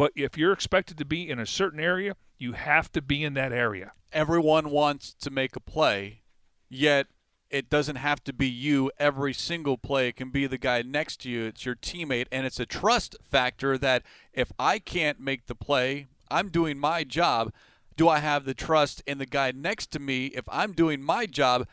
But 0.00 0.12
if 0.16 0.38
you're 0.38 0.54
expected 0.54 0.96
to 0.96 1.04
be 1.04 1.28
in 1.28 1.38
a 1.38 1.44
certain 1.44 1.78
area, 1.78 2.16
you 2.38 2.54
have 2.54 2.90
to 2.92 3.02
be 3.02 3.22
in 3.22 3.34
that 3.34 3.52
area. 3.52 3.92
Everyone 4.14 4.70
wants 4.70 5.12
to 5.12 5.28
make 5.28 5.56
a 5.56 5.60
play, 5.60 6.22
yet 6.70 7.08
it 7.50 7.68
doesn't 7.68 7.96
have 7.96 8.24
to 8.24 8.32
be 8.32 8.48
you 8.48 8.90
every 8.98 9.34
single 9.34 9.76
play. 9.76 10.08
It 10.08 10.16
can 10.16 10.30
be 10.30 10.46
the 10.46 10.56
guy 10.56 10.80
next 10.80 11.18
to 11.18 11.28
you. 11.28 11.44
It's 11.44 11.66
your 11.66 11.74
teammate, 11.74 12.28
and 12.32 12.46
it's 12.46 12.58
a 12.58 12.64
trust 12.64 13.14
factor 13.22 13.76
that 13.76 14.02
if 14.32 14.50
I 14.58 14.78
can't 14.78 15.20
make 15.20 15.48
the 15.48 15.54
play, 15.54 16.06
I'm 16.30 16.48
doing 16.48 16.78
my 16.78 17.04
job. 17.04 17.52
Do 17.94 18.08
I 18.08 18.20
have 18.20 18.46
the 18.46 18.54
trust 18.54 19.02
in 19.06 19.18
the 19.18 19.26
guy 19.26 19.52
next 19.54 19.88
to 19.88 19.98
me? 19.98 20.28
If 20.28 20.44
I'm 20.48 20.72
doing 20.72 21.02
my 21.02 21.26
job, 21.26 21.68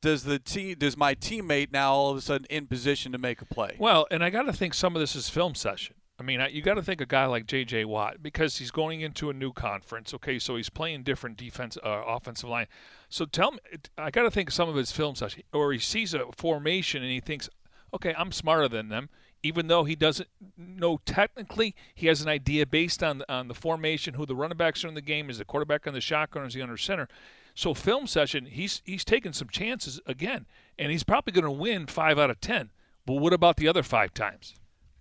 does 0.00 0.24
the 0.24 0.38
team 0.38 0.76
does 0.78 0.96
my 0.96 1.14
teammate 1.14 1.72
now 1.72 1.92
all 1.92 2.12
of 2.12 2.16
a 2.16 2.22
sudden 2.22 2.46
in 2.48 2.68
position 2.68 3.12
to 3.12 3.18
make 3.18 3.42
a 3.42 3.44
play? 3.44 3.76
Well, 3.78 4.06
and 4.10 4.24
I 4.24 4.30
got 4.30 4.44
to 4.44 4.54
think 4.54 4.72
some 4.72 4.96
of 4.96 5.00
this 5.00 5.14
is 5.14 5.28
film 5.28 5.54
session. 5.54 5.96
I 6.18 6.22
mean, 6.22 6.40
you 6.50 6.62
got 6.62 6.74
to 6.74 6.82
think 6.82 7.00
a 7.02 7.06
guy 7.06 7.26
like 7.26 7.46
J.J. 7.46 7.84
Watt 7.84 8.22
because 8.22 8.56
he's 8.56 8.70
going 8.70 9.02
into 9.02 9.28
a 9.28 9.34
new 9.34 9.52
conference. 9.52 10.14
Okay, 10.14 10.38
so 10.38 10.56
he's 10.56 10.70
playing 10.70 11.02
different 11.02 11.36
defense, 11.36 11.76
uh, 11.84 12.04
offensive 12.06 12.48
line. 12.48 12.66
So 13.10 13.26
tell 13.26 13.52
me, 13.52 13.58
I 13.98 14.10
got 14.10 14.22
to 14.22 14.30
think 14.30 14.50
some 14.50 14.68
of 14.68 14.76
his 14.76 14.92
film 14.92 15.14
session, 15.14 15.42
or 15.52 15.72
he 15.72 15.78
sees 15.78 16.14
a 16.14 16.24
formation 16.34 17.02
and 17.02 17.12
he 17.12 17.20
thinks, 17.20 17.50
okay, 17.92 18.14
I'm 18.16 18.32
smarter 18.32 18.68
than 18.68 18.88
them. 18.88 19.10
Even 19.42 19.66
though 19.66 19.84
he 19.84 19.94
doesn't 19.94 20.28
know 20.56 20.98
technically, 21.04 21.74
he 21.94 22.06
has 22.06 22.22
an 22.22 22.28
idea 22.28 22.66
based 22.66 23.02
on 23.02 23.22
on 23.28 23.48
the 23.48 23.54
formation, 23.54 24.14
who 24.14 24.24
the 24.24 24.34
running 24.34 24.56
backs 24.56 24.84
are 24.84 24.88
in 24.88 24.94
the 24.94 25.02
game, 25.02 25.28
is 25.28 25.38
the 25.38 25.44
quarterback 25.44 25.86
on 25.86 25.92
the 25.92 26.00
shotgun, 26.00 26.46
is 26.46 26.54
he 26.54 26.62
under 26.62 26.78
center. 26.78 27.06
So 27.54 27.74
film 27.74 28.06
session, 28.06 28.46
he's 28.46 28.82
he's 28.84 29.04
taking 29.04 29.34
some 29.34 29.48
chances 29.48 30.00
again, 30.06 30.46
and 30.78 30.90
he's 30.90 31.04
probably 31.04 31.32
going 31.32 31.44
to 31.44 31.50
win 31.50 31.86
five 31.86 32.18
out 32.18 32.30
of 32.30 32.40
ten. 32.40 32.70
But 33.04 33.14
what 33.14 33.34
about 33.34 33.56
the 33.56 33.68
other 33.68 33.82
five 33.82 34.14
times? 34.14 34.54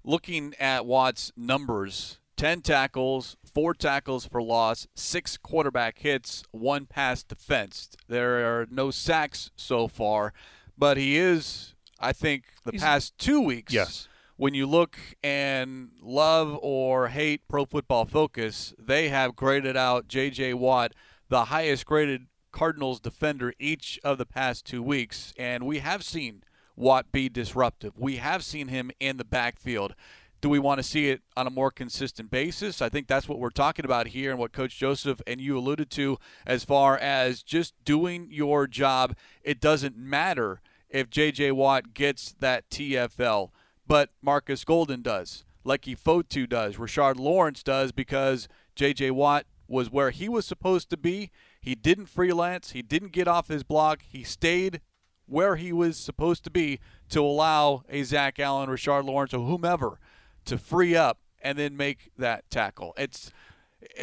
Looking 0.08 0.54
at 0.60 0.86
Watt's 0.86 1.32
numbers 1.36 2.20
10 2.38 2.62
tackles, 2.62 3.38
four 3.54 3.74
tackles 3.74 4.26
for 4.28 4.40
loss, 4.42 4.88
six 4.94 5.36
quarterback 5.38 5.98
hits, 6.00 6.44
one 6.52 6.86
pass 6.86 7.24
defensed. 7.24 7.98
There 8.08 8.46
are 8.62 8.68
no 8.70 8.92
sacks 8.92 9.50
so 9.56 9.88
far, 9.88 10.32
but 10.78 10.98
he 10.98 11.18
is, 11.18 11.74
I 12.00 12.14
think, 12.14 12.44
the 12.64 12.72
He's- 12.72 12.84
past 12.84 13.18
two 13.18 13.42
weeks. 13.42 13.74
Yes. 13.74 14.08
When 14.38 14.54
you 14.54 14.68
look 14.68 15.00
and 15.24 15.92
love 16.02 16.60
or 16.62 17.08
hate 17.08 17.48
Pro 17.48 17.66
Football 17.66 18.06
Focus, 18.06 18.74
they 18.78 19.08
have 19.10 19.36
graded 19.36 19.76
out 19.78 20.08
J.J. 20.10 20.54
Watt 20.56 20.92
the 21.30 21.46
highest 21.46 21.86
graded 21.86 22.28
Cardinals 22.52 23.00
defender 23.00 23.54
each 23.60 23.98
of 24.04 24.18
the 24.18 24.26
past 24.26 24.66
two 24.66 24.84
weeks, 24.84 25.34
and 25.38 25.66
we 25.66 25.80
have 25.80 26.04
seen 26.04 26.44
Watt 26.76 27.12
be 27.12 27.30
disruptive. 27.30 27.94
We 27.98 28.18
have 28.18 28.44
seen 28.44 28.68
him 28.68 28.92
in 29.00 29.18
the 29.18 29.24
backfield. 29.24 29.96
Do 30.42 30.50
we 30.50 30.60
want 30.60 30.80
to 30.80 30.84
see 30.84 31.10
it 31.10 31.22
on 31.36 31.48
a 31.48 31.52
more 31.52 31.72
consistent 31.72 32.30
basis? 32.30 32.82
I 32.82 32.90
think 32.90 33.08
that's 33.08 33.28
what 33.28 33.40
we're 33.40 33.50
talking 33.50 33.86
about 33.86 34.08
here 34.08 34.30
and 34.32 34.40
what 34.40 34.52
Coach 34.52 34.78
Joseph 34.78 35.22
and 35.26 35.42
you 35.42 35.58
alluded 35.58 35.90
to 35.92 36.18
as 36.46 36.64
far 36.64 36.98
as 36.98 37.42
just 37.42 37.74
doing 37.84 38.28
your 38.30 38.68
job. 38.68 39.16
It 39.42 39.60
doesn't 39.60 39.98
matter 39.98 40.62
if 40.90 41.10
J.J. 41.10 41.52
Watt 41.54 41.94
gets 41.94 42.36
that 42.40 42.70
TFL, 42.70 43.50
but 43.88 44.10
Marcus 44.22 44.64
Golden 44.64 45.02
does. 45.02 45.46
Leki 45.66 45.98
Fotu 46.00 46.48
does. 46.48 46.76
Rashard 46.76 47.18
Lawrence 47.18 47.64
does 47.64 47.92
because 47.92 48.48
J.J. 48.76 49.12
Watt 49.12 49.46
was 49.68 49.90
where 49.90 50.12
he 50.12 50.30
was 50.30 50.46
supposed 50.46 50.90
to 50.92 50.98
be. 50.98 51.32
He 51.60 51.74
didn't 51.74 52.06
freelance. 52.06 52.72
He 52.72 52.84
didn't 52.84 53.14
get 53.14 53.28
off 53.28 53.48
his 53.48 53.64
block. 53.64 54.04
He 54.08 54.24
stayed 54.24 54.82
where 55.28 55.56
he 55.56 55.72
was 55.72 55.98
supposed 55.98 56.44
to 56.44 56.50
be 56.50 56.80
to 57.10 57.22
allow 57.22 57.84
a 57.90 58.04
Zach 58.04 58.40
Allen, 58.40 58.70
Rashard 58.70 59.06
Lawrence, 59.06 59.34
or 59.34 59.46
whomever 59.46 60.00
to 60.46 60.58
free 60.58 60.96
up 60.96 61.20
and 61.42 61.58
then 61.58 61.78
make 61.78 62.12
that 62.18 62.50
tackle. 62.50 62.94
It's 62.98 63.32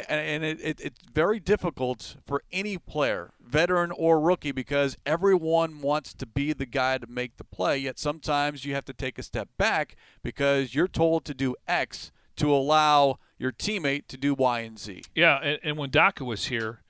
and 0.09 0.45
it, 0.45 0.61
it, 0.61 0.81
it's 0.81 1.01
very 1.13 1.41
difficult 1.41 2.17
for 2.25 2.43
any 2.53 2.79
player, 2.79 3.33
veteran 3.45 3.91
or 3.91 4.21
rookie, 4.21 4.53
because 4.53 4.97
everyone 5.05 5.81
wants 5.81 6.15
to 6.15 6.27
be 6.27 6.53
the 6.53 6.67
guy 6.67 6.99
to 6.99 7.07
make 7.07 7.37
the 7.37 7.45
play. 7.45 7.79
Yet 7.79 7.99
sometimes 7.99 8.65
you 8.65 8.75
have 8.75 8.85
to 8.87 8.93
take 8.93 9.19
a 9.19 9.23
step 9.23 9.49
back 9.59 9.97
because 10.23 10.75
you're 10.75 10.89
told 10.89 11.25
to 11.25 11.35
do 11.35 11.57
X 11.67 12.13
to 12.37 12.53
allow 12.53 13.19
your 13.39 13.53
teammate 13.53 14.07
to 14.09 14.17
do 14.17 14.35
Y 14.35 14.61
and 14.61 14.79
Z. 14.79 15.03
Yeah, 15.15 15.39
and, 15.39 15.59
and 15.63 15.77
when 15.77 15.91
Dockett 15.91 16.27
was 16.27 16.47
here, 16.47 16.83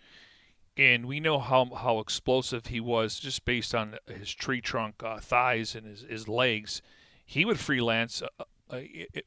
and 0.77 1.07
we 1.07 1.21
know 1.21 1.39
how 1.39 1.67
how 1.67 1.99
explosive 1.99 2.67
he 2.67 2.81
was 2.81 3.19
just 3.19 3.45
based 3.45 3.75
on 3.75 3.97
his 4.07 4.33
tree 4.33 4.61
trunk 4.61 5.03
uh, 5.03 5.19
thighs 5.19 5.75
and 5.75 5.87
his, 5.87 6.03
his 6.03 6.29
legs, 6.29 6.83
he 7.25 7.45
would 7.45 7.59
freelance, 7.59 8.23
uh, 8.23 8.45
uh, 8.71 8.81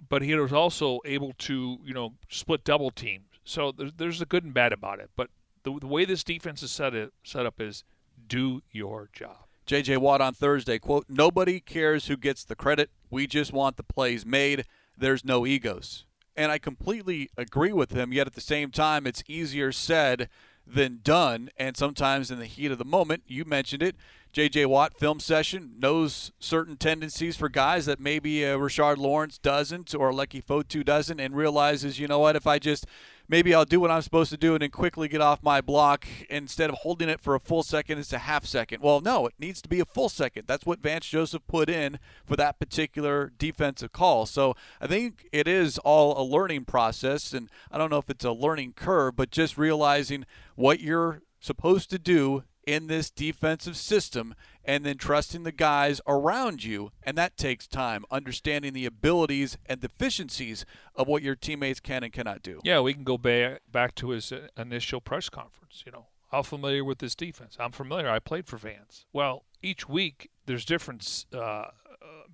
but 0.08 0.22
he 0.22 0.34
was 0.36 0.54
also 0.54 1.00
able 1.06 1.34
to 1.38 1.80
you 1.84 1.93
know 1.93 2.14
split 2.30 2.64
double 2.64 2.91
teams. 2.91 3.26
So 3.43 3.72
there's, 3.72 3.93
there's 3.98 4.22
a 4.22 4.26
good 4.26 4.43
and 4.43 4.54
bad 4.54 4.74
about 4.74 5.00
it. 5.00 5.12
But 5.16 5.30
the, 5.64 5.78
the 5.80 5.88
way 5.88 6.06
this 6.06 6.24
defense 6.24 6.64
is 6.64 6.72
set 6.72 6.96
it, 6.96 7.14
set 7.24 7.46
up 7.46 7.62
is 7.62 7.84
do 8.28 8.62
your 8.72 9.10
job. 9.14 9.38
J.J. 9.66 9.98
Watt 9.98 10.22
on 10.22 10.34
Thursday, 10.34 10.78
quote, 10.78 11.06
Nobody 11.10 11.60
cares 11.60 12.08
who 12.08 12.18
gets 12.18 12.43
the 12.43 12.56
credit. 12.56 12.91
We 13.10 13.26
just 13.28 13.52
want 13.52 13.78
the 13.78 13.84
plays 13.84 14.26
made. 14.26 14.66
There's 14.98 15.26
no 15.26 15.46
egos. 15.46 16.06
And 16.36 16.52
I 16.52 16.60
completely 16.60 17.30
agree 17.38 17.72
with 17.72 17.91
him, 17.91 18.14
yet 18.14 18.28
at 18.28 18.34
the 18.34 18.41
same 18.41 18.70
time, 18.70 19.08
it's 19.08 19.24
easier 19.28 19.72
said 19.72 20.30
than 20.68 20.99
done. 21.03 21.49
And 21.57 21.78
sometimes 21.78 22.32
in 22.32 22.39
the 22.39 22.45
heat 22.45 22.72
of 22.72 22.78
the 22.78 22.86
moment, 22.86 23.24
you 23.28 23.45
mentioned 23.45 23.84
it, 23.84 23.95
J.J. 24.34 24.66
Watt 24.66 24.97
film 24.99 25.22
session 25.22 25.76
knows 25.80 26.34
certain 26.39 26.76
tendencies 26.76 27.38
for 27.38 27.47
guys 27.47 27.86
that 27.86 28.01
maybe 28.01 28.45
uh, 28.45 28.57
Rashard 28.57 28.97
Lawrence 28.97 29.38
doesn't 29.38 29.95
or 29.95 30.11
Leki 30.11 30.43
Fotu 30.43 30.84
doesn't, 30.84 31.22
and 31.22 31.36
realizes, 31.36 31.99
you 31.99 32.07
know 32.07 32.20
what, 32.20 32.36
if 32.36 32.45
I 32.45 32.59
just 32.59 32.86
maybe 33.28 33.54
I'll 33.54 33.66
do 33.66 33.80
what 33.80 33.92
I'm 33.92 34.02
supposed 34.02 34.32
to 34.32 34.38
do 34.38 34.54
and 34.54 34.62
then 34.62 34.70
quickly 34.70 35.08
get 35.08 35.22
off 35.22 35.44
my 35.44 35.62
block 35.62 36.06
instead 36.30 36.70
of 36.70 36.78
holding 36.78 37.10
it 37.10 37.22
for 37.22 37.36
a 37.36 37.40
full 37.40 37.64
second, 37.64 38.00
it's 38.00 38.14
a 38.14 38.20
half 38.20 38.46
second. 38.46 38.82
Well, 38.82 39.02
no, 39.02 39.28
it 39.28 39.34
needs 39.40 39.62
to 39.62 39.70
be 39.70 39.80
a 39.80 39.86
full 39.86 40.10
second. 40.10 40.46
That's 40.48 40.66
what 40.66 40.80
Vance 40.80 41.08
Joseph 41.08 41.46
put 41.48 41.70
in 41.70 42.00
for 42.26 42.36
that 42.36 42.60
particular 42.60 43.32
defensive 43.38 43.92
call. 43.92 44.26
So 44.26 44.56
I 44.80 44.88
think 44.88 45.28
it 45.32 45.48
is 45.48 45.78
all 45.80 46.20
a 46.20 46.24
learning 46.24 46.66
process, 46.66 47.34
and 47.34 47.50
I 47.72 47.78
don't 47.78 47.90
know 47.90 47.98
if 47.98 48.10
it's 48.10 48.26
a 48.26 48.32
learning 48.32 48.74
curve, 48.74 49.16
but 49.16 49.32
just 49.32 49.58
realizing 49.58 50.26
what 50.56 50.80
you're 50.80 51.22
supposed 51.40 51.90
to 51.92 52.00
do 52.00 52.44
in 52.66 52.88
this 52.88 53.12
defensive 53.12 53.78
system 53.78 54.34
and 54.66 54.84
then 54.86 54.97
trusting 54.97 55.43
the 55.43 55.51
guys 55.51 56.01
around 56.07 56.63
you 56.63 56.91
and 57.03 57.18
that 57.18 57.38
takes 57.38 57.68
time 57.68 58.03
understanding 58.11 58.74
the 58.74 58.86
abilities 58.86 59.57
and 59.68 59.80
deficiencies 59.80 60.66
of 60.95 61.07
what 61.07 61.22
your 61.22 61.36
teammates 61.36 61.80
can 61.80 62.03
and 62.03 62.11
cannot 62.11 62.41
do 62.41 62.59
Yeah, 62.63 62.80
we 62.82 62.93
can 62.93 63.03
go 63.03 63.18
back 63.18 63.61
back 63.72 63.95
to 63.95 64.09
his 64.09 64.32
uh, 64.32 64.47
initial 64.57 65.01
press 65.01 65.30
conference. 65.30 65.84
You 65.86 65.91
know, 65.91 66.07
how 66.32 66.41
familiar 66.41 66.84
with 66.84 66.97
this 66.99 67.16
defense? 67.16 67.55
I'm 67.59 67.72
familiar. 67.72 68.09
I 68.09 68.20
played 68.20 68.47
for 68.47 68.57
Vance. 68.57 69.05
Well, 69.13 69.43
each 69.61 69.88
week 69.88 70.30
there's 70.45 70.66
different 70.66 71.26
uh, 71.34 71.38
uh, 71.39 71.70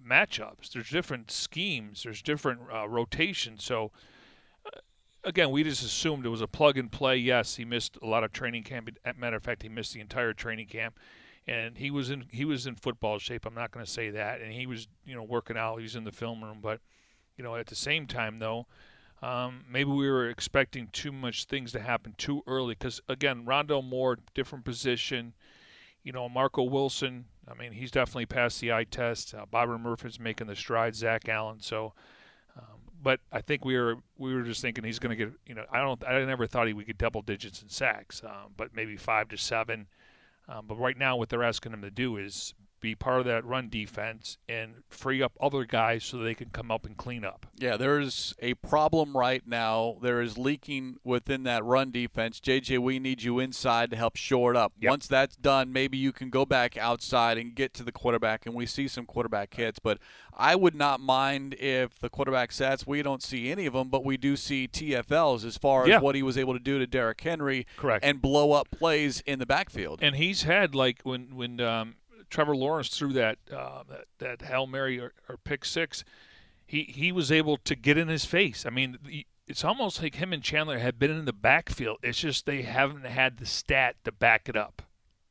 matchups. 0.05 0.71
There's 0.71 0.89
different 0.89 1.32
schemes. 1.32 2.03
There's 2.03 2.21
different 2.21 2.61
uh, 2.73 2.88
rotations. 2.88 3.63
So. 3.63 3.91
uh, 4.65 4.79
Again, 5.23 5.51
we 5.51 5.63
just 5.63 5.84
assumed 5.84 6.25
it 6.25 6.29
was 6.29 6.41
a 6.41 6.47
plug 6.47 6.79
and 6.79 6.91
play. 6.91 7.15
Yes, 7.15 7.55
he 7.57 7.63
missed 7.63 7.95
a 8.01 8.07
lot 8.07 8.23
of 8.23 8.32
training 8.34 8.63
camp. 8.63 8.89
Matter 9.15 9.36
of 9.36 9.43
fact, 9.43 9.61
he 9.61 9.69
missed 9.69 9.93
the 9.93 9.99
entire 9.99 10.34
training 10.34 10.65
camp, 10.65 10.97
and 11.48 11.78
he 11.78 11.92
was 11.92 12.10
in 12.10 12.26
he 12.32 12.46
was 12.46 12.68
in 12.68 12.76
football 12.76 13.20
shape. 13.20 13.46
I'm 13.46 13.54
not 13.54 13.72
going 13.72 13.86
to 13.86 13.92
say 13.92 14.10
that, 14.12 14.42
and 14.42 14.52
he 14.52 14.66
was 14.68 14.88
you 15.06 15.16
know 15.16 15.24
working 15.24 15.58
out. 15.58 15.78
He 15.78 15.84
was 15.84 15.96
in 15.96 16.04
the 16.04 16.12
film 16.12 16.44
room, 16.44 16.60
but 16.62 16.80
you 17.38 17.44
know 17.44 17.56
at 17.56 17.68
the 17.68 17.76
same 17.76 18.08
time 18.08 18.39
though, 18.39 18.68
um, 19.22 19.66
maybe 19.70 19.89
we 19.89 20.10
were 20.10 20.30
expecting 20.30 20.88
too 20.92 21.12
much 21.12 21.46
things 21.46 21.72
to 21.74 21.80
happen 21.80 22.16
too 22.18 22.44
early 22.48 22.76
because 22.76 23.02
again, 23.08 23.46
Rondale 23.46 23.84
Moore, 23.84 24.18
different 24.34 24.66
position. 24.66 25.34
You 26.04 26.12
know, 26.12 26.28
Marco 26.28 26.64
Wilson. 26.64 27.26
I 27.48 27.54
mean, 27.54 27.74
he's 27.74 27.92
definitely 27.92 28.26
passed 28.26 28.60
the 28.60 28.72
eye 28.72 28.86
test. 28.86 29.36
Uh, 29.36 29.46
Byron 29.50 29.82
Murphy's 29.82 30.20
making 30.20 30.48
the 30.48 30.56
stride. 30.56 30.96
Zach 30.96 31.28
Allen. 31.28 31.60
So, 31.60 31.94
um, 32.58 32.80
but 33.04 33.20
I 33.32 33.42
think 33.42 33.66
we 33.66 33.78
were 33.78 33.98
we 34.18 34.34
were 34.34 34.42
just 34.42 34.62
thinking 34.62 34.84
he's 34.84 35.00
going 35.00 35.16
to 35.16 35.26
get. 35.26 35.34
You 35.46 35.56
know, 35.56 35.66
I 35.72 35.80
don't. 35.80 36.04
I 36.08 36.24
never 36.26 36.48
thought 36.48 36.68
he 36.68 36.74
would 36.74 36.88
get 36.88 36.98
double 36.98 37.22
digits 37.22 37.62
in 37.62 37.70
sacks, 37.70 38.24
um, 38.24 38.54
but 38.58 38.76
maybe 38.76 38.96
five 38.96 39.30
to 39.30 39.38
seven. 39.38 39.88
Um, 40.48 40.66
but 40.68 40.76
right 40.76 40.98
now, 40.98 41.16
what 41.16 41.30
they're 41.30 41.44
asking 41.44 41.74
him 41.74 41.82
to 41.82 41.92
do 41.92 42.18
is 42.18 42.54
be 42.82 42.95
part 42.95 43.19
of 43.19 43.25
that 43.27 43.45
run 43.45 43.69
defense 43.69 44.38
and 44.49 44.84
free 44.89 45.21
up 45.21 45.32
other 45.39 45.63
guys 45.65 46.03
so 46.03 46.17
they 46.17 46.34
can 46.34 46.49
come 46.49 46.71
up 46.71 46.86
and 46.86 46.97
clean 46.97 47.23
up. 47.23 47.45
Yeah, 47.57 47.77
there's 47.77 48.34
a 48.39 48.55
problem 48.55 49.15
right 49.15 49.43
now. 49.47 49.97
There 50.01 50.19
is 50.21 50.38
leaking 50.38 50.97
within 51.03 51.43
that 51.43 51.63
run 51.63 51.91
defense. 51.91 52.39
JJ, 52.39 52.79
we 52.79 52.99
need 52.99 53.21
you 53.23 53.39
inside 53.39 53.91
to 53.91 53.95
help 53.97 54.15
shore 54.15 54.51
it 54.51 54.57
up. 54.57 54.73
Yep. 54.79 54.89
Once 54.89 55.07
that's 55.07 55.36
done, 55.36 55.71
maybe 55.71 55.97
you 55.97 56.11
can 56.11 56.29
go 56.29 56.45
back 56.45 56.75
outside 56.75 57.38
and 57.38 57.53
get 57.55 57.73
to 57.75 57.84
the 57.84 57.91
quarterback, 57.91 58.45
and 58.45 58.55
we 58.55 58.65
see 58.65 58.88
some 58.88 59.05
quarterback 59.05 59.53
hits. 59.53 59.79
But 59.79 59.99
I 60.36 60.55
would 60.55 60.75
not 60.75 60.99
mind 60.99 61.53
if 61.59 61.99
the 61.99 62.09
quarterback 62.09 62.51
sets. 62.51 62.88
we 62.88 63.03
don't 63.03 63.21
see 63.21 63.51
any 63.51 63.65
of 63.67 63.73
them, 63.73 63.89
but 63.89 64.03
we 64.03 64.17
do 64.17 64.36
see 64.36 64.67
TFLs 64.67 65.45
as 65.45 65.57
far 65.57 65.84
as 65.84 65.89
Yeah. 65.89 65.99
what 65.99 66.15
he 66.15 66.23
was 66.23 66.38
able 66.38 66.53
to 66.53 66.59
do 66.59 66.79
to 66.79 66.88
Derrick 66.88 67.21
Henry 67.21 67.67
Correct. 67.77 68.03
and 68.03 68.21
blow 68.21 68.53
up 68.53 68.69
plays 68.71 69.21
in 69.27 69.38
the 69.39 69.45
backfield. 69.45 69.99
And 70.01 70.15
he's 70.15 70.43
had 70.43 70.73
like 70.73 71.01
when 71.03 71.36
when 71.36 71.59
um, 71.61 71.95
Trevor 72.32 72.55
Lawrence 72.55 72.89
threw 72.89 73.13
that 73.13 73.38
uh, 73.55 73.84
that 73.89 74.05
that 74.17 74.41
hail 74.47 74.65
mary 74.65 74.99
or, 74.99 75.13
or 75.29 75.38
pick 75.38 75.63
six, 75.65 76.03
he 76.65 76.84
he 76.84 77.11
was 77.11 77.32
able 77.32 77.57
to 77.57 77.75
get 77.75 77.97
in 77.97 78.07
his 78.07 78.25
face. 78.25 78.65
I 78.65 78.71
mean, 78.71 78.97
the, 79.05 79.27
it's 79.47 79.63
almost 79.63 80.01
like 80.01 80.15
him 80.15 80.32
and 80.34 80.41
Chandler 80.41 80.79
have 80.79 80.97
been 80.97 81.11
in 81.11 81.25
the 81.25 81.34
backfield. 81.34 81.97
It's 82.01 82.19
just 82.19 82.45
they 82.45 82.61
haven't 82.63 83.05
had 83.05 83.38
the 83.38 83.45
stat 83.45 83.97
to 84.05 84.11
back 84.11 84.47
it 84.49 84.55
up. 84.55 84.82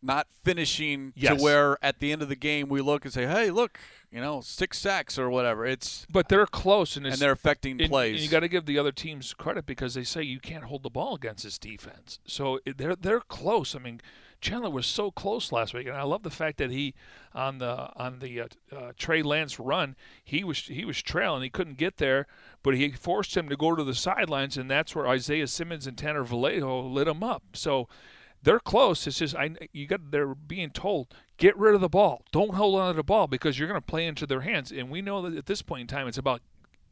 not 0.03 0.27
finishing 0.45 1.13
Yes. 1.15 1.37
to 1.37 1.43
where 1.45 1.77
at 1.83 1.99
the 2.01 2.11
end 2.11 2.23
of 2.23 2.29
the 2.31 2.37
game 2.37 2.69
we 2.71 2.81
look 2.81 3.05
and 3.05 3.13
say, 3.13 3.27
"Hey, 3.27 3.51
look, 3.51 3.79
you 4.11 4.19
know, 4.21 4.41
six 4.41 4.79
sacks 4.79 5.19
or 5.19 5.29
whatever." 5.29 5.67
It's 5.67 6.07
But 6.11 6.29
they're 6.31 6.47
close, 6.47 6.97
and, 6.97 7.07
and 7.07 7.17
they're 7.17 7.33
affecting 7.33 7.79
and- 7.81 7.91
plays. 7.91 8.15
And 8.15 8.23
you 8.25 8.29
got 8.31 8.41
to 8.41 8.49
give 8.49 8.65
the 8.65 8.79
other 8.79 8.93
teams 8.93 9.35
credit 9.35 9.67
because 9.67 9.93
they 9.95 10.05
say 10.05 10.23
you 10.23 10.41
can't 10.41 10.65
hold 10.65 10.83
the 10.85 10.91
ball 10.91 11.15
against 11.17 11.45
this 11.45 11.59
defense. 11.59 12.19
So 12.27 12.61
they're 12.65 12.97
they're 12.97 13.21
close. 13.21 13.75
I 13.75 13.79
mean, 13.79 14.01
Chandler 14.41 14.71
was 14.71 14.87
so 14.87 15.11
close 15.11 15.53
last 15.53 15.75
week, 15.75 15.87
and 15.87 15.97
I 15.97 16.03
love 16.03 16.23
the 16.23 16.31
fact 16.31 16.59
that 16.59 16.71
he 16.71 16.95
on 17.35 17.59
the 17.59 17.91
on 17.97 18.19
the 18.21 18.41
uh, 18.41 18.47
uh, 18.75 18.93
Trey 18.97 19.23
Lance 19.23 19.59
run, 19.59 19.97
he 20.25 20.45
was 20.45 20.61
he 20.61 20.85
was 20.85 21.03
trailing, 21.03 21.43
he 21.43 21.51
couldn't 21.51 21.77
get 21.77 21.99
there, 21.99 22.27
but 22.63 22.75
he 22.75 22.91
forced 22.91 23.37
him 23.37 23.49
to 23.49 23.57
go 23.57 23.75
to 23.75 23.85
the 23.85 23.95
sidelines, 23.95 24.57
and 24.57 24.71
that's 24.71 24.95
where 24.95 25.07
Isaiah 25.07 25.47
Simmons 25.47 25.87
and 25.87 25.97
Tanner 25.97 26.25
Vallejo 26.25 26.83
lit 26.83 27.09
him 27.09 27.23
up. 27.23 27.43
So. 27.55 27.89
They're 28.43 28.59
close. 28.59 29.07
It's 29.07 29.19
just 29.19 29.37
I 29.37 29.51
you 29.75 29.87
got 29.87 30.11
they're 30.11 30.35
being 30.35 30.71
told 30.71 31.15
get 31.37 31.55
rid 31.59 31.75
of 31.75 31.83
the 31.83 31.91
ball. 31.91 32.23
Don't 32.33 32.55
hold 32.55 32.81
on 32.81 32.95
to 32.95 32.97
the 32.97 33.03
ball 33.03 33.27
because 33.27 33.59
you're 33.59 33.69
going 33.69 33.79
to 33.79 33.87
play 33.87 34.07
into 34.07 34.27
their 34.27 34.41
hands. 34.41 34.73
And 34.73 34.89
we 34.89 35.03
know 35.03 35.21
that 35.21 35.37
at 35.37 35.45
this 35.45 35.61
point 35.61 35.83
in 35.83 35.87
time, 35.89 36.09
it's 36.09 36.17
about 36.17 36.41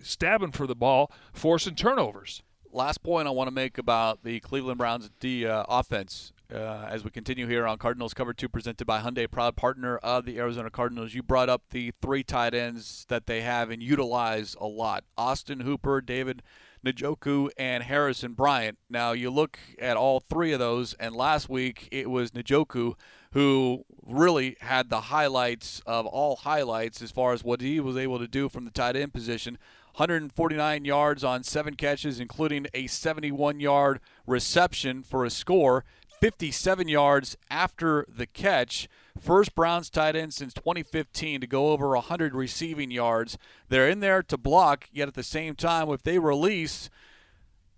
stabbing 0.02 0.52
for 0.52 0.66
the 0.66 0.74
ball, 0.74 1.10
forcing 1.32 1.74
turnovers. 1.74 2.42
Last 2.72 3.02
point 3.02 3.26
I 3.26 3.30
want 3.30 3.48
to 3.48 3.54
make 3.54 3.78
about 3.78 4.24
the 4.24 4.40
Cleveland 4.40 4.78
Browns 4.78 5.10
D 5.20 5.46
uh, 5.46 5.64
offense. 5.68 6.32
Uh, 6.52 6.86
as 6.88 7.04
we 7.04 7.10
continue 7.10 7.46
here 7.46 7.66
on 7.66 7.78
Cardinals 7.78 8.14
Cover 8.14 8.32
2 8.32 8.48
presented 8.48 8.86
by 8.86 9.00
Hyundai, 9.00 9.30
proud 9.30 9.56
partner 9.56 9.98
of 9.98 10.24
the 10.24 10.38
Arizona 10.38 10.70
Cardinals. 10.70 11.14
You 11.14 11.22
brought 11.22 11.48
up 11.48 11.62
the 11.70 11.92
three 12.00 12.22
tight 12.22 12.54
ends 12.54 13.04
that 13.08 13.26
they 13.26 13.42
have 13.42 13.70
and 13.70 13.82
utilize 13.82 14.56
a 14.60 14.66
lot 14.66 15.04
Austin 15.16 15.60
Hooper, 15.60 16.00
David 16.00 16.42
Njoku, 16.84 17.50
and 17.58 17.82
Harrison 17.82 18.32
Bryant. 18.32 18.78
Now, 18.88 19.12
you 19.12 19.30
look 19.30 19.58
at 19.78 19.96
all 19.96 20.20
three 20.20 20.52
of 20.52 20.58
those, 20.58 20.94
and 20.94 21.14
last 21.14 21.48
week 21.48 21.88
it 21.90 22.08
was 22.08 22.30
Njoku 22.30 22.94
who 23.32 23.84
really 24.02 24.56
had 24.60 24.88
the 24.88 25.02
highlights 25.02 25.82
of 25.84 26.06
all 26.06 26.36
highlights 26.36 27.02
as 27.02 27.10
far 27.10 27.32
as 27.32 27.44
what 27.44 27.60
he 27.60 27.78
was 27.78 27.96
able 27.96 28.18
to 28.18 28.28
do 28.28 28.48
from 28.48 28.64
the 28.64 28.70
tight 28.70 28.96
end 28.96 29.12
position. 29.12 29.58
149 29.96 30.84
yards 30.84 31.24
on 31.24 31.42
seven 31.42 31.74
catches, 31.74 32.20
including 32.20 32.66
a 32.72 32.86
71 32.86 33.60
yard 33.60 34.00
reception 34.26 35.02
for 35.02 35.24
a 35.24 35.30
score. 35.30 35.84
57 36.20 36.88
yards 36.88 37.36
after 37.50 38.06
the 38.08 38.26
catch. 38.26 38.88
First 39.20 39.54
Browns 39.54 39.90
tight 39.90 40.16
end 40.16 40.34
since 40.34 40.54
2015 40.54 41.40
to 41.40 41.46
go 41.46 41.70
over 41.70 41.88
100 41.90 42.34
receiving 42.34 42.90
yards. 42.90 43.36
They're 43.68 43.88
in 43.88 44.00
there 44.00 44.22
to 44.22 44.36
block, 44.36 44.88
yet 44.92 45.08
at 45.08 45.14
the 45.14 45.22
same 45.22 45.54
time, 45.54 45.88
if 45.90 46.02
they 46.02 46.18
release, 46.18 46.88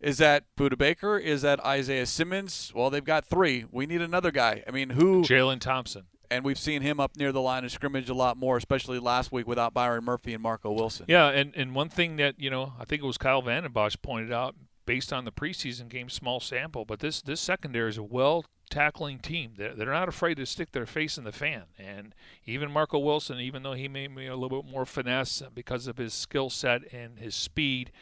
is 0.00 0.18
that 0.18 0.44
Budda 0.56 0.78
Baker? 0.78 1.18
Is 1.18 1.42
that 1.42 1.64
Isaiah 1.64 2.06
Simmons? 2.06 2.72
Well, 2.74 2.90
they've 2.90 3.04
got 3.04 3.24
three. 3.24 3.66
We 3.70 3.86
need 3.86 4.00
another 4.00 4.30
guy. 4.30 4.64
I 4.66 4.70
mean, 4.70 4.90
who? 4.90 5.22
Jalen 5.22 5.60
Thompson. 5.60 6.04
And 6.30 6.44
we've 6.44 6.58
seen 6.58 6.82
him 6.82 7.00
up 7.00 7.16
near 7.16 7.32
the 7.32 7.40
line 7.40 7.64
of 7.64 7.72
scrimmage 7.72 8.08
a 8.08 8.14
lot 8.14 8.36
more, 8.36 8.56
especially 8.56 9.00
last 9.00 9.32
week 9.32 9.48
without 9.48 9.74
Byron 9.74 10.04
Murphy 10.04 10.32
and 10.32 10.42
Marco 10.42 10.70
Wilson. 10.70 11.06
Yeah, 11.08 11.28
and, 11.28 11.52
and 11.56 11.74
one 11.74 11.88
thing 11.88 12.16
that, 12.16 12.38
you 12.38 12.50
know, 12.50 12.72
I 12.78 12.84
think 12.84 13.02
it 13.02 13.06
was 13.06 13.18
Kyle 13.18 13.42
Vanden 13.42 13.72
Bosch 13.72 13.96
pointed 14.00 14.32
out, 14.32 14.54
based 14.90 15.12
on 15.12 15.24
the 15.24 15.30
preseason 15.30 15.88
game, 15.88 16.08
small 16.08 16.40
sample, 16.40 16.84
but 16.84 16.98
this 16.98 17.22
this 17.22 17.40
secondary 17.40 17.88
is 17.88 17.96
a 17.96 18.02
well 18.02 18.44
tackling 18.70 19.20
team. 19.20 19.52
They're, 19.56 19.72
they're 19.72 19.92
not 19.92 20.08
afraid 20.08 20.34
to 20.38 20.46
stick 20.46 20.72
their 20.72 20.84
face 20.84 21.16
in 21.16 21.22
the 21.22 21.30
fan. 21.30 21.66
And 21.78 22.12
even 22.44 22.72
Marco 22.72 22.98
Wilson, 22.98 23.38
even 23.38 23.62
though 23.62 23.74
he 23.74 23.86
may 23.86 24.08
be 24.08 24.26
a 24.26 24.34
little 24.34 24.62
bit 24.62 24.68
more 24.68 24.84
finesse 24.84 25.44
because 25.54 25.86
of 25.86 25.96
his 25.96 26.12
skill 26.12 26.50
set 26.50 26.92
and 26.92 27.20
his 27.20 27.36
speed 27.36 27.92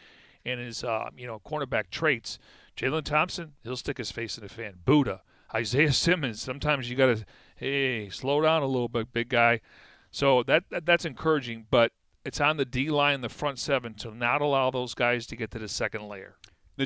and 0.47 0.61
his 0.61 0.83
uh, 0.83 1.11
you 1.15 1.27
know 1.27 1.39
cornerback 1.47 1.91
traits, 1.91 2.39
Jalen 2.75 3.05
Thompson 3.05 3.53
he'll 3.63 3.77
stick 3.77 3.99
his 3.99 4.11
face 4.11 4.39
in 4.39 4.43
the 4.43 4.49
fan. 4.49 4.77
Budda, 4.87 5.21
Isaiah 5.55 5.93
Simmons. 5.93 6.41
Sometimes 6.41 6.89
you 6.89 6.97
got 6.97 7.19
to 7.19 7.25
hey 7.57 8.09
slow 8.09 8.41
down 8.41 8.63
a 8.63 8.67
little 8.67 8.89
bit, 8.89 9.13
big 9.13 9.29
guy. 9.29 9.61
So 10.11 10.43
that, 10.45 10.65
that 10.71 10.87
that's 10.87 11.05
encouraging, 11.05 11.67
but 11.71 11.93
it's 12.25 12.41
on 12.41 12.57
the 12.57 12.65
D 12.65 12.89
line, 12.89 13.21
the 13.21 13.29
front 13.29 13.59
seven, 13.59 13.93
to 13.97 14.11
not 14.15 14.41
allow 14.41 14.71
those 14.71 14.95
guys 14.95 15.27
to 15.27 15.37
get 15.37 15.51
to 15.51 15.59
the 15.59 15.69
second 15.69 16.09
layer. 16.09 16.37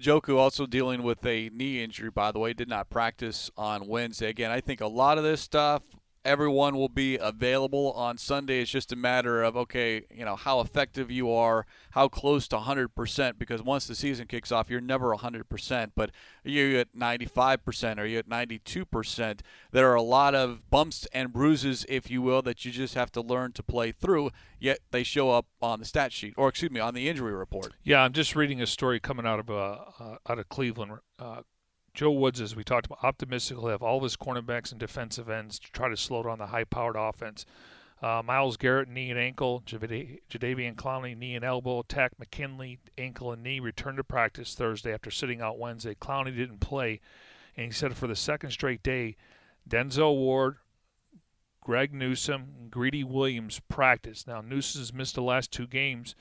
Njoku 0.01 0.39
also 0.39 0.67
dealing 0.67 1.03
with 1.03 1.25
a 1.27 1.51
knee 1.51 1.83
injury, 1.83 2.11
by 2.11 2.33
the 2.33 2.39
way, 2.39 2.55
did 2.55 2.69
not 2.69 2.89
practice 2.89 3.51
on 3.57 3.87
Wednesday. 3.87 4.29
Again, 4.31 4.51
I 4.51 4.61
think 4.61 4.81
a 4.81 4.87
lot 4.87 5.19
of 5.19 5.25
this 5.25 5.41
stuff, 5.41 5.83
everyone 6.25 6.77
will 6.77 6.89
be 6.89 7.17
available 7.17 7.93
on 7.93 8.19
Sunday. 8.19 8.61
It's 8.61 8.71
just 8.71 8.93
a 8.93 8.97
matter 8.97 9.43
of, 9.43 9.57
okay, 9.57 10.05
you 10.11 10.25
know, 10.25 10.37
how 10.37 10.61
effective 10.61 11.11
you 11.11 11.31
are, 11.33 11.67
how 11.91 12.09
close 12.09 12.47
to 12.49 12.57
100%, 12.57 13.39
because 13.39 13.63
once 13.63 13.87
the 13.87 13.95
season 13.95 14.27
kicks 14.27 14.53
off, 14.53 14.71
you're 14.71 14.81
never 14.81 15.15
100%. 15.15 15.93
But 15.95 16.11
are 16.45 16.51
you 16.51 16.79
at 16.79 16.95
95%? 16.97 17.99
Are 17.99 18.07
you 18.07 18.19
at 18.19 18.29
92%? 18.29 19.41
There 19.71 19.91
are 19.91 19.95
a 19.95 20.03
lot 20.03 20.35
of 20.35 20.71
bumps 20.71 21.07
and 21.13 21.33
bruises, 21.33 21.85
if 21.89 22.11
you 22.11 22.23
will, 22.23 22.43
that 22.43 22.65
you 22.65 22.71
just 22.71 22.95
have 22.95 23.11
to 23.13 23.21
learn 23.21 23.53
to 23.53 23.63
play 23.63 23.93
through, 23.93 24.31
yet 24.59 24.79
they 24.91 25.03
show 25.03 25.31
up 25.31 25.47
on 25.61 25.81
the 25.81 25.85
stat 25.85 26.13
sheet, 26.13 26.35
or 26.37 26.49
excuse 26.49 26.71
me, 26.71 26.81
on 26.81 26.95
the 26.95 27.09
injury 27.09 27.33
report. 27.33 27.73
Yeah, 27.83 28.03
I'm 28.03 28.13
just 28.13 28.37
reading 28.37 28.61
a 28.61 28.67
story 28.67 29.01
coming 29.01 29.27
out 29.27 29.41
of 29.41 29.51
uh, 29.51 29.79
uh, 29.99 30.17
out 30.29 30.39
of 30.39 30.49
Cleveland. 30.49 30.99
Uh, 31.19 31.43
Joe 31.95 32.11
Woods, 32.11 32.41
as 32.41 32.57
we 32.57 32.65
talked 32.65 32.87
about, 32.87 33.05
optimistic 33.05 33.57
will 33.59 33.69
have 33.69 33.83
all 33.83 33.99
of 33.99 34.03
his 34.03 34.17
cornerbacks 34.17 34.71
and 34.71 34.81
defensive 34.81 35.29
ends 35.29 35.59
to 35.59 35.71
try 35.73 35.89
to 35.89 35.97
slow 35.97 36.23
down 36.23 36.39
the 36.39 36.47
high-powered 36.47 36.97
offense. 36.97 37.45
Uh, 38.01 38.23
Myles 38.25 38.57
Garrett, 38.57 38.89
knee 38.89 39.11
and 39.11 39.19
ankle. 39.19 39.63
Jadeveon 39.65 40.75
Clowney, 40.75 41.17
knee 41.17 41.37
and 41.37 41.45
elbow. 41.45 41.83
Takk 41.83 42.19
McKinley, 42.19 42.81
ankle 42.99 43.31
and 43.31 43.43
knee. 43.43 43.61
Returned 43.61 43.99
to 43.99 44.05
practice 44.05 44.55
Thursday 44.55 44.93
after 44.93 45.11
sitting 45.11 45.41
out 45.41 45.59
Wednesday. 45.59 45.95
Clowney 45.95 46.35
didn't 46.35 46.61
play, 46.61 47.01
and 47.57 47.67
he 47.67 47.73
said 47.73 47.97
for 47.97 48.09
the 48.09 48.17
second 48.17 48.51
straight 48.51 48.83
day, 48.83 49.17
Denzel 49.69 50.17
Ward, 50.17 50.57
Greg 51.61 51.95
Newsome, 51.95 52.69
Greedy 52.71 53.05
Williams 53.05 53.61
practice. 53.69 54.27
Now 54.27 54.41
Newsome's 54.41 54.93
missed 54.93 55.15
the 55.15 55.23
last 55.23 55.53
two 55.53 55.69
games, 55.69 56.17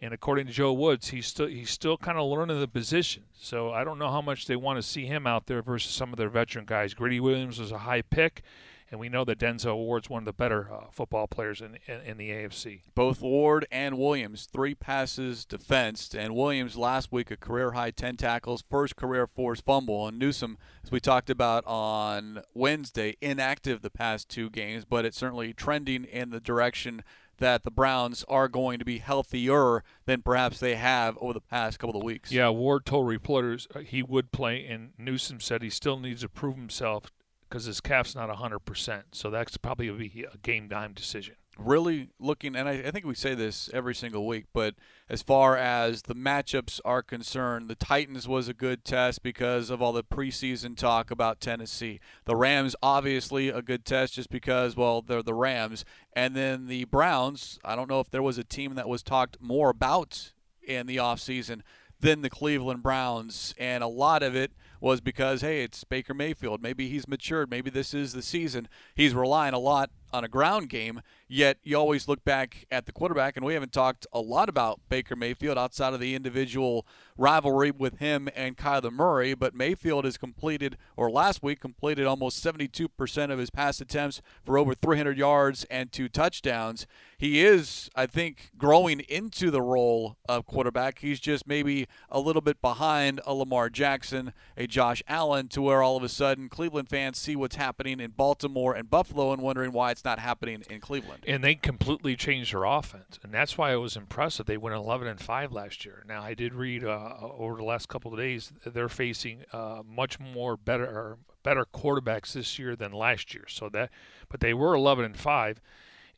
and 0.00 0.12
according 0.12 0.46
to 0.46 0.52
Joe 0.52 0.72
Woods, 0.72 1.08
he's 1.08 1.26
still 1.26 1.46
he's 1.46 1.70
still 1.70 1.96
kind 1.96 2.18
of 2.18 2.28
learning 2.28 2.60
the 2.60 2.68
position. 2.68 3.24
So 3.32 3.70
I 3.70 3.84
don't 3.84 3.98
know 3.98 4.10
how 4.10 4.20
much 4.20 4.46
they 4.46 4.56
want 4.56 4.76
to 4.78 4.82
see 4.82 5.06
him 5.06 5.26
out 5.26 5.46
there 5.46 5.62
versus 5.62 5.92
some 5.92 6.12
of 6.12 6.18
their 6.18 6.28
veteran 6.28 6.64
guys. 6.66 6.94
Greedy 6.94 7.20
Williams 7.20 7.58
was 7.58 7.72
a 7.72 7.78
high 7.78 8.02
pick, 8.02 8.42
and 8.90 9.00
we 9.00 9.08
know 9.08 9.24
that 9.24 9.38
Denzel 9.38 9.76
Ward's 9.76 10.10
one 10.10 10.22
of 10.22 10.26
the 10.26 10.32
better 10.32 10.70
uh, 10.72 10.86
football 10.90 11.26
players 11.26 11.60
in, 11.60 11.78
in, 11.86 12.00
in 12.02 12.16
the 12.16 12.30
AFC. 12.30 12.82
Both 12.94 13.22
Ward 13.22 13.66
and 13.70 13.96
Williams 13.96 14.46
three 14.52 14.74
passes 14.74 15.44
defensed, 15.44 16.14
and 16.14 16.34
Williams 16.34 16.76
last 16.76 17.10
week 17.10 17.30
a 17.30 17.36
career 17.36 17.72
high 17.72 17.90
ten 17.90 18.16
tackles, 18.16 18.64
first 18.68 18.96
career 18.96 19.26
forced 19.26 19.64
fumble, 19.64 20.06
and 20.08 20.18
Newsome, 20.18 20.58
as 20.82 20.90
we 20.90 21.00
talked 21.00 21.30
about 21.30 21.64
on 21.66 22.42
Wednesday, 22.52 23.16
inactive 23.20 23.80
the 23.80 23.90
past 23.90 24.28
two 24.28 24.50
games, 24.50 24.84
but 24.84 25.04
it's 25.04 25.16
certainly 25.16 25.52
trending 25.52 26.04
in 26.04 26.30
the 26.30 26.40
direction 26.40 27.02
that 27.38 27.62
the 27.62 27.70
Browns 27.70 28.24
are 28.28 28.48
going 28.48 28.78
to 28.78 28.84
be 28.84 28.98
healthier 28.98 29.82
than 30.06 30.22
perhaps 30.22 30.60
they 30.60 30.76
have 30.76 31.16
over 31.20 31.32
the 31.32 31.40
past 31.40 31.78
couple 31.78 31.96
of 31.96 32.04
weeks. 32.04 32.32
Yeah, 32.32 32.48
Ward 32.50 32.86
told 32.86 33.06
reporters 33.08 33.66
uh, 33.74 33.80
he 33.80 34.02
would 34.02 34.32
play, 34.32 34.66
and 34.66 34.92
Newsome 34.98 35.40
said 35.40 35.62
he 35.62 35.70
still 35.70 35.98
needs 35.98 36.22
to 36.22 36.28
prove 36.28 36.56
himself 36.56 37.12
because 37.48 37.64
his 37.64 37.80
calf's 37.80 38.14
not 38.14 38.28
100%. 38.28 39.02
So 39.12 39.30
that's 39.30 39.56
probably 39.56 39.90
be 39.90 40.24
a 40.32 40.36
game 40.38 40.68
time 40.68 40.92
decision. 40.92 41.36
Really 41.56 42.08
looking, 42.18 42.56
and 42.56 42.68
I, 42.68 42.72
I, 42.72 42.90
think 42.90 43.04
we 43.04 43.14
say 43.14 43.34
this 43.34 43.70
every 43.72 43.94
single 43.94 44.26
week, 44.26 44.46
but 44.52 44.74
as 45.08 45.22
far 45.22 45.56
as 45.56 46.02
the 46.02 46.14
matchups 46.14 46.80
are 46.84 47.00
concerned, 47.00 47.68
the 47.68 47.76
Titans 47.76 48.26
was 48.26 48.48
a 48.48 48.54
good 48.54 48.84
test 48.84 49.22
because 49.22 49.70
of 49.70 49.80
all 49.80 49.92
the 49.92 50.02
preseason 50.02 50.76
talk 50.76 51.12
about 51.12 51.40
Tennessee. 51.40 52.00
The 52.24 52.34
Rams, 52.34 52.74
obviously, 52.82 53.50
a 53.50 53.62
good 53.62 53.84
test 53.84 54.14
just 54.14 54.30
because, 54.30 54.76
well, 54.76 55.00
they're 55.00 55.22
the 55.22 55.32
Rams. 55.32 55.84
And 56.12 56.34
then 56.34 56.66
the 56.66 56.86
Browns, 56.86 57.60
I 57.64 57.76
don't 57.76 57.88
know 57.88 58.00
if 58.00 58.10
there 58.10 58.22
was 58.22 58.38
a 58.38 58.44
team 58.44 58.74
that 58.74 58.88
was 58.88 59.04
talked 59.04 59.36
more 59.40 59.70
about 59.70 60.32
in 60.60 60.86
the 60.86 60.96
offseason 60.96 61.60
than 62.00 62.22
the 62.22 62.30
Cleveland 62.30 62.82
Browns. 62.82 63.54
And 63.58 63.84
a 63.84 63.88
lot 63.88 64.22
of 64.22 64.34
it 64.34 64.52
was 64.80 65.00
because, 65.00 65.40
hey, 65.40 65.62
it's 65.62 65.82
Baker 65.84 66.14
Mayfield. 66.14 66.62
Maybe 66.62 66.88
he's 66.88 67.08
matured. 67.08 67.50
Maybe 67.50 67.70
this 67.70 67.94
is 67.94 68.12
the 68.12 68.22
season. 68.22 68.68
He's 68.94 69.14
relying 69.14 69.54
a 69.54 69.58
lot 69.58 69.90
on 70.14 70.22
a 70.22 70.28
ground 70.28 70.68
game, 70.68 71.02
yet 71.26 71.58
you 71.64 71.76
always 71.76 72.06
look 72.06 72.24
back 72.24 72.66
at 72.70 72.86
the 72.86 72.92
quarterback, 72.92 73.36
and 73.36 73.44
we 73.44 73.54
haven't 73.54 73.72
talked 73.72 74.06
a 74.12 74.20
lot 74.20 74.48
about 74.48 74.80
Baker 74.88 75.16
Mayfield 75.16 75.58
outside 75.58 75.92
of 75.92 75.98
the 75.98 76.14
individual 76.14 76.86
rivalry 77.18 77.72
with 77.72 77.98
him 77.98 78.28
and 78.36 78.56
Kyler 78.56 78.92
Murray. 78.92 79.34
But 79.34 79.56
Mayfield 79.56 80.04
has 80.04 80.16
completed, 80.16 80.76
or 80.96 81.10
last 81.10 81.42
week 81.42 81.60
completed 81.60 82.06
almost 82.06 82.44
72% 82.44 83.30
of 83.32 83.38
his 83.40 83.50
pass 83.50 83.80
attempts 83.80 84.22
for 84.44 84.56
over 84.56 84.72
300 84.72 85.18
yards 85.18 85.64
and 85.64 85.90
two 85.90 86.08
touchdowns. 86.08 86.86
He 87.18 87.42
is, 87.42 87.90
I 87.96 88.06
think, 88.06 88.50
growing 88.56 89.00
into 89.00 89.50
the 89.50 89.62
role 89.62 90.16
of 90.28 90.46
quarterback. 90.46 91.00
He's 91.00 91.18
just 91.18 91.46
maybe 91.46 91.88
a 92.08 92.20
little 92.20 92.42
bit 92.42 92.60
behind 92.60 93.20
a 93.26 93.34
Lamar 93.34 93.68
Jackson, 93.68 94.32
a 94.56 94.66
Josh 94.66 95.02
Allen, 95.08 95.48
to 95.48 95.62
where 95.62 95.82
all 95.82 95.96
of 95.96 96.04
a 96.04 96.08
sudden 96.08 96.48
Cleveland 96.48 96.88
fans 96.88 97.18
see 97.18 97.34
what's 97.34 97.56
happening 97.56 97.98
in 97.98 98.12
Baltimore 98.12 98.74
and 98.74 98.90
Buffalo 98.90 99.32
and 99.32 99.42
wondering 99.42 99.72
why 99.72 99.90
it's 99.90 100.03
not 100.04 100.18
happening 100.18 100.62
in 100.68 100.80
Cleveland. 100.80 101.24
And 101.26 101.42
they 101.42 101.54
completely 101.54 102.16
changed 102.16 102.52
their 102.52 102.64
offense, 102.64 103.18
and 103.22 103.32
that's 103.32 103.56
why 103.56 103.72
I 103.72 103.76
was 103.76 103.96
impressive. 103.96 104.46
They 104.46 104.56
went 104.56 104.76
11 104.76 105.08
and 105.08 105.20
five 105.20 105.52
last 105.52 105.84
year. 105.84 106.04
Now 106.06 106.22
I 106.22 106.34
did 106.34 106.54
read 106.54 106.84
uh, 106.84 107.14
over 107.20 107.56
the 107.56 107.64
last 107.64 107.88
couple 107.88 108.12
of 108.12 108.18
days 108.18 108.52
they're 108.64 108.88
facing 108.88 109.44
uh, 109.52 109.82
much 109.86 110.20
more 110.20 110.56
better 110.56 111.18
better 111.42 111.64
quarterbacks 111.64 112.32
this 112.32 112.58
year 112.58 112.74
than 112.74 112.90
last 112.90 113.34
year. 113.34 113.44
So 113.48 113.68
that, 113.68 113.90
but 114.28 114.40
they 114.40 114.54
were 114.54 114.74
11 114.74 115.04
and 115.04 115.16
five, 115.16 115.60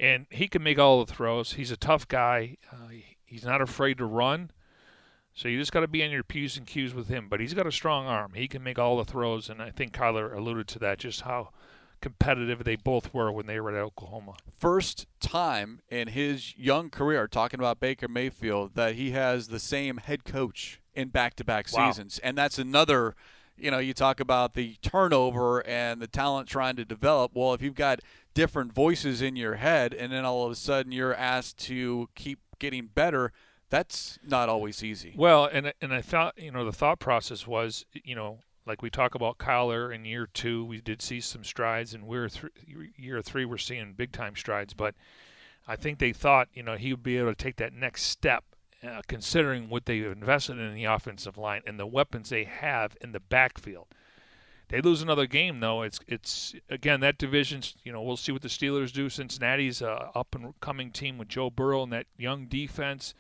and 0.01 0.27
he 0.31 0.49
can 0.49 0.63
make 0.63 0.79
all 0.79 1.05
the 1.05 1.13
throws. 1.13 1.55
He's 1.55 1.71
a 1.71 1.77
tough 1.77 2.09
guy. 2.09 2.57
Uh, 2.73 2.89
he's 3.25 3.45
not 3.45 3.61
afraid 3.61 3.99
to 3.99 4.07
run. 4.07 4.51
So 5.35 5.49
you 5.49 5.59
just 5.59 5.73
got 5.73 5.81
to 5.81 5.89
be 5.89 6.03
on 6.03 6.11
your 6.11 6.23
P's 6.23 6.57
and 6.57 6.67
Q's 6.67 6.95
with 6.95 7.09
him. 7.09 7.29
But 7.29 7.41
he's 7.41 7.53
got 7.53 7.67
a 7.67 7.73
strong 7.73 8.07
arm. 8.07 8.33
He 8.35 8.49
can 8.49 8.63
make 8.63 8.79
all 8.79 8.97
the 8.97 9.05
throws, 9.05 9.51
and 9.51 9.61
I 9.61 9.71
think 9.71 9.93
Kyler 9.93 10.35
alluded 10.35 10.67
to 10.69 10.79
that, 10.79 10.99
just 10.99 11.23
how 11.23 11.51
competitive 12.01 12.65
they 12.65 12.77
both 12.77 13.13
were 13.13 13.31
when 13.33 13.47
they 13.47 13.61
were 13.61 13.71
at 13.71 13.83
Oklahoma. 13.83 14.35
First 14.59 15.07
time 15.21 15.81
in 15.89 16.09
his 16.09 16.57
young 16.57 16.91
career, 16.91 17.27
talking 17.27 17.61
about 17.61 17.81
Baker 17.81 18.09
Mayfield, 18.09 18.75
that 18.75 18.95
he 18.95 19.13
has 19.13 19.49
the 19.49 19.59
same 19.59 19.99
head 19.99 20.25
coach 20.25 20.81
in 20.95 21.09
back-to-back 21.09 21.67
wow. 21.73 21.91
seasons, 21.91 22.19
and 22.21 22.37
that's 22.37 22.59
another. 22.59 23.15
You 23.59 23.71
know, 23.71 23.79
you 23.79 23.95
talk 23.95 24.21
about 24.21 24.53
the 24.53 24.77
turnover 24.83 25.67
and 25.67 26.03
the 26.03 26.07
talent 26.07 26.47
trying 26.47 26.77
to 26.77 26.85
develop. 26.85 27.33
Well, 27.35 27.55
if 27.55 27.63
you've 27.63 27.75
got 27.75 28.01
different 28.35 28.75
voices 28.75 29.23
in 29.23 29.35
your 29.35 29.55
head, 29.55 29.95
and 29.95 30.13
then 30.13 30.27
all 30.27 30.45
of 30.45 30.53
a 30.53 30.57
sudden 30.57 30.93
you're 30.93 31.15
asked 31.15 31.57
to 31.61 32.11
keep 32.15 32.39
getting 32.59 32.87
better, 32.87 33.33
that's 33.71 34.19
not 34.23 34.49
always 34.49 34.85
easy. 34.85 35.15
Well, 35.17 35.47
and 35.51 35.73
and 35.81 35.93
I 35.93 36.03
thought 36.03 36.39
you 36.39 36.51
know 36.53 36.65
the 36.65 36.73
thought 36.73 36.99
process 36.99 37.47
was 37.47 37.85
you 37.93 38.15
know 38.15 38.41
like 38.67 38.83
we 38.83 38.91
talk 38.91 39.15
about 39.15 39.39
Kyler 39.39 39.95
in 39.95 40.05
year 40.05 40.27
two, 40.27 40.65
we 40.65 40.81
did 40.81 41.01
see 41.01 41.21
some 41.21 41.45
strides, 41.45 41.95
and 41.95 42.07
we're 42.07 42.29
th- 42.29 42.53
year 42.97 43.23
three, 43.23 43.45
we're 43.45 43.59
seeing 43.59 43.93
big 43.93 44.13
time 44.13 44.35
strides. 44.35 44.75
But 44.75 44.95
I 45.69 45.77
think 45.77 45.99
they 45.99 46.13
thought, 46.13 46.49
you 46.53 46.63
know, 46.63 46.77
he 46.77 46.93
would 46.93 47.03
be 47.03 47.19
able 47.19 47.31
to 47.31 47.35
take 47.35 47.57
that 47.57 47.73
next 47.73 48.03
step, 48.03 48.45
uh, 48.83 49.03
considering 49.07 49.69
what 49.69 49.87
they've 49.87 50.07
invested 50.07 50.59
in 50.59 50.75
the 50.75 50.85
offensive 50.85 51.39
line 51.39 51.63
and 51.67 51.79
the 51.79 51.87
weapons 51.87 52.29
they 52.29 52.45
have 52.45 52.97
in 53.01 53.13
the 53.13 53.21
backfield. 53.21 53.87
They 54.69 54.81
lose 54.81 55.01
another 55.01 55.27
game 55.27 55.61
though. 55.61 55.83
It's 55.83 56.01
it's 56.09 56.55
again 56.69 56.99
that 57.01 57.19
division's. 57.19 57.77
You 57.85 57.93
know, 57.93 58.03
we'll 58.03 58.17
see 58.17 58.33
what 58.33 58.43
the 58.43 58.49
Steelers 58.49 58.93
do. 58.93 59.09
Cincinnati's 59.09 59.81
a 59.81 60.11
up 60.15 60.35
and 60.35 60.59
coming 60.61 60.91
team 60.91 61.19
with 61.19 61.29
Joe 61.29 61.51
Burrow 61.51 61.85
and 61.85 61.93
that 61.93 62.07
young 62.17 62.47
defense, 62.47 63.15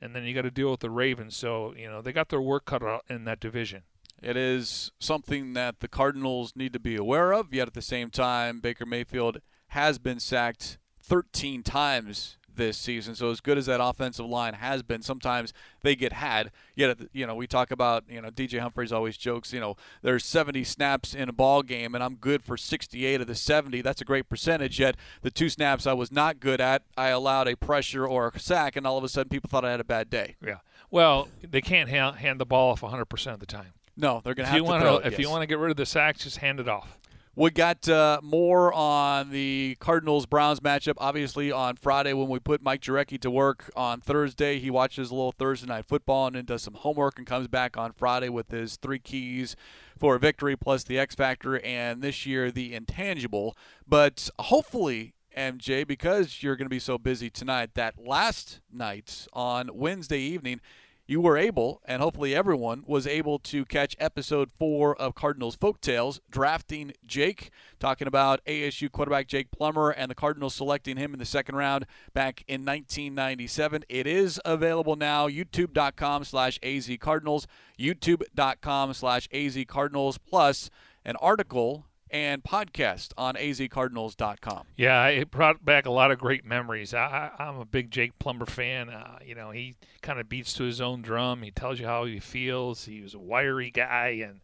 and 0.00 0.14
then 0.14 0.24
you 0.24 0.34
got 0.34 0.42
to 0.42 0.50
deal 0.50 0.72
with 0.72 0.80
the 0.80 0.90
Ravens. 0.90 1.36
So 1.36 1.72
you 1.76 1.88
know 1.88 2.02
they 2.02 2.12
got 2.12 2.30
their 2.30 2.40
work 2.40 2.64
cut 2.64 2.82
out 2.82 3.04
in 3.08 3.24
that 3.26 3.38
division. 3.38 3.82
It 4.22 4.36
is 4.36 4.90
something 4.98 5.52
that 5.54 5.80
the 5.80 5.88
Cardinals 5.88 6.54
need 6.56 6.72
to 6.72 6.80
be 6.80 6.96
aware 6.96 7.32
of. 7.32 7.52
Yet 7.52 7.68
at 7.68 7.74
the 7.74 7.82
same 7.82 8.10
time, 8.10 8.60
Baker 8.60 8.86
Mayfield 8.86 9.40
has 9.68 9.98
been 9.98 10.18
sacked 10.18 10.78
13 11.00 11.62
times 11.62 12.38
this 12.58 12.76
season. 12.76 13.14
So 13.14 13.30
as 13.30 13.40
good 13.40 13.56
as 13.56 13.66
that 13.66 13.80
offensive 13.82 14.26
line 14.26 14.54
has 14.54 14.82
been, 14.82 15.00
sometimes 15.00 15.54
they 15.82 15.96
get 15.96 16.12
had. 16.12 16.50
Yet, 16.74 16.98
you 17.12 17.26
know, 17.26 17.34
we 17.34 17.46
talk 17.46 17.70
about, 17.70 18.04
you 18.08 18.20
know, 18.20 18.30
DJ 18.30 18.58
Humphries 18.58 18.92
always 18.92 19.16
jokes, 19.16 19.52
you 19.52 19.60
know, 19.60 19.76
there's 20.02 20.26
70 20.26 20.64
snaps 20.64 21.14
in 21.14 21.28
a 21.28 21.32
ball 21.32 21.62
game, 21.62 21.94
and 21.94 22.04
I'm 22.04 22.16
good 22.16 22.42
for 22.42 22.58
68 22.58 23.22
of 23.22 23.26
the 23.26 23.34
70. 23.34 23.80
That's 23.80 24.02
a 24.02 24.04
great 24.04 24.28
percentage. 24.28 24.78
Yet 24.78 24.96
the 25.22 25.30
two 25.30 25.48
snaps 25.48 25.86
I 25.86 25.94
was 25.94 26.12
not 26.12 26.40
good 26.40 26.60
at, 26.60 26.82
I 26.96 27.08
allowed 27.08 27.48
a 27.48 27.56
pressure 27.56 28.06
or 28.06 28.28
a 28.34 28.38
sack, 28.38 28.76
and 28.76 28.86
all 28.86 28.98
of 28.98 29.04
a 29.04 29.08
sudden 29.08 29.30
people 29.30 29.48
thought 29.48 29.64
I 29.64 29.70
had 29.70 29.80
a 29.80 29.84
bad 29.84 30.10
day. 30.10 30.36
Yeah. 30.44 30.58
Well, 30.90 31.28
they 31.48 31.60
can't 31.60 31.88
hand, 31.88 32.16
hand 32.16 32.40
the 32.40 32.46
ball 32.46 32.72
off 32.72 32.80
100% 32.82 33.32
of 33.32 33.40
the 33.40 33.46
time. 33.46 33.72
No, 33.98 34.20
they're 34.22 34.34
going 34.34 34.46
to 34.46 34.52
have 34.52 34.60
to 34.60 34.80
throw 34.80 34.96
it, 34.98 35.06
If 35.06 35.12
yes. 35.12 35.20
you 35.20 35.30
want 35.30 35.42
to 35.42 35.46
get 35.46 35.58
rid 35.58 35.72
of 35.72 35.76
the 35.76 35.84
sacks, 35.84 36.22
just 36.22 36.38
hand 36.38 36.60
it 36.60 36.68
off. 36.68 36.98
We 37.34 37.50
got 37.50 37.88
uh, 37.88 38.20
more 38.22 38.72
on 38.72 39.30
the 39.30 39.76
Cardinals 39.78 40.26
Browns 40.26 40.58
matchup, 40.60 40.94
obviously, 40.98 41.52
on 41.52 41.76
Friday 41.76 42.12
when 42.12 42.28
we 42.28 42.40
put 42.40 42.62
Mike 42.62 42.80
Jurecki 42.80 43.20
to 43.20 43.30
work 43.30 43.70
on 43.76 44.00
Thursday. 44.00 44.58
He 44.58 44.70
watches 44.70 45.10
a 45.10 45.14
little 45.14 45.32
Thursday 45.32 45.68
night 45.68 45.86
football 45.86 46.26
and 46.26 46.36
then 46.36 46.44
does 46.44 46.62
some 46.62 46.74
homework 46.74 47.16
and 47.18 47.26
comes 47.26 47.46
back 47.46 47.76
on 47.76 47.92
Friday 47.92 48.28
with 48.28 48.50
his 48.50 48.76
three 48.76 48.98
keys 48.98 49.54
for 49.96 50.16
a 50.16 50.18
victory 50.18 50.56
plus 50.56 50.82
the 50.82 50.98
X 50.98 51.14
Factor 51.14 51.60
and 51.64 52.02
this 52.02 52.26
year 52.26 52.50
the 52.50 52.74
intangible. 52.74 53.56
But 53.86 54.30
hopefully, 54.40 55.14
MJ, 55.36 55.86
because 55.86 56.42
you're 56.42 56.56
going 56.56 56.66
to 56.66 56.70
be 56.70 56.80
so 56.80 56.98
busy 56.98 57.30
tonight, 57.30 57.74
that 57.74 58.04
last 58.04 58.60
night 58.72 59.28
on 59.32 59.70
Wednesday 59.72 60.20
evening, 60.20 60.60
you 61.08 61.22
were 61.22 61.38
able, 61.38 61.80
and 61.86 62.02
hopefully 62.02 62.34
everyone 62.34 62.84
was 62.86 63.06
able 63.06 63.38
to 63.38 63.64
catch 63.64 63.96
episode 63.98 64.50
four 64.52 64.94
of 65.00 65.14
Cardinals 65.14 65.56
Folktales, 65.56 66.20
drafting 66.30 66.92
Jake, 67.06 67.50
talking 67.80 68.06
about 68.06 68.44
ASU 68.44 68.92
quarterback 68.92 69.26
Jake 69.26 69.50
Plummer 69.50 69.88
and 69.88 70.10
the 70.10 70.14
Cardinals 70.14 70.54
selecting 70.54 70.98
him 70.98 71.14
in 71.14 71.18
the 71.18 71.24
second 71.24 71.56
round 71.56 71.86
back 72.12 72.44
in 72.46 72.60
1997. 72.60 73.84
It 73.88 74.06
is 74.06 74.38
available 74.44 74.96
now, 74.96 75.28
youtube.com 75.28 76.24
slash 76.24 76.60
azcardinals, 76.60 77.46
youtube.com 77.78 78.92
slash 78.92 79.28
azcardinals, 79.30 80.18
plus 80.28 80.68
an 81.06 81.16
article 81.16 81.86
and 82.10 82.42
podcast 82.42 83.12
on 83.16 83.34
azcardinals.com. 83.34 84.66
Yeah, 84.76 85.06
it 85.06 85.30
brought 85.30 85.64
back 85.64 85.86
a 85.86 85.90
lot 85.90 86.10
of 86.10 86.18
great 86.18 86.44
memories. 86.44 86.94
I, 86.94 87.30
am 87.38 87.58
a 87.58 87.64
big 87.64 87.90
Jake 87.90 88.18
Plummer 88.18 88.46
fan. 88.46 88.88
Uh, 88.90 89.18
you 89.24 89.34
know, 89.34 89.50
he 89.50 89.76
kind 90.02 90.18
of 90.20 90.28
beats 90.28 90.52
to 90.54 90.64
his 90.64 90.80
own 90.80 91.02
drum. 91.02 91.42
He 91.42 91.50
tells 91.50 91.78
you 91.78 91.86
how 91.86 92.04
he 92.04 92.18
feels. 92.18 92.84
He 92.84 93.00
was 93.00 93.14
a 93.14 93.18
wiry 93.18 93.70
guy, 93.70 94.24
and 94.26 94.40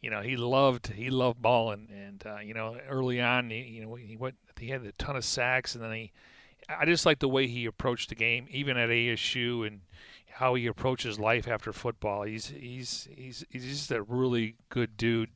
you 0.00 0.10
know 0.10 0.20
he 0.20 0.36
loved 0.36 0.88
he 0.88 1.10
loved 1.10 1.40
balling. 1.40 1.88
And 1.92 2.22
uh, 2.26 2.38
you 2.38 2.54
know, 2.54 2.76
early 2.88 3.20
on, 3.20 3.50
he, 3.50 3.62
you 3.62 3.82
know, 3.82 3.94
he 3.94 4.16
went 4.16 4.36
he 4.58 4.68
had 4.68 4.82
a 4.82 4.92
ton 4.92 5.16
of 5.16 5.24
sacks, 5.24 5.74
and 5.74 5.84
then 5.84 5.92
he. 5.92 6.12
I 6.66 6.86
just 6.86 7.04
like 7.04 7.18
the 7.18 7.28
way 7.28 7.46
he 7.46 7.66
approached 7.66 8.08
the 8.08 8.14
game, 8.14 8.46
even 8.50 8.78
at 8.78 8.88
ASU, 8.88 9.66
and 9.66 9.82
how 10.34 10.54
he 10.54 10.66
approaches 10.66 11.18
life 11.18 11.46
after 11.46 11.72
football. 11.72 12.22
He's 12.22 12.46
he's 12.48 13.08
he's 13.14 13.44
he's 13.50 13.66
just 13.66 13.90
a 13.90 14.02
really 14.02 14.56
good 14.70 14.96
dude 14.96 15.30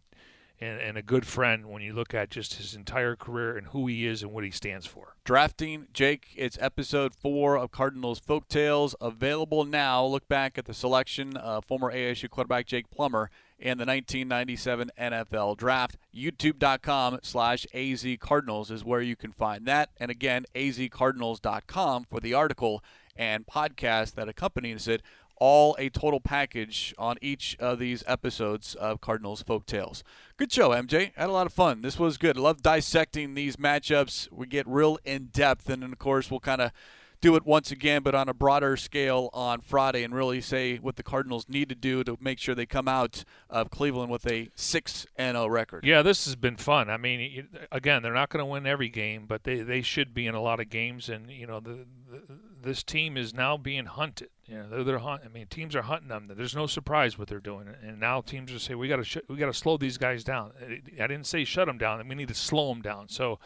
and, 0.61 0.81
and, 0.81 0.99
a 0.99 1.03
good 1.03 1.27
friend 1.27 1.67
when 1.67 1.83
you 1.83 1.93
look 1.93 2.15
at 2.15 2.31
just 2.31 2.55
his 2.55 2.75
entire 2.75 3.15
career 3.15 3.57
and 3.57 3.69
who 3.69 3.87
he 3.87 4.07
is 4.07 4.23
and 4.23 4.33
what 4.33 4.45
he 4.45 4.51
stands 4.51 4.87
for. 4.87 5.15
Drafting 5.25 5.87
Jake, 5.93 6.29
it's 6.37 6.59
episode 6.61 7.15
four 7.15 7.57
of 7.57 7.71
Cardinals 7.71 8.19
Folk 8.19 8.49
Tales, 8.49 8.95
available 9.01 9.65
now. 9.65 10.05
Look 10.05 10.27
back 10.29 10.59
at 10.59 10.65
the 10.65 10.75
selection 10.75 11.37
of 11.37 11.65
former 11.65 11.93
ASU 11.93 12.29
quarterback 12.29 12.67
Jake 12.67 12.91
Plummer 12.91 13.31
in 13.59 13.79
the 13.79 13.85
1997 13.85 14.91
NFL 14.99 15.57
Draft. 15.57 15.97
YouTube.com 16.15 17.21
slash 17.23 17.67
AZ 17.75 18.07
Cardinals 18.21 18.71
is 18.71 18.85
where 18.85 19.01
you 19.01 19.17
can 19.17 19.33
find 19.33 19.67
that. 19.67 19.91
And 19.99 20.11
again, 20.11 20.45
azcardinals.com 20.55 22.05
for 22.05 22.21
the 22.21 22.35
article 22.35 22.83
and 23.17 23.47
podcast 23.47 24.15
that 24.15 24.29
accompanies 24.29 24.87
it 24.87 25.03
all 25.41 25.77
a 25.79 25.89
total 25.89 26.21
package 26.21 26.95
on 26.99 27.17
each 27.21 27.57
of 27.59 27.79
these 27.79 28.05
episodes 28.07 28.75
of 28.75 29.01
Cardinals 29.01 29.43
Folk 29.43 29.67
Tales. 29.67 30.05
Good 30.37 30.53
show, 30.53 30.71
MJ. 30.71 31.13
Had 31.17 31.29
a 31.29 31.33
lot 31.33 31.47
of 31.47 31.53
fun. 31.53 31.83
This 31.83 31.99
was 31.99 32.19
good. 32.19 32.37
Love 32.37 32.63
dissecting 32.63 33.35
these 33.35 33.57
matchups. 33.57 34.31
We 34.33 34.47
get 34.47 34.67
real 34.67 34.99
in 35.05 35.27
depth, 35.27 35.69
and 35.69 35.83
then, 35.83 35.93
of 35.93 35.99
course, 35.99 36.31
we'll 36.31 36.41
kind 36.41 36.61
of 36.61 36.73
do 37.21 37.37
it 37.37 37.45
once 37.45 37.71
again, 37.71 38.03
but 38.03 38.15
on 38.15 38.29
a 38.29 38.35
broader 38.35 38.77
scale 38.77 39.31
on 39.33 39.61
Friday 39.61 40.05
and 40.05 40.15
really 40.15 40.41
say 40.41 40.77
what 40.77 40.97
the 40.97 41.03
Cardinals 41.03 41.47
need 41.49 41.69
to 41.69 41.75
do 41.75 42.05
to 42.05 42.17
make 42.21 42.39
sure 42.39 42.55
they 42.55 42.67
come 42.67 42.89
out 42.89 43.25
of 43.51 43.71
Cleveland 43.71 44.11
with 44.11 44.27
a 44.27 44.49
6 44.55 45.07
0 45.17 45.47
record. 45.47 45.85
Yeah, 45.85 46.03
this 46.03 46.25
has 46.27 46.37
been 46.37 46.57
fun. 46.57 46.89
I 46.91 46.97
mean, 46.97 47.49
again, 47.73 48.03
they're 48.03 48.13
not 48.13 48.29
going 48.29 48.41
to 48.41 48.47
win 48.47 48.67
every 48.67 48.89
game, 48.89 49.27
but 49.27 49.45
they, 49.45 49.61
they 49.61 49.83
should 49.83 50.15
be 50.15 50.27
in 50.27 50.35
a 50.35 50.41
lot 50.41 50.61
of 50.61 50.71
games. 50.71 51.09
And, 51.09 51.31
you 51.31 51.47
know, 51.47 51.61
the, 51.61 51.87
the 52.11 52.23
this 52.63 52.83
team 52.83 53.17
is 53.17 53.35
now 53.35 53.57
being 53.57 53.87
hunted. 53.87 54.31
You 54.47 54.59
know, 54.59 54.69
they're, 54.69 54.85
they're 54.85 54.99
hunt. 54.99 55.23
I 55.25 55.29
mean, 55.29 55.47
teams 55.47 55.75
are 55.77 55.83
hunting 55.83 56.09
them. 56.09 56.31
There's 56.35 56.57
no 56.57 56.67
surprise 56.67 57.19
what 57.19 57.29
they're 57.29 57.41
doing, 57.41 57.69
and 57.83 58.01
now 58.01 58.21
teams 58.21 58.53
are 58.53 58.59
saying 58.59 58.79
we 58.79 58.89
got 58.89 58.97
to 58.97 59.05
sh- 59.05 59.19
we 59.29 59.37
got 59.37 59.47
to 59.47 59.55
slow 59.55 59.77
these 59.77 59.99
guys 59.99 60.25
down. 60.25 60.53
I 60.63 61.07
didn't 61.07 61.27
say 61.27 61.45
shut 61.45 61.67
them 61.67 61.79
down. 61.79 62.07
We 62.09 62.15
need 62.15 62.29
to 62.29 62.35
slow 62.35 62.69
them 62.69 62.83
down. 62.83 63.09
So 63.09 63.39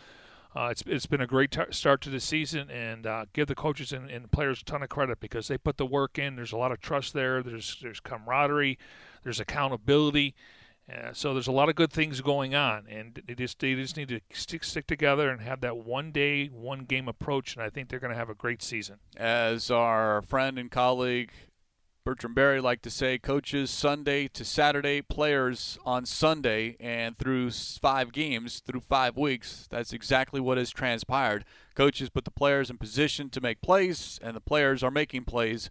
uh, 0.55 0.68
it's 0.70 0.82
it's 0.86 1.07
been 1.07 1.20
a 1.20 1.26
great 1.26 1.50
t- 1.50 1.62
start 1.70 2.00
to 2.03 2.11
the 2.11 2.20
season, 2.20 2.70
and 2.70 3.07
uh, 3.07 3.24
give 3.32 3.46
the 3.48 3.55
coaches 3.55 3.92
and, 3.92 4.11
and 4.11 4.30
players 4.30 4.61
a 4.61 4.64
ton 4.64 4.82
of 4.82 4.88
credit 4.88 5.18
because 5.20 5.48
they 5.48 5.57
put 5.57 5.78
the 5.78 5.86
work 5.86 6.18
in. 6.18 6.36
There's 6.36 6.53
a 6.53 6.59
lot 6.59 6.72
of 6.72 6.80
trust 6.80 7.14
there. 7.14 7.42
There's 7.42 7.78
there's 7.80 8.00
camaraderie. 8.00 8.78
There's 9.22 9.40
accountability. 9.40 10.34
Uh, 10.92 11.12
so 11.12 11.32
there's 11.32 11.46
a 11.46 11.53
lot 11.53 11.68
of 11.68 11.74
good 11.74 11.92
things 11.92 12.20
going 12.20 12.55
on, 12.55 12.86
and 12.88 13.22
they 13.26 13.34
just 13.34 13.61
they 13.61 13.74
just 13.74 13.96
need 13.96 14.09
to 14.09 14.20
stick 14.32 14.64
stick 14.64 14.86
together 14.86 15.30
and 15.30 15.40
have 15.40 15.61
that 15.61 15.76
one 15.76 16.11
day, 16.11 16.48
one 16.48 16.80
game 16.80 17.09
approach, 17.09 17.55
and 17.55 17.62
I 17.62 17.70
think 17.70 17.88
they're 17.88 18.00
going 18.00 18.12
to 18.12 18.18
have 18.18 18.28
a 18.28 18.34
great 18.34 18.62
season. 18.62 18.96
As 19.16 19.70
our 19.70 20.22
friend 20.22 20.59
and 20.59 20.70
colleague 20.70 21.30
Bertrand 22.05 22.34
Berry 22.34 22.61
like 22.61 22.82
to 22.82 22.90
say, 22.90 23.16
coaches 23.16 23.70
Sunday 23.70 24.26
to 24.26 24.44
Saturday, 24.44 25.03
players 25.03 25.78
on 25.84 26.05
Sunday, 26.05 26.76
and 26.80 27.16
through 27.16 27.53
five 27.53 28.11
games, 28.11 28.59
through 28.59 28.80
five 28.80 29.16
weeks. 29.16 29.68
That's 29.70 29.92
exactly 29.92 30.40
what 30.40 30.59
has 30.59 30.70
transpired. 30.70 31.44
Coaches 31.76 32.11
put 32.11 32.24
the 32.24 32.32
players 32.32 32.70
in 32.70 32.78
position 32.78 33.30
to 33.30 33.40
make 33.40 33.61
plays, 33.61 34.18
and 34.20 34.34
the 34.34 34.40
players 34.40 34.82
are 34.82 34.90
making 34.90 35.24
plays 35.26 35.70